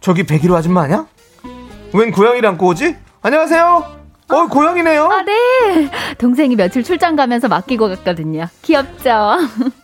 저기 0.00 0.24
백일호 0.24 0.56
아줌마 0.56 0.82
아니야? 0.82 1.06
웬 1.94 2.10
고양이를 2.10 2.48
안고 2.50 2.66
오지? 2.68 2.96
안녕하세요. 3.22 4.02
어, 4.28 4.46
고양이네요. 4.46 5.04
아, 5.04 5.22
네. 5.22 5.90
동생이 6.18 6.56
며칠 6.56 6.82
출장 6.82 7.16
가면서 7.16 7.48
맡기고 7.48 7.88
갔거든요. 7.88 8.48
귀엽죠? 8.62 9.36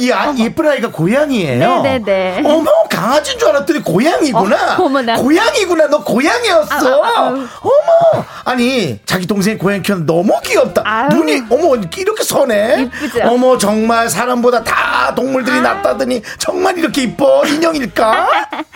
이 0.00 0.10
아, 0.10 0.34
예쁜 0.38 0.66
아이가 0.66 0.90
고양이에요. 0.90 1.82
네네네. 1.82 2.42
어머 2.46 2.70
강아지인 2.88 3.38
줄 3.38 3.48
알았더니 3.50 3.82
고양이구나. 3.82 4.78
어, 4.78 4.84
어머나. 4.84 5.16
고양이구나. 5.16 5.88
너 5.88 6.02
고양이였어. 6.02 7.02
아, 7.04 7.06
아, 7.06 7.26
아유. 7.28 7.46
어머. 7.60 8.24
아니 8.44 8.98
자기 9.04 9.26
동생 9.26 9.58
고양이 9.58 9.82
키우는 9.82 10.06
너무 10.06 10.32
귀엽다. 10.42 10.82
아유. 10.86 11.08
눈이 11.10 11.42
어머 11.50 11.76
이렇게 11.76 12.24
선해. 12.24 12.82
이쁘죠? 12.84 13.20
어머 13.24 13.58
정말 13.58 14.08
사람보다 14.08 14.64
다 14.64 15.14
동물들이 15.14 15.60
낫다더니 15.60 16.22
정말 16.38 16.78
이렇게 16.78 17.02
이뻐 17.02 17.44
인형일까? 17.46 18.26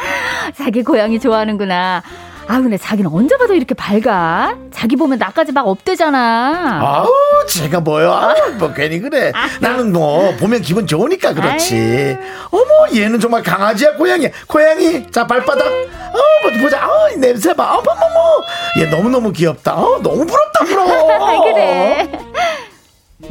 자기 0.58 0.82
고양이 0.82 1.18
좋아하는구나. 1.18 2.02
아, 2.46 2.60
근데 2.60 2.76
자기는 2.76 3.10
언제 3.10 3.36
봐도 3.38 3.54
이렇게 3.54 3.74
밝아? 3.74 4.56
자기 4.70 4.96
보면 4.96 5.18
나까지 5.18 5.52
막 5.52 5.66
업되잖아. 5.66 6.78
아우 6.82 7.08
제가 7.48 7.80
뭐요? 7.80 8.12
아우, 8.12 8.34
뭐 8.58 8.72
괜히 8.74 9.00
그래. 9.00 9.32
나는 9.60 9.92
뭐 9.92 10.34
보면 10.36 10.60
기분 10.62 10.86
좋으니까 10.86 11.32
그렇지. 11.32 12.16
어머 12.50 12.94
얘는 12.94 13.18
정말 13.20 13.42
강아지야 13.42 13.94
고양이야. 13.96 14.28
고양이 14.46 15.10
자 15.10 15.26
발바닥. 15.26 15.66
어 15.66 16.18
뭐, 16.42 16.62
보자. 16.62 16.86
어이 16.86 17.16
냄새 17.16 17.54
봐. 17.54 17.78
어머머머. 17.78 18.42
얘 18.80 18.86
너무 18.90 19.08
너무 19.08 19.32
귀엽다. 19.32 19.74
어 19.76 20.00
너무 20.02 20.26
부럽다 20.26 20.64
부러워. 20.64 21.44
그래. 21.52 22.12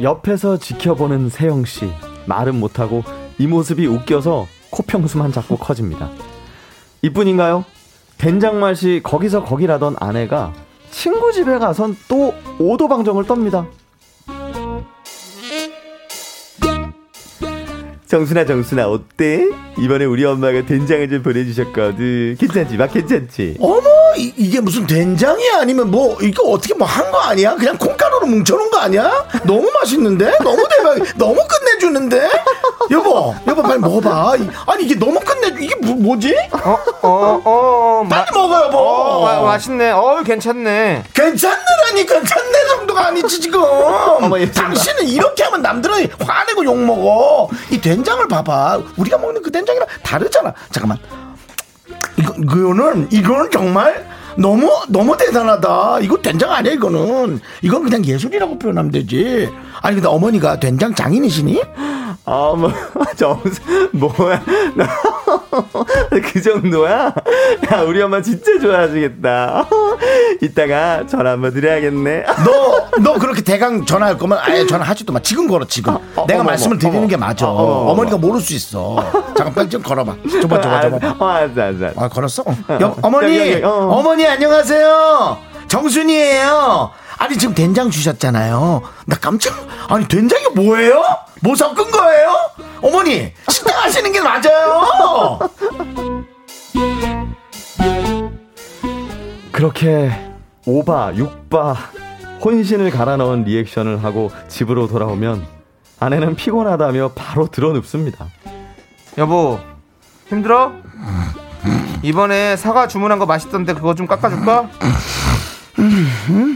옆에서 0.00 0.56
지켜보는 0.58 1.30
세영 1.30 1.64
씨 1.66 1.88
말은 2.26 2.58
못하고 2.58 3.04
이 3.38 3.46
모습이 3.46 3.86
웃겨서 3.86 4.46
코평수만 4.70 5.30
자꾸 5.30 5.56
커집니다. 5.56 6.10
이뿐인가요? 7.02 7.64
된장 8.18 8.60
맛이 8.60 9.00
거기서 9.02 9.44
거기라던 9.44 9.96
아내가 10.00 10.52
친구 10.90 11.32
집에 11.32 11.58
가선 11.58 11.96
또 12.08 12.32
오도방정을 12.58 13.24
떱니다. 13.24 13.66
정순아 18.06 18.44
정순아 18.46 18.86
어때? 18.88 19.48
이번에 19.78 20.04
우리 20.04 20.24
엄마가 20.24 20.64
된장을 20.66 21.08
좀 21.10 21.22
보내주셨거든. 21.22 22.36
괜찮지? 22.38 22.76
막 22.76 22.92
괜찮지? 22.92 23.56
어머 23.58 23.82
이, 24.16 24.32
이게 24.36 24.60
무슨 24.60 24.86
된장이야 24.86 25.58
아니면 25.60 25.90
뭐 25.90 26.16
이거 26.22 26.44
어떻게 26.48 26.74
뭐 26.74 26.86
한 26.86 27.10
거 27.10 27.18
아니야? 27.18 27.56
그냥 27.56 27.76
콩가루로 27.76 28.26
뭉쳐놓은 28.26 28.70
거 28.70 28.78
아니야? 28.78 29.10
너무 29.44 29.68
맛있는데? 29.80 30.38
너무 30.44 30.64
대박 30.68 31.16
너무 31.16 31.40
끝내주는데? 31.48 32.28
여보 32.90 33.34
여보 33.46 33.62
빨리 33.62 33.78
먹어봐. 33.78 34.36
이- 34.36 34.48
아니 34.66 34.84
이게 34.84 34.94
너무 34.94 35.18
끝내주 35.20 35.62
이게 35.62 35.74
뭐, 35.76 35.94
뭐지? 35.96 36.34
어, 36.52 36.78
어, 37.02 37.42
어, 37.44 38.04
마, 38.08 38.24
빨리 38.24 38.30
먹어 38.38 38.64
여보. 38.66 38.78
어, 38.78 39.24
마- 39.24 39.40
맛있네. 39.42 39.90
어, 39.90 40.22
괜찮네. 40.24 41.04
괜찮느라니 41.14 42.06
괜찮네 42.06 42.66
정도가 42.76 43.06
아니지 43.08 43.40
지금. 43.40 43.60
당신은 44.54 45.04
이렇게 45.08 45.42
하면 45.44 45.62
남들은 45.62 46.08
화내고 46.20 46.64
욕 46.64 46.76
먹어. 46.78 47.48
이 47.70 47.80
된장을 47.80 48.26
봐봐. 48.28 48.80
우리가 48.96 49.18
먹는 49.18 49.42
그 49.42 49.50
된장이랑 49.50 49.86
다르잖아. 50.02 50.52
잠깐만. 50.70 50.98
이거, 52.16 52.32
이거는 52.38 53.08
이거는 53.10 53.50
정말 53.50 54.06
너무 54.36 54.70
너무 54.88 55.16
대단하다 55.16 56.00
이거 56.00 56.16
된장 56.18 56.50
아니야 56.50 56.72
이거는 56.72 57.40
이건 57.62 57.82
그냥 57.84 58.04
예술이라고 58.04 58.58
표현하면 58.58 58.90
되지 58.90 59.48
아니 59.80 59.96
근데 59.96 60.08
어머니가 60.08 60.58
된장 60.60 60.94
장인이시니? 60.94 61.60
아, 62.26 62.54
뭐, 62.56 62.72
정수, 63.16 63.60
뭐야. 63.92 64.42
그 66.32 66.42
정도야? 66.42 67.14
야, 67.72 67.80
우리 67.86 68.00
엄마 68.02 68.20
진짜 68.22 68.58
좋아하시겠다. 68.60 69.66
이따가 70.42 71.06
전화 71.06 71.32
한번 71.32 71.52
드려야겠네. 71.52 72.24
너, 72.44 73.02
너 73.02 73.18
그렇게 73.18 73.42
대강 73.42 73.86
전화할 73.86 74.18
거면 74.18 74.38
아예 74.40 74.66
전화하지도 74.66 75.12
마. 75.12 75.20
지금 75.20 75.46
걸어, 75.46 75.64
지금. 75.66 75.94
어, 75.94 76.24
내가 76.26 76.40
어머, 76.40 76.50
말씀을 76.50 76.78
드리는 76.78 76.98
어머. 76.98 77.06
게 77.08 77.16
맞아. 77.16 77.46
어, 77.46 77.52
어머, 77.52 77.62
어머. 77.62 77.90
어머니가 77.92 78.16
모를 78.18 78.40
수 78.40 78.52
있어. 78.54 78.96
잠깐 79.36 79.54
빨리 79.54 79.68
좀 79.68 79.82
걸어봐. 79.82 80.16
줘봐, 80.42 80.60
줘봐, 80.60 80.80
줘봐. 80.90 81.16
어, 81.18 81.28
알았어, 81.28 81.60
알았어. 81.60 82.00
아, 82.00 82.08
걸었어? 82.08 82.42
어. 82.46 82.78
여, 82.80 82.96
어머니, 83.02 83.38
여기, 83.38 83.52
여기, 83.52 83.64
어. 83.64 83.70
어머니 83.90 84.26
안녕하세요. 84.26 85.38
정순이에요. 85.68 86.90
아니, 87.18 87.36
지금 87.38 87.54
된장 87.54 87.90
주셨잖아요. 87.90 88.82
나 89.06 89.16
깜짝, 89.16 89.54
아니, 89.88 90.06
된장이 90.06 90.48
뭐예요? 90.54 91.02
뭐 91.40 91.54
섞은 91.54 91.90
거예요? 91.90 92.50
어머니, 92.82 93.32
식당 93.48 93.76
하시는 93.78 94.12
게 94.12 94.20
맞아요. 94.20 95.38
그렇게 99.52 100.10
오바, 100.66 101.12
육바, 101.14 101.76
혼신을 102.44 102.90
갈아 102.90 103.16
넣은 103.16 103.44
리액션을 103.44 104.02
하고 104.04 104.30
집으로 104.48 104.88
돌아오면 104.88 105.46
아내는 106.00 106.34
피곤하다며 106.36 107.12
바로 107.14 107.46
들어 107.46 107.72
눕습니다. 107.72 108.26
여보, 109.16 109.60
힘들어? 110.28 110.72
이번에 112.02 112.56
사과 112.56 112.88
주문한 112.88 113.18
거 113.18 113.26
맛있던데 113.26 113.72
그거 113.74 113.94
좀 113.94 114.06
깎아줄까? 114.06 114.68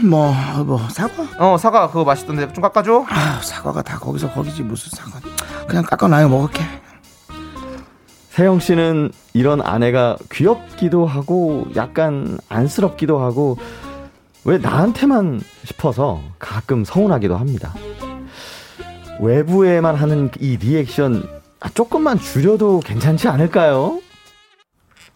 뭐, 0.03 0.33
뭐, 0.65 0.79
사과? 0.89 1.27
어, 1.37 1.57
사과 1.57 1.87
그거 1.87 2.03
맛있던데 2.03 2.51
좀 2.53 2.61
깎아줘? 2.61 3.05
아, 3.07 3.41
사과가 3.41 3.81
다 3.81 3.99
거기서 3.99 4.31
거기지, 4.31 4.63
무슨 4.63 4.89
사과. 4.95 5.19
그냥 5.67 5.83
깎아놔요, 5.83 6.29
먹을게. 6.29 6.63
세영 8.31 8.59
씨는 8.59 9.11
이런 9.33 9.61
아내가 9.61 10.15
귀엽기도 10.31 11.05
하고 11.05 11.67
약간 11.75 12.37
안쓰럽기도 12.47 13.19
하고 13.19 13.57
왜 14.45 14.57
나한테만 14.57 15.41
싶어서 15.65 16.21
가끔 16.39 16.85
서운하기도 16.85 17.35
합니다. 17.35 17.73
외부에만 19.19 19.95
하는 19.95 20.31
이 20.39 20.55
리액션 20.55 21.27
아, 21.59 21.67
조금만 21.69 22.17
줄여도 22.17 22.79
괜찮지 22.79 23.27
않을까요? 23.27 23.99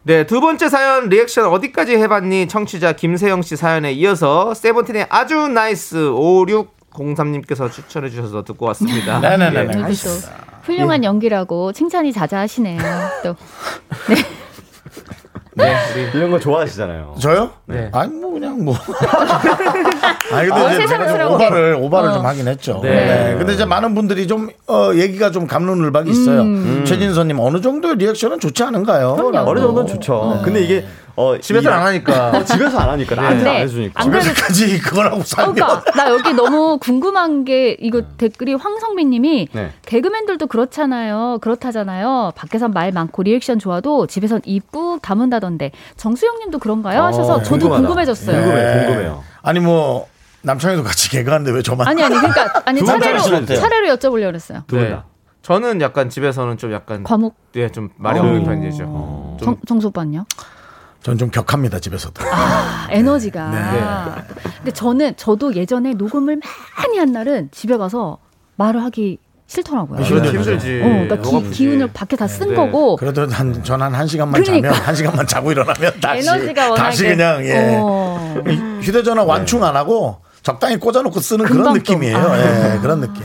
네, 0.06 0.26
두 0.26 0.42
번째 0.42 0.68
사연 0.68 1.08
리액션 1.08 1.46
어디까지 1.46 1.96
해봤니? 1.96 2.50
청취자 2.50 2.92
김세영 2.92 3.42
씨 3.42 3.56
사연에 3.56 3.94
이어서 3.94 4.54
세븐틴의 4.54 5.08
아주 5.10 5.48
nice 5.48 5.96
5603님께서 5.96 7.72
추천해 7.72 8.10
주셔서 8.10 8.44
듣고 8.44 8.66
왔습니다. 8.68 9.20
네네네. 9.20 9.60
예. 9.60 9.64
이렇게 9.64 9.94
또 9.94 10.10
훌륭한 10.64 11.06
연기라고 11.06 11.72
칭찬이 11.72 12.12
자자하시네요. 12.12 12.82
또 13.24 13.36
네, 14.10 14.16
우리 15.56 16.18
이런 16.18 16.32
거 16.32 16.40
좋아하시잖아요. 16.40 17.16
저요? 17.20 17.52
네. 17.66 17.90
아니 17.94 18.12
뭐 18.14 18.32
그냥 18.32 18.64
뭐. 18.64 18.76
아니 20.32 20.50
근데 20.50 20.62
어, 20.66 20.74
이제 20.74 20.88
제가 20.88 21.08
좀. 21.08 21.34
오바를 21.34 21.78
오바를 21.80 22.10
어. 22.10 22.14
좀 22.14 22.26
하긴 22.26 22.48
했죠. 22.48 22.80
네. 22.82 22.90
네. 22.90 23.36
근데 23.38 23.54
이제 23.54 23.66
많은 23.66 23.94
분들이 23.94 24.28
좀 24.28 24.50
어, 24.68 24.92
얘기가 24.96 25.32
좀 25.32 25.46
감론을박이 25.48 26.10
있어요. 26.10 26.42
음. 26.42 26.84
최진선님 26.86 27.40
어느 27.40 27.62
정도의 27.62 27.96
리액션은 27.98 28.40
좋지 28.40 28.64
않은가요? 28.64 29.16
어느 29.46 29.60
정도는 29.60 29.88
좋죠. 29.88 30.42
근데 30.44 30.62
이게 30.62 30.86
어, 31.16 31.38
집에서 31.38 31.70
이- 31.70 31.74
안 31.74 31.84
하니까. 31.84 32.32
어, 32.36 32.44
집에서 32.44 32.80
안 32.80 32.90
하니까 32.90 33.16
나한테 33.16 33.38
안 33.50 33.56
네. 33.56 33.62
해주니까. 33.62 34.02
안 34.02 34.10
그래도 34.10 34.26
집에서까지 34.30 34.80
그거라고 34.82 35.22
살면 35.24 35.54
그러니까 35.56 35.92
나 35.92 36.10
여기 36.10 36.34
너무 36.34 36.78
궁금한 36.80 37.46
게 37.46 37.78
이거 37.80 38.02
댓글이 38.18 38.56
황성민님이 38.56 39.50
네. 39.52 39.72
개그맨들도 39.86 40.48
그렇잖아요. 40.48 41.38
그렇다잖아요. 41.42 42.32
밖에선 42.36 42.72
말 42.72 42.92
많고 42.92 43.24
리액션 43.24 43.60
좋아도 43.60 44.08
집에선 44.08 44.42
입꾹 44.46 45.00
다문다던데 45.02 45.72
정수영님도 45.98 46.60
그런가요? 46.60 47.04
하셔서 47.04 47.34
어, 47.36 47.44
저도 47.44 47.70
궁금하다. 47.70 47.82
궁금해졌어요. 47.82 48.42
궁금해, 48.42 48.64
네. 48.64 48.86
궁금해요. 48.86 49.24
아니 49.44 49.60
뭐 49.60 50.08
남창희도 50.42 50.84
같이 50.84 51.10
개그하는데 51.12 51.52
왜 51.52 51.62
저만? 51.62 51.88
아니 51.88 52.04
아니 52.04 52.16
그러니까 52.16 52.62
아니 52.66 52.84
차례로. 52.84 53.46
차례로 53.46 53.96
여쭤보려고 53.96 54.26
그랬어요. 54.28 54.64
두분 54.68 54.84
네. 54.86 54.90
다. 54.92 55.06
저는 55.44 55.80
약간 55.82 56.10
집에서는 56.10 56.58
좀 56.58 56.72
약간 56.74 57.04
과목 57.04 57.36
예, 57.58 57.70
좀 57.70 57.90
말이 57.98 58.18
어. 58.18 58.24
없는 58.24 58.46
편이죠. 58.46 58.78
좀 58.78 59.38
정, 59.44 59.58
정수 59.68 59.88
오빠는요? 59.88 60.26
전좀 61.04 61.30
격합니다 61.32 61.80
집에서도. 61.80 62.24
아, 62.32 62.88
에너지가. 62.90 63.50
네. 63.50 64.52
근데 64.58 64.72
저는 64.72 65.16
저도 65.18 65.54
예전에 65.56 65.94
녹음을 65.94 66.40
많이 66.78 66.98
한 66.98 67.12
날은 67.12 67.50
집에 67.52 67.78
가서 67.78 68.18
말을 68.56 68.82
하기 68.86 69.18
싫더라고요. 69.48 70.00
아, 70.00 70.04
그렇지, 70.04 70.14
힘들죠. 70.30 70.38
힘들지. 70.52 70.82
어, 70.82 70.88
그러니까 70.88 71.42
기. 71.42 71.50
기운을 71.52 71.88
밖에 71.94 72.16
다쓴 72.16 72.50
네. 72.50 72.56
거고. 72.56 72.96
그래도 72.96 73.28
한 73.30 73.62
전 73.64 73.82
한 73.82 73.94
한 73.94 74.08
시간만 74.08 74.42
그러니까. 74.42 74.70
자면 74.72 74.88
한 74.88 74.96
시간만 74.96 75.28
자고 75.28 75.52
일어나면 75.52 76.00
다시 76.02 76.28
에너지가 76.28 76.70
워낙에 76.70 76.82
다시 76.90 77.04
그냥 77.04 77.46
예. 77.46 77.78
어. 77.82 78.44
휴대전화 78.82 79.24
완충 79.24 79.64
안 79.66 79.76
하고 79.76 80.18
적당히 80.42 80.78
꽂아놓고 80.78 81.20
쓰는 81.20 81.46
그런. 81.46 81.74
느낌이에요. 81.74 82.18
아. 82.18 82.40
예, 82.76 82.80
그런 82.80 83.02
느낌. 83.02 83.24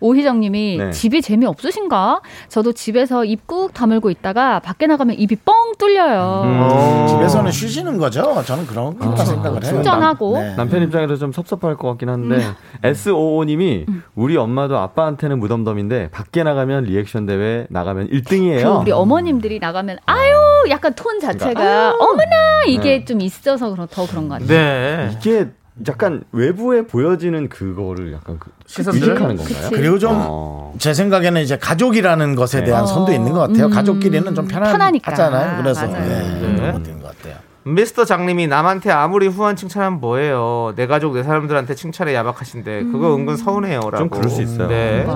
오희정님이 0.00 0.76
네. 0.78 0.90
집이 0.90 1.22
재미 1.22 1.46
없으신가? 1.46 2.20
저도 2.48 2.72
집에서 2.72 3.24
입 3.24 3.46
꾹 3.48 3.72
다물고 3.72 4.10
있다가 4.10 4.58
밖에 4.60 4.86
나가면 4.86 5.16
입이 5.18 5.36
뻥 5.36 5.72
뚫려요. 5.78 6.42
어. 6.44 7.06
집에서는 7.08 7.50
쉬시는 7.50 7.96
거죠. 7.96 8.42
저는 8.44 8.66
그런 8.66 8.98
거다 8.98 9.24
생각을 9.24 9.62
해요. 9.64 9.72
충전하고. 9.72 10.38
네. 10.38 10.54
남편 10.56 10.82
입장에서 10.82 11.16
좀 11.16 11.32
섭섭할 11.32 11.76
것 11.76 11.88
같긴 11.88 12.10
한데 12.10 12.36
음. 12.36 12.54
S55님이 12.82 13.86
우리 14.14 14.36
엄마도 14.36 14.76
아빠한테는 14.78 15.38
무덤덤인데 15.38 16.10
밖에 16.10 16.42
나가면 16.42 16.84
리액션 16.84 17.24
대회 17.24 17.66
나가면 17.70 18.08
그 18.08 18.16
1등이에요. 18.18 18.82
우리 18.82 18.92
어머님들이 18.92 19.58
나가면 19.60 19.98
아유 20.04 20.34
약간 20.68 20.92
톤 20.94 21.20
자체가 21.20 21.94
어머나 21.98 22.64
이게 22.66 23.04
좀 23.06 23.20
있어서 23.22 23.70
그런- 23.70 23.88
더 23.90 24.06
그런 24.06 24.28
것 24.28 24.40
같아요. 24.40 24.48
네. 24.48 25.10
이게 25.18 25.48
약간 25.86 26.22
외부에 26.32 26.82
보여지는 26.82 27.48
그거를 27.48 28.12
약간 28.12 28.38
그 28.38 28.50
시선들? 28.66 29.00
이직하는 29.00 29.36
건가요? 29.36 29.56
그치. 29.68 29.70
그리고 29.70 29.98
좀 29.98 30.10
어. 30.14 30.74
제 30.78 30.92
생각에는 30.94 31.40
이제 31.42 31.56
가족이라는 31.58 32.34
것에 32.34 32.64
대한 32.64 32.82
어. 32.82 32.86
선도 32.86 33.12
있는 33.12 33.32
것 33.32 33.40
같아요. 33.40 33.66
음. 33.66 33.70
가족끼리는 33.70 34.34
좀 34.34 34.48
편하니까. 34.48 35.12
편하잖아요. 35.12 35.62
그래서 35.62 35.86
맞아요. 35.86 36.04
예, 36.04 36.08
네. 36.08 36.40
그런 36.40 36.72
것도 36.72 36.90
있는 36.90 37.02
것 37.02 37.16
같아요. 37.16 37.36
미스터 37.64 38.04
장님이 38.06 38.46
남한테 38.46 38.90
아무리 38.90 39.26
후한 39.26 39.54
칭찬하면 39.56 40.00
뭐예요? 40.00 40.72
내 40.74 40.86
가족 40.86 41.14
내 41.14 41.22
사람들한테 41.22 41.74
칭찬에 41.74 42.14
야박하신데 42.14 42.84
그거 42.84 43.14
은근 43.14 43.36
서운해요라고. 43.36 43.96
좀 43.98 44.08
그럴 44.08 44.30
수 44.30 44.40
있어요. 44.40 44.68
네. 44.68 45.06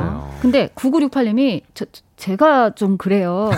근데 0.42 0.68
9968님이 0.74 1.62
저, 1.72 1.86
저- 1.86 2.02
제가 2.16 2.70
좀 2.74 2.98
그래요. 2.98 3.50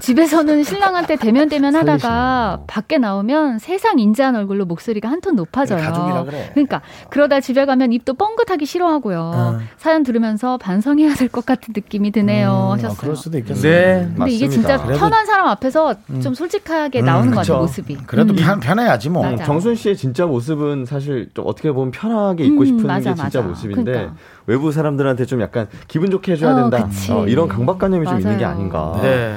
집에서는 0.00 0.62
신랑한테 0.64 1.16
대면 1.16 1.48
대면 1.48 1.74
하다가. 1.76 2.60
밖에 2.66 2.98
나오면 2.98 3.58
세상 3.58 3.98
인자한 3.98 4.34
얼굴로 4.36 4.64
목소리가 4.64 5.08
한 5.08 5.20
톤 5.20 5.36
높아져요. 5.36 5.82
가족이라 5.82 6.24
그래. 6.24 6.50
그러니까 6.54 6.80
그러다 7.10 7.40
집에 7.40 7.66
가면 7.66 7.92
입도 7.92 8.14
뻥긋하기 8.14 8.64
싫어하고요. 8.64 9.58
음. 9.60 9.68
사연 9.76 10.02
들으면서 10.02 10.56
반성해야 10.56 11.12
될 11.14 11.28
것 11.28 11.44
같은 11.44 11.74
느낌이 11.76 12.10
드네요. 12.10 12.68
음, 12.70 12.72
하셨어요. 12.72 12.96
아, 12.96 13.00
그럴 13.00 13.16
수도 13.16 13.36
있겠어요. 13.38 13.62
네. 13.62 14.10
근데 14.16 14.30
이게 14.32 14.46
맞습니다. 14.46 14.48
진짜 14.76 14.82
그래도- 14.86 14.98
편한 14.98 15.26
사람 15.26 15.46
앞에서 15.48 15.94
좀 16.22 16.32
솔직하게 16.34 17.02
나오는 17.02 17.30
것 17.32 17.40
같아요, 17.40 17.58
모습이. 17.58 17.98
그래도 18.06 18.32
음. 18.32 18.36
편, 18.36 18.60
편해야지 18.60 19.10
뭐. 19.10 19.22
맞아. 19.30 19.44
정순 19.44 19.74
씨의 19.74 19.96
진짜 19.98 20.24
모습은 20.24 20.86
사실 20.86 21.28
좀 21.34 21.44
어떻게 21.46 21.70
보면 21.70 21.90
편하게 21.90 22.44
입고 22.46 22.62
음, 22.62 22.66
싶은 22.66 22.86
맞아, 22.86 23.10
게 23.10 23.16
진짜 23.16 23.40
맞아. 23.40 23.48
모습인데 23.48 23.92
그러니까. 23.92 24.14
외부 24.46 24.72
사람들한테 24.72 25.26
좀 25.26 25.42
약간 25.42 25.68
기분 25.86 26.10
좋게 26.10 26.32
해줘야 26.32 26.52
어, 26.54 26.70
된다. 26.70 26.88
어, 27.10 27.26
이런 27.26 27.46
강박관념이 27.46 28.06
좀 28.06 28.18
있는 28.20 28.38
게 28.38 28.44
맞아요. 28.44 28.56
아닌가. 28.56 28.98
네. 29.02 29.36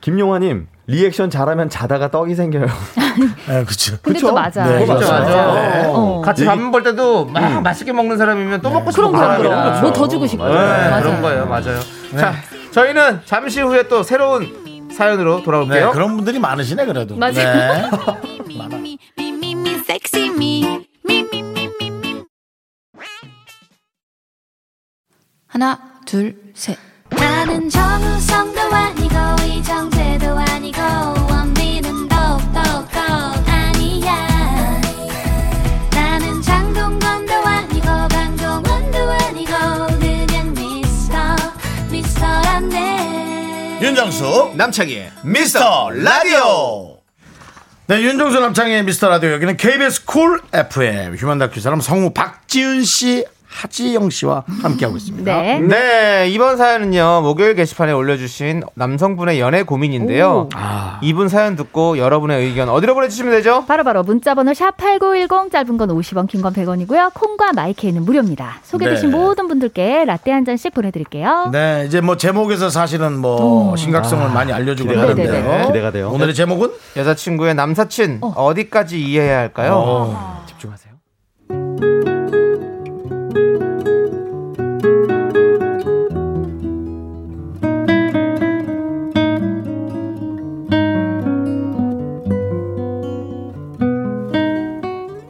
김용화님 0.00 0.68
리액션 0.88 1.30
잘하면 1.30 1.68
자다가 1.68 2.10
떡이 2.10 2.34
생겨요. 2.34 2.66
예, 3.48 3.64
그렇죠. 3.64 3.96
또 4.20 4.32
맞아. 4.32 4.64
네, 4.64 4.80
그거 4.80 4.94
맞아, 4.94 5.20
맞아. 5.20 5.54
네. 5.54 5.84
어. 5.86 6.22
같이 6.24 6.44
밥 6.44 6.58
먹을 6.58 6.82
때도 6.82 7.26
막 7.26 7.60
맛있게 7.62 7.92
먹는 7.92 8.16
사람이면 8.16 8.60
또 8.62 8.70
먹고 8.70 8.90
싶은 8.90 9.02
그럼 9.10 9.12
그럼 9.12 9.24
사람이라. 9.24 9.64
그럼 9.64 9.80
뭐더 9.82 10.08
주고 10.08 10.26
싶고 10.26 10.46
네. 10.46 11.00
그런 11.00 11.22
거예요, 11.22 11.46
맞아요. 11.46 11.80
자, 12.16 12.34
저희는 12.70 13.22
잠시 13.24 13.60
후에 13.60 13.88
또 13.88 14.02
새로운 14.02 14.88
사연으로 14.92 15.38
네, 15.38 15.42
돌아올게요. 15.44 15.90
그런 15.90 16.14
분들이 16.16 16.38
많으시네 16.38 16.86
그래도. 16.86 17.16
맞아요. 17.16 17.32
네. 17.34 17.90
하나, 25.48 25.78
둘, 26.04 26.36
셋. 26.54 26.76
나는 27.46 27.70
정우성도 27.70 28.60
아니고 28.60 29.14
이정재도 29.46 30.36
아니고 30.36 30.80
원빈은 31.30 32.08
더욱더 32.08 32.60
아니야. 33.46 34.80
나는 35.92 36.42
장동건도 36.42 37.32
아니고 37.32 37.86
강동원도 37.86 38.98
아니고 38.98 39.52
그냥 40.00 40.54
미스터 40.54 41.36
미스터란데. 41.92 43.78
윤정수 43.80 44.54
남창희 44.56 45.06
미스터 45.22 45.90
라디오. 45.90 46.96
네, 47.86 48.02
윤정수 48.02 48.40
남창희 48.40 48.82
미스터 48.82 49.08
라디오. 49.08 49.30
여기는 49.30 49.56
KBS 49.56 50.04
Cool 50.04 50.42
FM 50.52 51.14
휴먼 51.16 51.38
다큐 51.38 51.60
사람 51.60 51.80
성우 51.80 52.12
박지은 52.12 52.82
씨, 52.82 53.24
하지영 53.56 54.10
씨와 54.10 54.44
함께하고 54.62 54.98
있습니다. 54.98 55.34
네. 55.40 55.60
네, 55.60 56.28
이번 56.28 56.56
사연은요, 56.58 57.22
목요일 57.22 57.54
게시판에 57.54 57.92
올려주신 57.92 58.62
남성분의 58.74 59.40
연애 59.40 59.62
고민인데요. 59.62 60.48
오. 60.54 60.58
이분 61.02 61.28
사연 61.28 61.56
듣고 61.56 61.96
여러분의 61.96 62.44
의견 62.44 62.68
어디로 62.68 62.94
보내주시면 62.94 63.32
되죠? 63.32 63.64
바로 63.66 63.82
바로 63.84 64.02
문자번호 64.02 64.52
샵8910 64.52 65.50
짧은 65.50 65.76
건 65.78 65.88
50원 65.88 66.28
긴 66.28 66.42
건 66.42 66.52
100원이고요. 66.52 67.12
콩과 67.14 67.52
마이케이는 67.54 68.04
무료입니다. 68.04 68.58
소개되신 68.62 69.10
네. 69.10 69.16
모든 69.16 69.48
분들께 69.48 70.04
라떼 70.04 70.30
한 70.32 70.44
잔씩 70.44 70.74
보내드릴게요. 70.74 71.48
네, 71.50 71.84
이제 71.86 72.00
뭐 72.02 72.16
제목에서 72.16 72.68
사실은 72.68 73.18
뭐 73.18 73.74
심각성을 73.76 74.28
많이 74.30 74.52
알려주고 74.52 74.90
하는데요. 74.90 75.32
네네네. 75.32 75.66
기대가 75.68 75.90
돼요. 75.90 76.10
오늘의 76.12 76.34
제목은 76.34 76.70
여자친구의 76.96 77.54
남사친 77.54 78.18
어. 78.20 78.52
디까지 78.54 79.00
이해해야 79.00 79.38
할까요? 79.38 79.72
어. 79.76 80.44
집중하세요. 80.46 82.15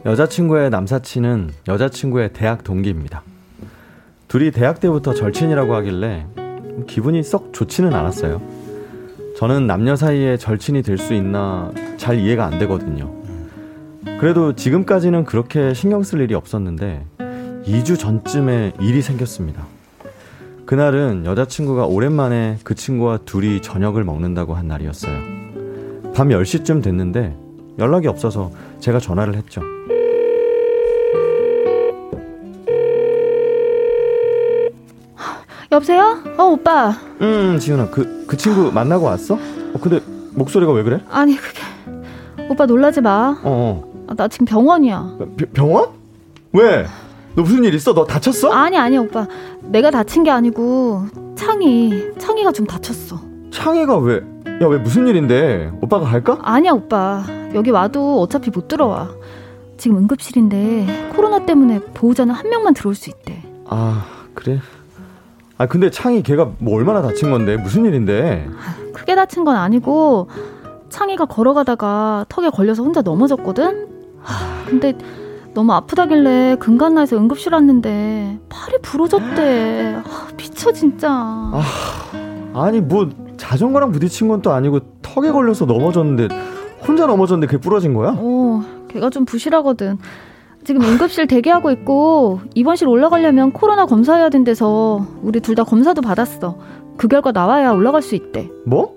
여자친구의 0.07 0.69
남사친은 0.69 1.51
여자친구의 1.67 2.31
대학 2.31 2.63
동기입니다. 2.63 3.23
둘이 4.29 4.51
대학 4.51 4.79
때부터 4.79 5.13
절친이라고 5.13 5.75
하길래 5.75 6.25
기분이 6.87 7.21
썩 7.23 7.51
좋지는 7.51 7.93
않았어요. 7.93 8.41
저는 9.35 9.67
남녀 9.67 9.97
사이에 9.97 10.37
절친이 10.37 10.83
될 10.83 10.97
수 10.97 11.13
있나 11.13 11.73
잘 11.97 12.19
이해가 12.19 12.45
안 12.45 12.57
되거든요. 12.57 13.13
그래도 14.21 14.55
지금까지는 14.55 15.25
그렇게 15.25 15.73
신경 15.73 16.03
쓸 16.03 16.21
일이 16.21 16.35
없었는데 16.35 17.05
2주 17.65 17.99
전쯤에 17.99 18.75
일이 18.79 19.01
생겼습니다. 19.01 19.65
그날은 20.65 21.25
여자친구가 21.25 21.85
오랜만에 21.85 22.59
그 22.63 22.75
친구와 22.75 23.19
둘이 23.25 23.61
저녁을 23.61 24.05
먹는다고 24.05 24.53
한 24.53 24.69
날이었어요. 24.69 25.17
밤 26.15 26.29
10시쯤 26.29 26.81
됐는데 26.81 27.35
연락이 27.77 28.07
없어서 28.07 28.51
제가 28.79 29.01
전화를 29.01 29.35
했죠. 29.35 29.61
여보세요? 35.71 36.19
어, 36.37 36.43
오빠. 36.43 36.93
음, 37.21 37.59
지훈아, 37.59 37.89
그, 37.89 38.25
그 38.27 38.37
친구 38.37 38.71
만나고 38.71 39.05
왔어? 39.05 39.35
어, 39.35 39.79
근데 39.81 39.99
목소리가 40.33 40.71
왜 40.71 40.83
그래? 40.83 41.01
아니, 41.09 41.35
그게. 41.35 41.59
오빠 42.49 42.65
놀라지 42.65 43.01
마. 43.01 43.37
어, 43.43 43.83
아, 44.07 44.13
나 44.15 44.27
지금 44.27 44.45
병원이야. 44.45 44.97
어. 44.97 45.27
벼- 45.37 45.45
병원? 45.53 45.87
왜? 46.53 46.85
너 47.35 47.41
무슨 47.43 47.63
일 47.65 47.73
있어? 47.73 47.93
너 47.93 48.05
다쳤어? 48.05 48.49
아니, 48.51 48.77
아니, 48.77 48.97
오빠. 48.97 49.27
내가 49.63 49.91
다친 49.91 50.23
게 50.23 50.31
아니고, 50.31 51.05
창이, 51.35 52.13
창이가 52.17 52.51
좀 52.53 52.65
다쳤어. 52.65 53.19
창희가 53.51 53.97
왜? 53.97 54.15
야, 54.61 54.67
왜 54.67 54.77
무슨 54.77 55.07
일인데? 55.07 55.71
오빠가 55.81 56.05
갈까? 56.05 56.37
아니야, 56.41 56.71
오빠. 56.71 57.23
여기 57.53 57.71
와도 57.71 58.21
어차피 58.21 58.49
못 58.51 58.67
들어와. 58.69 59.09
지금 59.77 59.97
응급실인데, 59.97 61.11
코로나 61.15 61.45
때문에 61.45 61.79
보호자는 61.93 62.33
한 62.33 62.49
명만 62.49 62.73
들어올 62.73 62.95
수 62.95 63.09
있대. 63.09 63.43
아, 63.65 64.05
그래? 64.33 64.59
아, 65.57 65.65
근데 65.65 65.89
창희 65.89 66.21
걔가 66.23 66.51
뭐 66.59 66.75
얼마나 66.77 67.01
다친 67.01 67.31
건데? 67.31 67.57
무슨 67.57 67.85
일인데? 67.85 68.47
크게 68.93 69.15
다친 69.15 69.43
건 69.43 69.55
아니고, 69.55 70.27
창이가 70.89 71.25
걸어가다가 71.25 72.25
턱에 72.29 72.49
걸려서 72.49 72.83
혼자 72.83 73.01
넘어졌거든? 73.01 73.87
근데 74.67 74.93
너무 75.53 75.73
아프다길래 75.73 76.57
근간나에서 76.59 77.17
응급실 77.17 77.53
왔는데, 77.53 78.37
팔이 78.49 78.77
부러졌대. 78.83 79.95
아, 80.05 80.27
미쳐, 80.37 80.71
진짜. 80.71 81.09
아니, 82.53 82.79
뭐 82.81 83.09
자전거랑 83.37 83.91
부딪힌 83.91 84.27
건 84.27 84.41
또 84.41 84.51
아니고 84.51 84.79
턱에 85.01 85.31
걸려서 85.31 85.65
넘어졌는데 85.65 86.27
혼자 86.87 87.05
넘어졌는데 87.07 87.47
그게 87.51 87.59
부러진 87.61 87.93
거야? 87.93 88.15
어, 88.17 88.63
걔가 88.89 89.09
좀 89.09 89.25
부실하거든. 89.25 89.97
지금 90.67 90.81
응급실 90.81 91.27
대기하고 91.27 91.71
있고 91.71 92.41
입원실 92.53 92.89
올라가려면 92.89 93.53
코로나 93.53 93.85
검사해야 93.85 94.27
된대서 94.27 95.07
우리 95.21 95.39
둘 95.39 95.55
다 95.55 95.63
검사도 95.63 96.01
받았어. 96.01 96.57
그 96.97 97.07
결과 97.07 97.31
나와야 97.31 97.71
올라갈 97.71 98.01
수 98.01 98.15
있대. 98.15 98.49
뭐? 98.65 98.93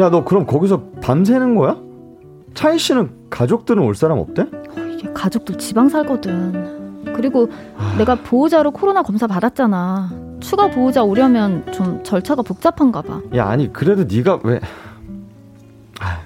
야, 0.00 0.10
너 0.10 0.24
그럼 0.24 0.44
거기서 0.44 0.82
밤새는 1.00 1.54
거야? 1.54 1.76
차희 2.54 2.80
씨는 2.80 3.10
가족들은 3.30 3.80
올 3.80 3.94
사람 3.94 4.18
없대? 4.18 4.46
이게 4.92 5.08
가족들 5.14 5.56
지방 5.56 5.88
살거든. 5.88 7.12
그리고 7.14 7.48
내가 7.96 8.16
보호자로 8.16 8.72
코로나 8.72 9.02
검사 9.04 9.28
받았잖아. 9.28 10.10
추가 10.40 10.68
보호자 10.68 11.04
오려면 11.04 11.64
좀 11.70 12.02
절차가 12.02 12.42
복잡한가 12.42 13.02
봐. 13.02 13.20
야, 13.36 13.46
아니 13.46 13.72
그래도 13.72 14.02
네가 14.02 14.40
왜? 14.42 14.58
아, 16.00 16.18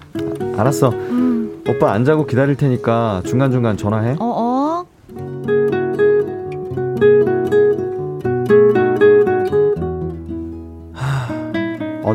알았어. 0.59 0.88
음, 0.88 1.62
오빠 1.68 1.92
안 1.92 2.04
자고 2.07 2.24
기다릴 2.24 2.57
테니까 2.57 3.20
중간 3.26 3.50
중간 3.50 3.76
전화해. 3.76 4.12
어, 4.12 4.24
어. 4.24 4.45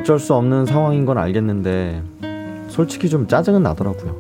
어쩔 0.02 0.18
수 0.18 0.34
없는 0.34 0.66
상황인 0.66 1.06
건 1.06 1.20
알겠는데 1.20 2.02
솔직히 2.70 3.08
좀 3.08 3.28
짜증은 3.28 3.62
나더라고요. 3.62 4.16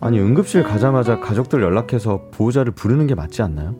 아니 0.00 0.18
응급실 0.18 0.62
가자마자 0.62 1.20
가족들 1.20 1.62
연락해서 1.62 2.22
보호자를 2.30 2.72
부르는 2.72 3.06
게 3.06 3.14
맞지 3.14 3.42
않나요? 3.42 3.74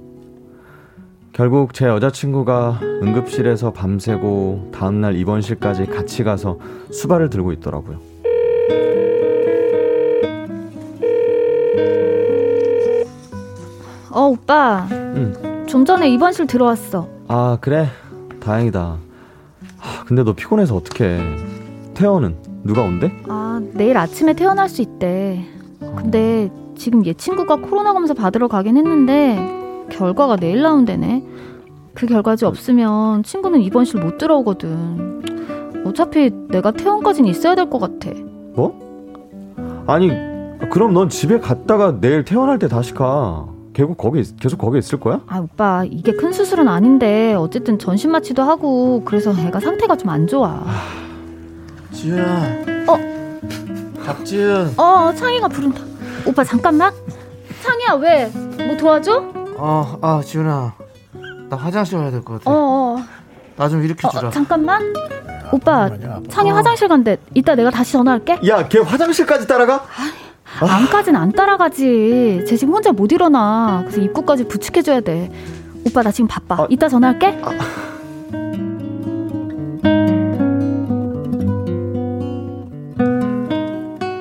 결국 1.33 1.73
제 1.73 1.87
여자친구가 1.87 2.81
응급실에서 3.03 3.73
밤새고 3.73 4.71
다음날 4.75 5.17
입원실까지 5.17 5.87
같이 5.87 6.25
가서 6.25 6.59
수발을 6.91 7.31
들고 7.31 7.53
있더라고요. 7.53 7.99
어, 14.11 14.27
오빠. 14.27 14.87
응. 14.93 15.65
좀 15.67 15.87
전에 15.87 16.11
입원실 16.11 16.47
들어왔어. 16.47 17.09
아 17.29 17.57
그래 17.63 17.89
다행이다. 18.41 18.99
아, 20.13 20.15
근데 20.15 20.25
너 20.25 20.35
피곤해서 20.35 20.77
어떡해? 20.77 21.21
태연은 21.95 22.35
누가 22.65 22.83
온대? 22.83 23.11
아, 23.29 23.63
내일 23.73 23.97
아침에 23.97 24.35
태어날 24.35 24.69
수 24.69 24.83
있대. 24.83 25.43
근데 25.97 26.51
지금 26.77 27.07
얘 27.07 27.15
친구가 27.15 27.57
코로나 27.57 27.95
검사 27.95 28.13
받으러 28.13 28.47
가긴 28.47 28.77
했는데 28.77 29.39
결과가 29.91 30.37
내일 30.37 30.61
나온대네. 30.61 31.25
그 31.95 32.05
결과지 32.07 32.45
없으면 32.45 33.23
친구는 33.23 33.63
입원실 33.63 34.01
못 34.01 34.19
들어오거든. 34.19 35.23
어차피 35.87 36.31
내가 36.51 36.73
퇴원까지는 36.73 37.31
있어야 37.31 37.55
될 37.55 37.71
것 37.71 37.79
같아. 37.79 38.11
뭐? 38.55 38.79
아니 39.87 40.11
그럼 40.71 40.93
넌 40.93 41.09
집에 41.09 41.39
갔다가 41.41 41.99
내일 42.03 42.25
퇴원할 42.27 42.59
때 42.59 42.69
다시 42.69 42.93
가. 42.93 43.47
결국 43.75 43.97
거기 43.97 44.21
있- 44.21 44.39
계속 44.39 44.59
거기 44.59 44.79
있을 44.79 45.01
거야? 45.01 45.21
아, 45.27 45.39
오빠, 45.39 45.85
이게 45.89 46.13
큰 46.13 46.33
수술은 46.33 46.69
아닌데 46.69 47.35
어쨌든 47.35 47.79
전신 47.79 48.11
마취도 48.11 48.43
하고 48.43 49.03
그래서 49.05 49.33
애가 49.33 49.61
상태가 49.61 49.97
좀 49.97 50.11
안 50.11 50.27
좋아. 50.27 50.63
지은아. 51.93 52.43
어? 52.89 52.99
박지은. 54.05 54.75
어, 54.77 55.13
창이가 55.15 55.49
부른다. 55.49 55.81
오빠 56.27 56.45
잠깐만. 56.45 56.93
창이야, 57.63 57.93
왜? 58.03 58.27
뭐 58.67 58.77
도와줘? 58.77 59.33
어, 59.57 59.99
아, 60.03 60.21
지훈아. 60.25 60.75
나 61.49 61.57
화장실 61.57 61.99
가야 61.99 62.11
될 62.11 62.23
것 62.23 62.35
같아. 62.39 62.51
어, 62.51 62.97
어. 62.99 63.03
나 63.57 63.69
좀 63.69 63.83
일으켜 63.83 64.09
어, 64.09 64.11
주라. 64.11 64.31
잠깐만. 64.31 64.93
오빠, 65.53 65.91
창이 66.29 66.51
화장실 66.51 66.89
간대. 66.89 67.17
이따 67.35 67.55
내가 67.55 67.71
다시 67.71 67.93
전화할게. 67.93 68.41
야, 68.49 68.67
걔 68.69 68.79
화장실까지 68.81 69.47
따라가? 69.47 69.85
안까진 70.61 71.17
안 71.17 71.33
따라가지. 71.33 72.45
쟤 72.47 72.57
지금 72.57 72.75
혼자 72.75 72.93
못 72.93 73.11
일어나. 73.13 73.83
그래서 73.87 74.01
입구까지 74.01 74.49
부축해줘야 74.49 75.01
돼. 75.01 75.31
오빠 75.87 76.03
나 76.03 76.11
지금 76.13 76.29
바빠. 76.29 76.67
이따 76.71 76.89
전화할게. 76.89 77.39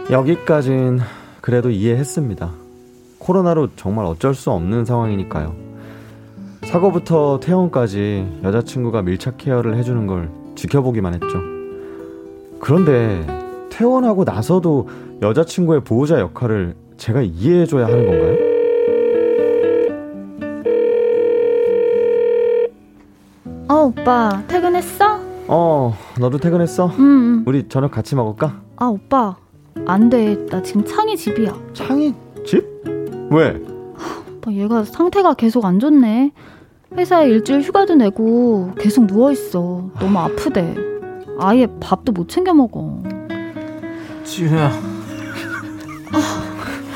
여기까진 0.10 1.00
그래도 1.40 1.70
이해했습니다. 1.70 2.50
코로나로 3.18 3.70
정말 3.76 4.06
어쩔 4.06 4.34
수 4.34 4.52
없는 4.52 4.86
상황이니까요. 4.86 5.56
사고부터 6.64 7.40
퇴원까지 7.40 8.40
여자친구가 8.44 9.04
밀착 9.04 9.38
케어를 9.38 9.78
해주는 9.78 10.08
걸 10.08 10.30
지켜보기만 10.56 11.14
했죠. 11.14 11.28
그런데 12.60 13.26
퇴원하고 13.72 14.24
나서도 14.24 14.88
여자친구의 15.22 15.84
보호자 15.84 16.20
역할을 16.20 16.76
제가 16.98 17.22
이해해줘야 17.22 17.86
하는 17.86 18.06
건가요? 18.06 18.38
어 23.70 23.86
오빠 23.86 24.44
퇴근했어? 24.48 25.20
어, 25.48 25.94
너도 26.20 26.38
퇴근했어? 26.38 26.88
응. 27.00 27.00
응. 27.00 27.44
우리 27.48 27.68
저녁 27.68 27.92
같이 27.92 28.16
먹을까? 28.16 28.62
아 28.76 28.86
오빠 28.86 29.36
안 29.86 30.10
돼. 30.10 30.46
나 30.48 30.62
지금 30.62 30.84
창이 30.86 31.16
집이야. 31.16 31.54
창이 31.74 32.14
집? 32.46 32.66
왜? 33.32 33.62
오빠 34.38 34.52
얘가 34.52 34.84
상태가 34.84 35.34
계속 35.34 35.66
안 35.66 35.80
좋네. 35.80 36.32
회사에 36.98 37.30
일주일 37.30 37.62
휴가도 37.62 37.96
내고 37.96 38.72
계속 38.78 39.08
누워 39.08 39.32
있어. 39.32 39.90
너무 40.00 40.20
아프대. 40.20 40.76
아예 41.40 41.68
밥도 41.80 42.12
못 42.12 42.28
챙겨 42.28 42.54
먹어. 42.54 43.02
지훈아. 44.24 44.72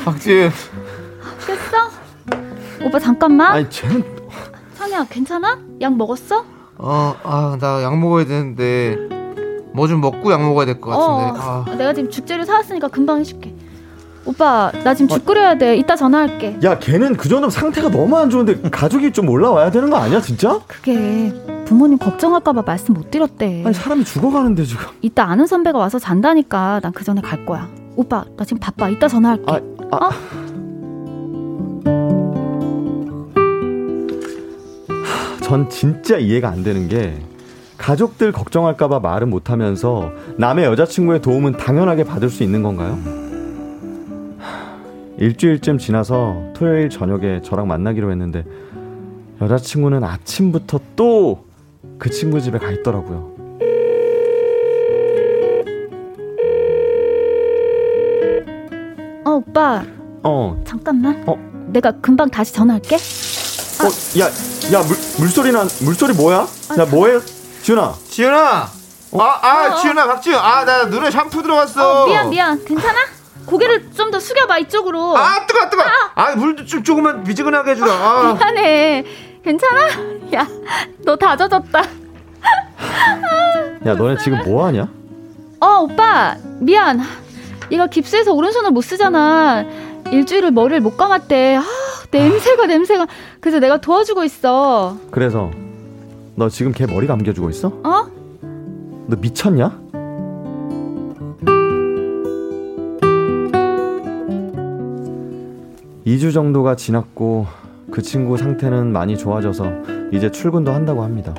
박지훈. 0.04 0.50
됐어? 1.46 1.90
오빠 2.84 2.98
잠깐만. 2.98 3.52
아니, 3.52 3.70
쟤는 3.70 4.04
창이야 4.76 5.06
괜찮아? 5.10 5.58
약 5.80 5.96
먹었어? 5.96 6.44
어, 6.78 7.16
아, 7.24 7.56
나 7.60 7.82
약 7.82 7.98
먹어야 7.98 8.24
되는데 8.26 8.96
뭐 9.72 9.86
좀 9.88 10.00
먹고 10.00 10.32
약 10.32 10.40
먹어야 10.42 10.66
될 10.66 10.80
것 10.80 10.90
같은데. 10.90 11.40
어, 11.40 11.64
아. 11.68 11.74
내가 11.76 11.92
지금 11.92 12.10
죽재료 12.10 12.44
사왔으니까 12.44 12.88
금방 12.88 13.20
해줄게. 13.20 13.54
오빠, 14.24 14.72
나 14.82 14.92
지금 14.94 15.08
죽 15.08 15.24
끓여야 15.24 15.56
돼. 15.56 15.76
이따 15.76 15.94
전화할게. 15.94 16.58
야, 16.64 16.78
걔는 16.78 17.16
그 17.16 17.28
정도면 17.28 17.50
상태가 17.50 17.88
너무 17.90 18.16
안 18.16 18.28
좋은데 18.28 18.60
가족이 18.70 19.12
좀 19.12 19.28
올라와야 19.28 19.70
되는 19.70 19.88
거 19.88 19.96
아니야, 19.98 20.20
진짜? 20.20 20.58
그게 20.66 21.32
부모님 21.66 21.98
걱정할까봐 21.98 22.62
말씀 22.62 22.94
못 22.94 23.10
드렸대. 23.10 23.62
아니, 23.64 23.74
사람이 23.74 24.04
죽어가는데 24.04 24.64
지금. 24.64 24.86
이따 25.02 25.24
아는 25.24 25.46
선배가 25.46 25.78
와서 25.78 25.98
잔다니까 25.98 26.80
난 26.80 26.92
그 26.92 27.04
전에 27.04 27.20
갈 27.20 27.44
거야. 27.44 27.68
오빠, 27.96 28.24
나 28.36 28.44
지금 28.44 28.58
바빠. 28.60 28.88
이따 28.88 29.08
전화할게. 29.08 29.44
아, 29.50 29.60
아. 29.90 29.96
어? 29.96 30.10
전 35.42 35.68
진짜 35.68 36.16
이해가 36.18 36.48
안 36.48 36.62
되는 36.62 36.88
게 36.88 37.14
가족들 37.78 38.32
걱정할까봐 38.32 39.00
말은 39.00 39.30
못하면서 39.30 40.10
남의 40.38 40.64
여자친구의 40.64 41.22
도움은 41.22 41.52
당연하게 41.56 42.04
받을 42.04 42.28
수 42.30 42.42
있는 42.42 42.62
건가요? 42.62 42.98
일주일쯤 45.18 45.78
지나서 45.78 46.36
토요일 46.54 46.90
저녁에 46.90 47.40
저랑 47.42 47.68
만나기로 47.68 48.10
했는데 48.10 48.44
여자친구는 49.40 50.02
아침부터 50.04 50.80
또 50.96 51.45
그 51.98 52.10
친구 52.10 52.40
집에 52.40 52.58
가 52.58 52.70
있더라고요. 52.70 53.34
어, 59.24 59.30
오빠. 59.30 59.82
어, 60.22 60.62
잠깐만. 60.66 61.22
어? 61.26 61.34
내가 61.68 61.90
금방 62.00 62.30
다시 62.30 62.52
전화할게. 62.52 62.96
아, 62.96 63.84
어, 63.86 64.20
야, 64.20 64.26
야, 64.72 64.82
물, 64.86 64.96
물소리 65.18 65.52
난, 65.52 65.68
물소리 65.82 66.12
뭐야? 66.14 66.46
야, 66.78 66.84
뭐해? 66.86 67.20
지훈아. 67.62 67.94
지윤아. 68.08 68.68
아, 69.18 69.18
아, 69.42 69.74
지윤아, 69.76 70.06
박지윤. 70.06 70.38
아, 70.38 70.64
나 70.64 70.84
눈에 70.84 71.10
샴푸 71.10 71.42
들어갔어. 71.42 72.04
어, 72.04 72.06
미안 72.06 72.30
미안 72.30 72.64
괜찮아? 72.64 72.98
고개를 73.46 73.90
좀 73.92 74.10
더 74.10 74.18
숙여봐 74.20 74.58
이쪽으로 74.58 75.16
아, 75.16 75.46
뜨거, 75.46 75.68
뜨거. 75.70 75.82
아, 76.14 76.34
물도 76.36 76.64
좀 76.66 76.82
조금만 76.82 77.22
미지근하게 77.24 77.72
해주라. 77.72 77.92
아. 77.92 78.34
미안해 78.34 79.04
괜찮아? 79.46 79.80
야 80.34 80.46
너 81.04 81.14
다 81.16 81.36
젖었다 81.36 81.82
야, 83.86 83.94
너네 83.94 84.16
지금 84.18 84.38
뭐 84.44 84.66
하냐? 84.66 84.88
어 85.60 85.66
오빠 85.82 86.36
미안 86.58 87.00
이거 87.70 87.86
깁스해서 87.86 88.32
오른손을 88.32 88.72
못 88.72 88.80
쓰잖아 88.80 89.64
일주일을 90.10 90.50
머리를 90.50 90.80
못 90.80 90.96
감았대 90.96 91.56
아, 91.56 91.62
냄새가 92.10 92.66
냄새가 92.66 93.06
그래서 93.40 93.60
내가 93.60 93.80
도와주고 93.80 94.24
있어 94.24 94.96
그래서 95.12 95.50
너 96.34 96.48
지금 96.48 96.72
걔 96.72 96.86
머리 96.86 97.06
감겨주고 97.06 97.48
있어? 97.50 97.68
어? 97.68 98.06
너 99.06 99.16
미쳤냐? 99.20 99.78
이 106.04 106.18
주 106.18 106.32
정도가 106.32 106.76
지났고 106.76 107.46
그 107.90 108.02
친구 108.02 108.36
상태는 108.36 108.92
많이 108.92 109.16
좋아져서 109.16 109.72
이제 110.12 110.30
출근도 110.30 110.72
한다고 110.72 111.02
합니다. 111.02 111.34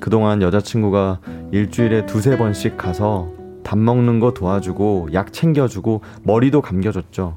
그동안 0.00 0.42
여자친구가 0.42 1.20
일주일에 1.52 2.06
두세 2.06 2.36
번씩 2.36 2.76
가서 2.76 3.28
밥 3.62 3.78
먹는 3.78 4.20
거 4.20 4.32
도와주고 4.32 5.10
약 5.12 5.32
챙겨주고 5.32 6.00
머리도 6.22 6.60
감겨줬죠. 6.60 7.36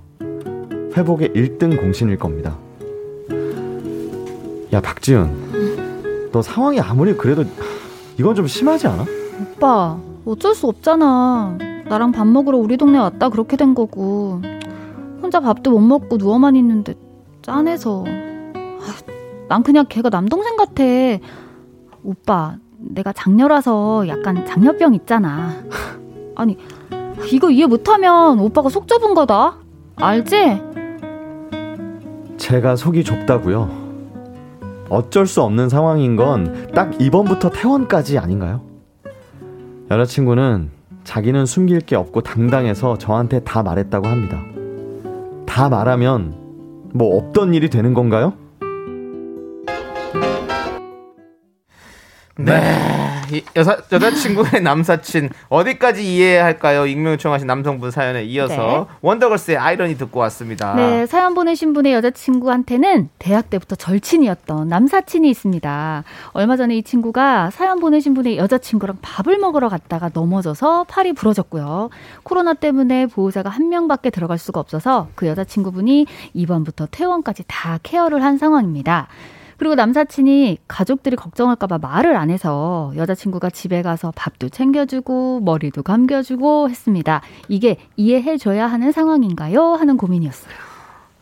회복의 0.95 1.29
1등 1.29 1.79
공신일 1.79 2.17
겁니다. 2.17 2.57
야, 4.73 4.81
박지은. 4.81 6.31
너 6.31 6.41
상황이 6.41 6.79
아무리 6.79 7.15
그래도 7.15 7.43
이건 8.19 8.35
좀 8.35 8.47
심하지 8.47 8.87
않아? 8.87 9.05
오빠 9.41 9.97
어쩔 10.25 10.55
수 10.55 10.67
없잖아 10.67 11.57
나랑 11.87 12.11
밥 12.11 12.25
먹으러 12.27 12.57
우리 12.57 12.77
동네 12.77 12.97
왔다 12.97 13.29
그렇게 13.29 13.55
된 13.57 13.75
거고 13.75 14.41
혼자 15.21 15.39
밥도 15.39 15.71
못 15.71 15.79
먹고 15.79 16.17
누워만 16.17 16.55
있는데 16.57 16.95
짠해서 17.45 18.03
아, 18.07 19.45
난 19.47 19.61
그냥 19.61 19.85
걔가 19.87 20.09
남동생 20.09 20.57
같아 20.57 20.83
오빠 22.03 22.57
내가 22.79 23.13
장녀라서 23.13 24.07
약간 24.07 24.43
장녀병 24.47 24.95
있잖아 24.95 25.51
아니 26.33 26.57
이거 27.31 27.51
이해 27.51 27.67
못하면 27.67 28.39
오빠가 28.39 28.69
속 28.69 28.87
좁은 28.87 29.13
거다 29.13 29.57
알지? 29.97 30.61
제가 32.37 32.75
속이 32.75 33.03
좁다고요. 33.03 33.85
어쩔 34.89 35.25
수 35.25 35.41
없는 35.41 35.69
상황인 35.69 36.15
건딱 36.15 37.01
이번부터 37.01 37.49
퇴원까지 37.49 38.19
아닌가요? 38.19 38.61
여자친구는 39.89 40.69
자기는 41.05 41.45
숨길 41.45 41.79
게 41.79 41.95
없고 41.95 42.21
당당해서 42.21 42.97
저한테 42.97 43.39
다 43.39 43.63
말했다고 43.63 44.07
합니다. 44.07 44.43
다 45.45 45.69
말하면 45.69 46.44
뭐 46.95 47.17
없던 47.17 47.53
일이 47.53 47.69
되는 47.69 47.93
건가요? 47.93 48.33
네. 52.37 53.04
이 53.31 53.43
여사, 53.55 53.77
여자친구의 53.91 54.61
남사친 54.63 55.29
어디까지 55.49 56.03
이해해야 56.05 56.45
할까요? 56.45 56.85
익명 56.85 57.13
요청하신 57.13 57.47
남성분 57.47 57.91
사연에 57.91 58.23
이어서 58.23 58.55
네. 58.89 58.97
원더걸스의 59.01 59.57
아이러니 59.57 59.97
듣고 59.97 60.19
왔습니다. 60.21 60.75
네, 60.75 61.05
사연 61.05 61.33
보내신 61.33 61.73
분의 61.73 61.93
여자친구한테는 61.93 63.09
대학 63.19 63.49
때부터 63.49 63.75
절친이었던 63.75 64.67
남사친이 64.67 65.29
있습니다. 65.29 66.03
얼마 66.31 66.57
전에 66.57 66.77
이 66.77 66.83
친구가 66.83 67.49
사연 67.51 67.79
보내신 67.79 68.13
분의 68.13 68.37
여자친구랑 68.37 68.97
밥을 69.01 69.37
먹으러 69.37 69.69
갔다가 69.69 70.09
넘어져서 70.13 70.85
팔이 70.85 71.13
부러졌고요. 71.13 71.89
코로나 72.23 72.53
때문에 72.53 73.07
보호자가 73.07 73.49
한 73.49 73.69
명밖에 73.69 74.09
들어갈 74.09 74.37
수가 74.37 74.59
없어서 74.59 75.07
그 75.15 75.27
여자친구분이 75.27 76.05
이번부터 76.33 76.87
퇴원까지 76.91 77.43
다 77.47 77.79
케어를 77.83 78.23
한 78.23 78.37
상황입니다. 78.37 79.07
그리고 79.57 79.75
남사친이 79.75 80.57
가족들이 80.67 81.15
걱정할까봐 81.15 81.77
말을 81.77 82.15
안 82.15 82.29
해서 82.29 82.91
여자친구가 82.95 83.49
집에 83.49 83.81
가서 83.81 84.11
밥도 84.15 84.49
챙겨주고 84.49 85.41
머리도 85.41 85.83
감겨주고 85.83 86.69
했습니다. 86.69 87.21
이게 87.47 87.77
이해해줘야 87.95 88.67
하는 88.67 88.91
상황인가요? 88.91 89.73
하는 89.73 89.97
고민이었어요. 89.97 90.53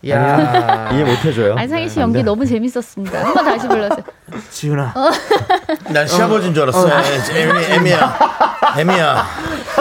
야. 0.10 0.90
이해 0.94 1.04
못 1.04 1.24
해줘요. 1.24 1.56
안상희 1.56 1.88
씨안 1.88 2.04
연기 2.10 2.20
돼. 2.20 2.24
너무 2.24 2.46
재밌었습니다. 2.46 3.26
한번 3.26 3.46
다시 3.46 3.68
불러주세요. 3.68 4.06
지훈아. 4.50 4.94
난 5.90 6.08
시아버지인 6.08 6.54
줄 6.54 6.64
알았어. 6.64 6.88
에미, 7.32 7.52
에미야. 7.70 8.18
에미야. 8.78 9.26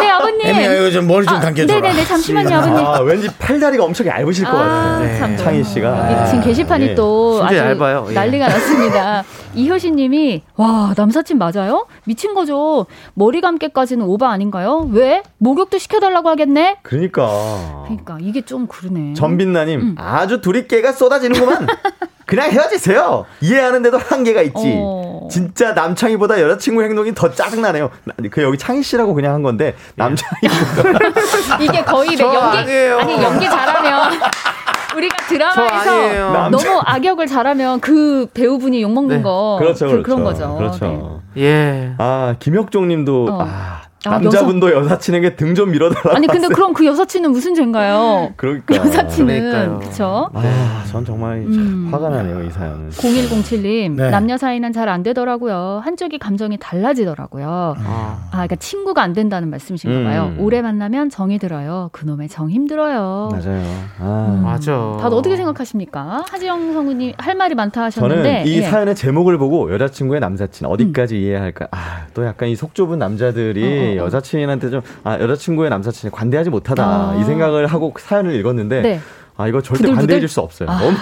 네, 0.00 0.08
아버님. 0.08 0.46
에미야, 0.46 0.74
이거 0.74 0.90
좀 0.90 1.06
머리 1.06 1.26
좀 1.26 1.36
아, 1.36 1.40
감겨줘라. 1.40 1.80
네네네, 1.80 2.04
잠시만요, 2.04 2.56
아버님. 2.56 2.86
아, 2.86 3.00
왠지 3.00 3.28
팔다리가 3.38 3.84
엄청 3.84 4.06
얇으실 4.06 4.44
것 4.44 4.50
아, 4.50 4.62
같아요. 4.64 5.18
참. 5.18 5.36
창희 5.36 5.64
씨가. 5.64 6.12
여기 6.12 6.30
지금 6.30 6.44
게시판이 6.44 6.86
예. 6.88 6.94
또 6.94 7.40
아주 7.44 7.56
얇아요. 7.56 8.06
예. 8.10 8.14
난리가 8.14 8.48
났습니다. 8.48 9.24
이효신 9.54 9.96
님이 9.96 10.42
와 10.56 10.94
남사친 10.96 11.38
맞아요? 11.38 11.86
미친 12.04 12.34
거죠. 12.34 12.86
머리 13.14 13.40
감기까지는 13.40 14.06
오바 14.06 14.30
아닌가요? 14.30 14.88
왜? 14.92 15.22
목욕도 15.38 15.78
시켜달라고 15.78 16.28
하겠네? 16.30 16.78
그러니까. 16.82 17.82
그러니까 17.84 18.18
이게 18.20 18.40
좀 18.42 18.66
그러네. 18.66 19.14
전빛나님 19.14 19.80
음. 19.80 19.94
아주 19.98 20.40
둘이 20.40 20.66
깨가 20.68 20.92
쏟아지는구만. 20.92 21.66
그냥 22.34 22.50
헤어지세요. 22.50 23.26
이해하는데도 23.42 23.98
한계가 23.98 24.40
있지. 24.40 24.54
어. 24.80 25.28
진짜 25.30 25.72
남창희보다 25.74 26.40
여자친구 26.40 26.82
행동이 26.82 27.14
더 27.14 27.30
짜증나네요. 27.30 27.90
나- 28.04 28.14
그 28.30 28.42
여기 28.42 28.56
창희 28.56 28.82
씨라고 28.82 29.12
그냥 29.12 29.34
한 29.34 29.42
건데 29.42 29.74
남창희보다 29.96 30.98
이게 31.60 31.84
거의 31.84 32.10
내저 32.12 32.24
연기 32.24 32.38
아니에요. 32.58 33.00
니 33.02 33.22
연기 33.22 33.44
잘하면 33.50 34.12
우리가. 34.96 35.16
드라마에서 35.28 36.32
남- 36.32 36.50
너무 36.50 36.80
악역을 36.86 37.26
잘하면 37.26 37.80
그 37.80 38.26
배우분이 38.32 38.80
욕 38.82 38.92
먹는 38.92 39.18
네. 39.18 39.22
거 39.22 39.56
그렇죠, 39.58 39.86
그, 39.86 39.92
그렇죠. 40.02 40.10
런 40.10 40.24
거죠. 40.24 40.56
그렇죠. 40.56 41.20
네. 41.34 41.42
예. 41.42 41.92
아 41.98 42.34
김혁종님도 42.38 43.26
어. 43.30 43.46
아, 43.46 43.82
아, 44.06 44.18
남자분도 44.18 44.72
여사친에게 44.72 45.36
등 45.36 45.52
좀 45.54 45.70
밀어달라고. 45.70 46.10
아니 46.16 46.26
근데. 46.26 46.48
그럼 46.48 46.72
그 46.72 46.86
여사친은 46.86 47.30
무슨 47.30 47.54
죄인가요? 47.54 48.32
그러니까. 48.36 48.74
여사친은. 48.76 49.80
그쵸? 49.80 50.30
아, 50.32 50.82
전 50.90 51.04
정말 51.04 51.42
참 51.42 51.52
음. 51.52 51.88
화가 51.92 52.08
나네요 52.08 52.42
이 52.44 52.50
사연은. 52.50 52.88
0107님 52.90 53.92
네. 53.96 54.10
남녀 54.10 54.36
사이는 54.38 54.72
잘 54.72 54.88
안 54.88 55.02
되더라고요. 55.02 55.80
한쪽이 55.84 56.18
감정이 56.18 56.58
달라지더라고요. 56.58 57.46
아. 57.78 58.18
아, 58.30 58.30
그러니까 58.32 58.56
친구가 58.56 59.02
안 59.02 59.12
된다는 59.12 59.48
말씀이신가 59.50 60.08
봐요. 60.10 60.32
음. 60.36 60.40
오래 60.40 60.60
만나면 60.62 61.08
정이 61.10 61.38
들어요. 61.38 61.88
그놈의 61.92 62.28
정 62.28 62.50
힘들어요. 62.50 63.28
맞아요. 63.30 63.62
아. 64.00 64.34
음. 64.38 64.42
맞아. 64.42 64.96
다들 65.00 65.16
어떻게 65.16 65.36
생각하십니까? 65.36 66.24
하지영 66.30 66.72
성우님 66.72 67.12
할 67.18 67.34
말이 67.34 67.54
많다 67.54 67.90
저는 67.90 68.16
하셨는데 68.16 68.44
이 68.50 68.58
예. 68.58 68.62
사연의 68.62 68.94
제목을 68.94 69.38
보고 69.38 69.72
여자친구의 69.72 70.20
남사친 70.20 70.66
어디까지 70.66 71.20
이해해야 71.20 71.42
할까? 71.42 71.68
아, 71.70 72.06
또 72.14 72.24
약간 72.24 72.48
이 72.48 72.56
속 72.56 72.74
좁은 72.74 72.98
남자들이 72.98 73.91
어, 73.98 74.02
어, 74.02 74.04
어. 74.04 74.06
여자친한테 74.06 74.70
좀 74.70 74.80
아, 75.04 75.18
여자친구의 75.18 75.70
남사친이 75.70 76.10
관대하지 76.10 76.50
못하다 76.50 76.84
아. 76.84 77.16
이 77.20 77.24
생각을 77.24 77.66
하고 77.66 77.92
사연을 77.98 78.34
읽었는데 78.34 78.82
네. 78.82 79.00
아 79.36 79.48
이거 79.48 79.60
절대 79.62 79.78
부들부들? 79.82 79.96
관대해질 80.00 80.28
수 80.28 80.40
없어요. 80.40 80.68
아. 80.70 80.78
너무 80.78 80.96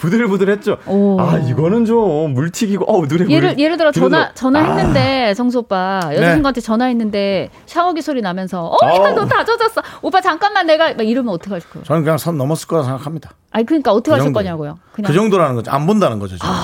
부들부들했죠. 0.00 0.78
오. 0.86 1.20
아 1.20 1.36
이거는 1.38 1.84
좀 1.84 2.32
물튀기고 2.32 2.84
어 2.90 3.06
노래 3.06 3.26
예를 3.28 3.48
물- 3.50 3.58
예를 3.58 3.76
들어 3.76 3.92
전화 3.92 4.32
전화했는데 4.32 5.34
정수 5.34 5.58
오빠 5.58 6.00
여자친구한테 6.14 6.60
전화했는데 6.62 7.50
샤워기 7.66 8.00
소리 8.00 8.22
나면서 8.22 8.64
어, 8.66 8.76
야, 8.86 8.90
어우. 8.92 9.14
너다 9.14 9.44
젖었어. 9.44 9.82
오빠 10.00 10.20
잠깐만 10.22 10.66
내가 10.66 10.94
막 10.94 11.02
이러면 11.06 11.34
어떡 11.34 11.52
하실 11.52 11.68
거예요? 11.68 11.84
저는 11.84 12.02
그냥 12.02 12.16
선 12.16 12.38
넘었을 12.38 12.66
거라 12.66 12.82
생각합니다. 12.84 13.32
아니 13.50 13.66
그러니까 13.66 13.92
어떻게 13.92 14.10
그 14.10 14.14
하실 14.14 14.24
정도. 14.26 14.38
거냐고요. 14.38 14.78
그냥 14.92 15.06
그 15.10 15.14
정도라는 15.14 15.54
거죠. 15.56 15.70
안 15.70 15.86
본다는 15.86 16.18
거죠. 16.18 16.38
저는. 16.38 16.54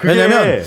그게- 0.00 0.14
왜냐면 0.14 0.46
예. 0.48 0.62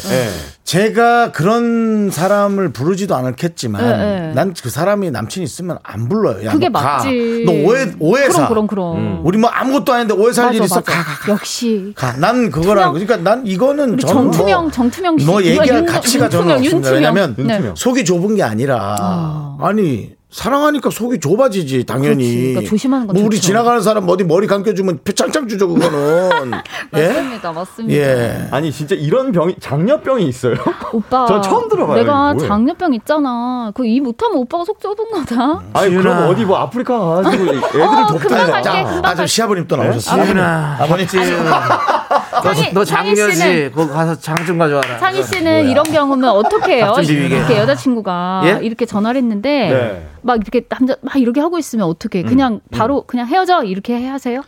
제가 0.63 1.31
그런 1.31 2.09
사람을 2.09 2.71
부르지도 2.71 3.15
않겠지만 3.15 3.84
네, 3.86 3.97
네. 3.97 4.34
난그 4.34 4.69
사람이 4.69 5.11
남친 5.11 5.43
있으면 5.43 5.77
안 5.84 6.07
불러요. 6.07 6.45
야, 6.45 6.51
그게 6.53 6.69
너 6.69 6.79
가. 6.79 6.97
맞지. 6.97 7.43
너 7.45 7.51
오해 7.51 7.91
오해 7.99 8.29
사. 8.29 8.47
그럼 8.47 8.67
그럼 8.67 8.67
그럼. 8.67 8.97
음. 8.97 9.21
우리 9.25 9.38
뭐 9.38 9.49
아무것도 9.49 9.91
아닌데 9.93 10.13
오해 10.13 10.31
살 10.31 10.45
맞아, 10.45 10.57
일 10.57 10.63
있어. 10.63 10.81
가, 10.81 10.93
가, 10.93 11.03
가. 11.03 11.31
역시 11.31 11.93
가. 11.95 12.13
난 12.17 12.49
그거라는 12.49 12.88
거. 12.88 12.93
그러니까 12.93 13.17
난 13.17 13.45
이거는 13.45 13.97
정투명 13.97 14.61
뭐, 14.63 14.71
정투명 14.71 15.17
씨. 15.19 15.25
뭐 15.25 15.43
얘기할 15.43 15.67
윤- 15.79 15.86
가치가 15.86 16.29
저는 16.29 16.63
윤투명, 16.63 16.77
없습니다. 16.77 16.91
왜냐면 16.91 17.36
네. 17.38 17.71
속이 17.75 18.05
좁은 18.05 18.36
게 18.36 18.43
아니라 18.43 18.95
아. 18.99 19.57
아니 19.61 20.11
사랑하니까 20.34 20.89
속이 20.89 21.19
좁아지지 21.19 21.84
당연히. 21.86 22.15
그렇지. 22.25 22.47
그러니까 22.53 22.69
조심하는 22.69 23.05
건 23.07 23.13
뭐 23.15 23.25
우리. 23.25 23.39
지나가는 23.39 23.79
사람 23.81 24.09
어디 24.09 24.23
머리 24.23 24.47
감겨주면 24.47 24.99
표창창 25.05 25.47
주죠 25.47 25.67
그거는. 25.67 26.51
예? 26.97 27.07
맞습니다, 27.07 27.51
맞습니다. 27.51 27.95
예. 27.95 28.47
아니 28.51 28.71
진짜 28.71 28.95
이런 28.95 29.31
병이 29.31 29.57
장녀병이 29.59 30.27
있어요. 30.27 30.55
오빠. 30.91 31.27
전 31.27 31.41
처음 31.43 31.69
들어봐요, 31.69 31.97
내가? 31.97 32.36
장녀병 32.47 32.93
있잖아. 32.95 33.71
그 33.75 33.84
이 33.86 33.99
못하면 33.99 34.39
오빠가 34.39 34.65
속 34.65 34.79
좁은 34.79 35.11
거다. 35.11 35.61
아니. 35.73 35.95
그럼 35.95 36.27
어디 36.29 36.45
뭐 36.45 36.57
아프리카 36.57 36.97
가가지고 36.97 37.43
애들을 37.43 37.57
어, 37.63 37.67
금방 37.69 38.07
돕다가 38.07 38.61
갈게, 38.61 38.84
금방 38.84 39.05
아, 39.11 39.15
저 39.15 39.25
시아버님 39.27 39.67
또 39.67 39.75
나오셨어요. 39.75 40.25
지은아. 40.25 40.77
아버님. 40.79 41.05
상희, 42.43 42.73
너 42.73 42.84
장녀지. 42.84 43.71
거기 43.73 43.91
가서 43.91 44.19
장 44.19 44.34
좀 44.45 44.57
가져와라. 44.57 44.97
상희 44.97 45.23
씨는 45.23 45.69
이런 45.69 45.84
경우면 45.86 46.29
어떻게 46.29 46.77
해요? 46.77 46.93
이렇게 46.99 47.57
여자친구가 47.59 48.41
예? 48.45 48.59
이렇게 48.65 48.86
전화를 48.86 49.21
했는데 49.21 49.49
네. 49.69 50.07
막 50.24 50.36
이렇게 50.38 50.61
남자 50.67 50.95
막 51.01 51.15
이렇게 51.17 51.39
하고 51.41 51.57
있으면 51.59 51.86
어떻게 51.88 52.24
그냥 52.24 52.59
바로 52.71 53.03
그냥 53.03 53.28
헤어져 53.28 53.63
이렇게 53.63 53.95
해 53.95 54.07
하세요? 54.07 54.41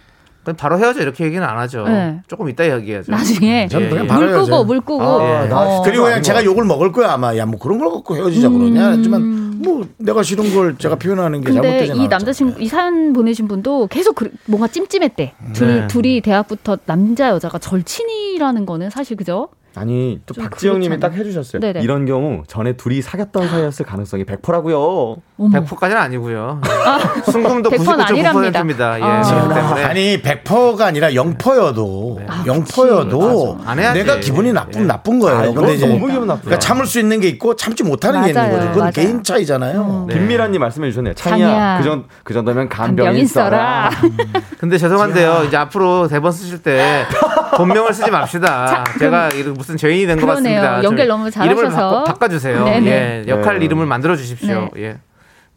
그럼 0.44 0.56
바로 0.58 0.78
헤어져 0.78 1.02
이렇게 1.02 1.26
얘기는 1.26 1.44
안 1.44 1.58
하죠. 1.58 1.86
네. 1.86 2.22
조금 2.28 2.48
이따 2.50 2.64
얘기하죠. 2.72 3.12
나중에 3.12 3.68
그냥 3.68 4.04
예, 4.04 4.08
바로 4.08 4.28
물 4.28 4.36
끄고. 4.46 4.64
물 4.64 4.80
끄고 4.82 5.02
아, 5.02 5.46
나 5.48 5.62
어. 5.80 5.82
그리고 5.82 6.04
그냥 6.04 6.22
제가 6.22 6.46
욕을 6.46 6.64
먹을 6.66 6.92
거야 6.92 7.14
아마 7.14 7.36
야 7.36 7.46
뭐 7.48 7.60
그런 7.60 7.80
걸 7.80 7.90
갖고 7.90 8.16
헤어지자 8.16 8.50
그러냐 8.50 8.90
하지만 8.92 9.60
뭐 9.64 9.88
내가 9.98 10.22
싫은 10.22 10.54
걸 10.54 10.78
제가 10.78 10.98
표현하는 10.98 11.42
게 11.42 11.52
잘못되지 11.52 11.94
이 11.96 12.08
남자친구 12.08 12.62
이 12.62 12.68
사연 12.68 13.14
보내신 13.14 13.48
분도 13.48 13.88
계속 13.88 14.14
그, 14.16 14.30
뭔가 14.46 14.68
찜찜했대. 14.68 15.34
둘이 15.54 15.74
네. 15.82 15.88
둘이 15.88 16.22
대학부터 16.22 16.78
남자 16.86 17.30
여자가 17.30 17.58
절친이라는 17.58 18.66
거는 18.68 18.90
사실 18.92 19.18
그죠? 19.18 19.50
아니 19.78 20.22
또좀 20.26 20.44
박지영님이 20.46 21.00
딱. 21.00 21.14
해주셨어요. 21.14 21.60
네네. 21.60 21.82
이런 21.82 22.06
경우 22.06 22.44
전에 22.48 22.74
둘이 22.78 23.02
사귀었던 23.02 23.48
사이였을 23.50 23.86
가능성이 23.86 24.24
100%라고요. 24.24 25.18
어머. 25.38 25.60
100%까지는 25.60 26.02
아니고요. 26.02 26.62
순금도 27.30 27.70
100%는 27.70 28.00
아니랍니다. 28.02 28.52
99.9%입니다. 28.52 29.00
예. 29.00 29.04
아. 29.04 29.54
때문에. 29.54 29.84
아니 29.84 30.22
100%가 30.22 30.86
아니라 30.86 31.10
0%여도 31.10 32.22
아, 32.28 32.44
0%여도 32.46 33.56
맞아. 33.58 33.72
안 33.72 33.80
해야지. 33.80 34.00
내가 34.00 34.20
기분이 34.22 34.54
나쁜 34.54 34.84
예. 34.84 34.86
나쁜 34.86 35.20
거예요. 35.20 35.38
아, 35.38 35.54
근데 35.54 35.74
이제 35.74 35.88
너무 35.88 36.08
기분 36.08 36.28
나쁘다. 36.28 36.46
그러니까 36.46 36.60
참을 36.60 36.86
수 36.86 37.00
있는 37.00 37.20
게 37.20 37.28
있고 37.28 37.56
참지 37.58 37.84
못하는 37.84 38.22
게 38.24 38.30
있는 38.30 38.42
맞아요. 38.42 38.54
거죠. 38.56 38.68
그건 38.70 38.80
맞아요. 38.80 38.92
개인 38.94 39.24
차이잖아요. 39.24 40.06
네. 40.08 40.14
김미라님 40.16 40.62
말씀해 40.62 40.90
주셨네요. 40.92 41.14
창이야, 41.16 41.48
창이야. 41.48 41.78
그, 41.80 41.84
정, 41.84 42.04
그 42.24 42.34
정도면 42.34 42.70
간병인 42.70 43.28
써라. 43.28 43.90
써라. 43.92 44.10
근데 44.60 44.78
죄송한데요. 44.78 45.44
이제 45.48 45.58
앞으로 45.58 46.08
대본 46.08 46.32
쓰실 46.32 46.60
때 46.64 47.04
본명을 47.58 47.94
쓰지 47.94 48.10
맙시다. 48.10 48.68
자, 48.68 48.84
제가 49.00 49.30
무슨 49.54 49.76
죄인이 49.76 50.06
된 50.08 50.20
것. 50.20 50.28
같습니다. 50.28 50.82
연결 50.84 51.08
좀 51.08 51.18
너무 51.18 51.30
이름을 51.30 51.32
잘하셔서. 51.64 51.76
바꿔, 51.76 52.04
바꿔 52.06 52.28
주세요. 52.30 52.64
네네. 52.64 52.90
예, 52.90 53.26
역할 53.28 53.60
네. 53.60 53.66
이름을 53.66 53.86
만들어 53.86 54.16
주십시오. 54.16 54.70
예. 54.78 54.98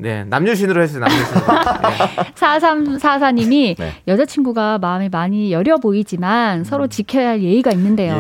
네, 0.01 0.23
남유신으로 0.25 0.81
해주세요. 0.83 1.01
남유신으로. 1.01 1.45
예. 1.49 2.33
4344님이 2.35 3.77
네. 3.77 3.93
여자친구가 4.07 4.79
마음이 4.79 5.09
많이 5.09 5.51
여려 5.53 5.77
보이지만 5.79 6.63
서로 6.63 6.87
지켜야 6.87 7.31
할 7.31 7.43
예의가 7.43 7.73
있는데요. 7.73 8.15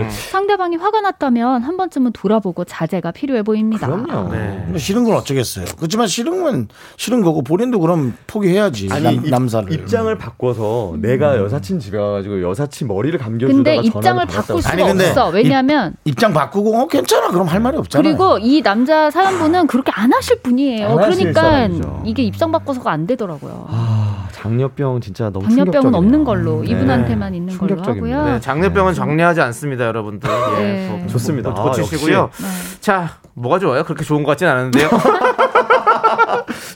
예의지. 0.00 0.28
상대방이 0.30 0.76
화가 0.76 1.00
났다면 1.02 1.62
한 1.62 1.76
번쯤은 1.76 2.12
돌아보고 2.12 2.64
자제가 2.64 3.12
필요해 3.12 3.42
보입니다. 3.42 3.86
그럼요. 3.86 4.32
네. 4.32 4.64
뭐 4.68 4.78
싫은 4.78 5.04
건 5.04 5.14
어쩌겠어요. 5.16 5.66
그렇지만 5.76 6.08
싫은 6.08 6.42
건 6.42 6.68
싫은 6.96 7.22
거고 7.22 7.42
본인도 7.42 7.78
그럼 7.78 8.14
포기해야지 8.26 8.88
아니 8.90 9.04
남, 9.04 9.14
입- 9.14 9.28
남사를. 9.30 9.72
입장을 9.72 10.18
바꿔서 10.18 10.96
내가 10.98 11.36
여사친 11.38 11.78
집에 11.78 11.96
가가지고 11.96 12.42
여사친 12.42 12.88
머리를 12.88 13.16
감겨주다가 13.20 13.54
근데 13.56 13.70
전화를 13.76 13.86
입장을 13.86 14.26
바꿀 14.26 14.62
수가 14.62 14.72
아니, 14.74 14.82
근데 14.82 15.08
없어. 15.10 15.28
왜냐하면 15.28 15.94
입 16.04 16.20
장 16.20 16.34
바꾸고 16.34 16.76
어 16.76 16.86
괜찮아 16.86 17.28
그럼 17.28 17.46
할 17.46 17.60
말이 17.60 17.78
없잖아요. 17.78 18.02
그리고 18.02 18.36
이 18.42 18.60
남자 18.62 19.10
사연분은 19.10 19.68
그렇게 19.68 19.90
안 19.94 20.12
하실 20.12 20.42
분이에요. 20.42 20.88
안 20.90 20.98
하실 20.98 21.19
그러니까. 21.24 22.02
이게 22.04 22.22
입장 22.22 22.50
바꿔서가 22.52 22.90
안 22.90 23.06
되더라고요. 23.06 23.66
아, 23.68 24.28
장려병 24.32 25.00
진짜 25.00 25.30
너무 25.30 25.48
충격적이네요. 25.48 25.96
없는 25.96 26.24
걸로 26.24 26.62
네. 26.62 26.68
이분한테만 26.70 27.34
있는 27.34 27.56
걸로 27.58 27.68
충격적입니다. 27.68 28.18
하고요. 28.18 28.32
네, 28.34 28.40
장례병은 28.40 28.94
정리하지 28.94 29.40
않습니다, 29.42 29.84
여러분들. 29.86 30.28
예, 30.58 30.62
네. 30.62 30.98
고- 31.02 31.06
좋습니다. 31.08 31.52
고- 31.52 31.62
고치시고요. 31.64 32.30
네. 32.32 32.46
자, 32.80 33.10
뭐가 33.34 33.58
좋아요? 33.58 33.84
그렇게 33.84 34.04
좋은 34.04 34.22
것 34.22 34.30
같진 34.32 34.48
않은데요. 34.48 34.88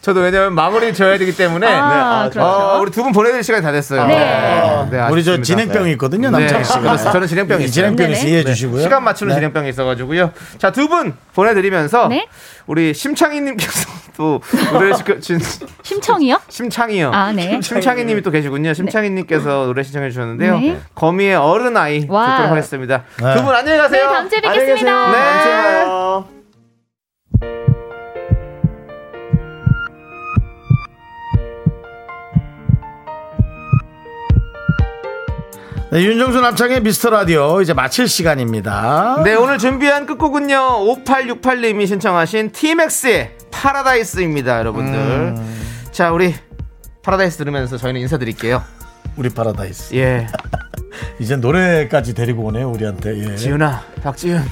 저도 0.04 0.20
왜냐면 0.20 0.54
마무리 0.54 0.92
져야 0.92 1.16
되기 1.16 1.34
때문에. 1.34 1.66
아, 1.66 1.70
네, 1.70 1.76
아, 1.96 2.28
그렇죠. 2.30 2.42
어, 2.46 2.78
우리 2.80 2.90
두 2.90 3.02
분 3.02 3.12
보내드릴 3.12 3.42
시간이 3.42 3.62
다 3.64 3.72
됐어요. 3.72 4.06
네. 4.06 4.86
네, 4.90 5.00
우리 5.10 5.24
저. 5.24 5.40
진행병이 5.40 5.92
있거든요 5.92 6.30
네, 6.30 6.40
남창희 6.40 6.62
씨가. 6.64 6.96
저는 7.12 7.26
진행병이 7.26 7.62
이 7.62 7.64
있어요. 7.64 7.72
진행병 7.72 8.06
네네. 8.08 8.18
있어 8.18 8.26
이해해 8.28 8.44
주시고요. 8.44 8.82
시간 8.82 9.02
맞추는 9.02 9.30
네. 9.30 9.34
진행병이 9.36 9.68
있어가지고요. 9.70 10.32
자, 10.58 10.70
두 10.72 10.88
분 10.88 11.14
보내드리면서 11.34 12.08
네. 12.08 12.26
우리 12.66 12.92
심창희님께서 12.92 13.88
또 14.18 14.40
노래 14.72 14.92
시켜준 14.94 15.40
심청이요? 15.82 16.38
심창희요. 16.50 17.10
아, 17.12 17.32
네. 17.32 17.58
심창희님이 17.62 18.20
또 18.20 18.30
계시군요. 18.30 18.74
심창희님께서 18.74 19.64
노래 19.64 19.82
신청해 19.82 20.10
주셨는데요. 20.10 20.58
네. 20.58 20.80
거미의 20.94 21.34
어른 21.36 21.76
아이. 21.78 22.00
듣도록 22.02 22.20
하겠습니다. 22.20 23.04
네. 23.22 23.34
두분 23.36 23.54
안녕히 23.54 23.78
네, 23.78 23.82
가세요. 23.82 24.08
다음 24.10 24.28
주에 24.28 24.40
안녕히 24.44 24.58
계세요. 24.66 24.74
뵙겠습니다. 24.76 26.24
네. 26.28 26.33
네, 35.94 36.02
윤정수 36.02 36.40
남창희 36.40 36.82
미스터 36.82 37.10
라디오 37.10 37.62
이제 37.62 37.72
마칠 37.72 38.08
시간입니다. 38.08 39.22
네, 39.22 39.36
오늘 39.36 39.58
준비한 39.58 40.06
끝곡은요. 40.06 40.56
5868님이 41.04 41.86
신청하신 41.86 42.50
T-Max의 42.50 43.36
파라다이스입니다, 43.52 44.58
여러분들. 44.58 44.98
음. 44.98 45.62
자, 45.92 46.10
우리 46.10 46.34
파라다이스 47.04 47.36
들으면서 47.36 47.76
저희는 47.76 48.00
인사드릴게요. 48.00 48.60
우리 49.14 49.28
파라다이스. 49.28 49.94
예. 49.94 50.26
이제 51.20 51.36
노래까지 51.36 52.12
데리고 52.14 52.42
오네요 52.46 52.72
우리한테. 52.72 53.30
예. 53.30 53.36
지훈아, 53.36 53.80
박지훈. 54.02 54.42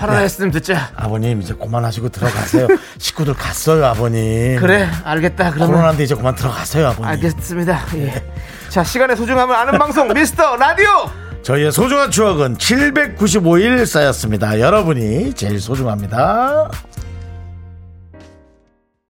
파라다이스 0.00 0.38
좀 0.38 0.50
듣자. 0.50 0.88
아버님 0.96 1.42
이제 1.42 1.52
그만하시고 1.54 2.08
들어가세요. 2.08 2.66
식구들 2.96 3.34
갔어요 3.34 3.84
아버님. 3.84 4.58
그래, 4.58 4.88
알겠다. 5.04 5.50
그러면 5.50 5.74
코로나인데 5.74 6.04
이제 6.04 6.14
그만 6.14 6.34
들어가세요 6.34 6.88
아버님. 6.88 7.04
알겠습니다. 7.10 7.84
예. 7.96 8.24
자, 8.70 8.82
시간의 8.82 9.14
소중함을 9.16 9.54
아는 9.54 9.78
방송 9.78 10.08
미스터 10.14 10.56
라디오. 10.56 10.86
저희의 11.42 11.70
소중한 11.72 12.10
추억은 12.10 12.56
795일 12.56 13.84
쌓였습니다. 13.84 14.58
여러분이 14.58 15.34
제일 15.34 15.60
소중합니다. 15.60 16.70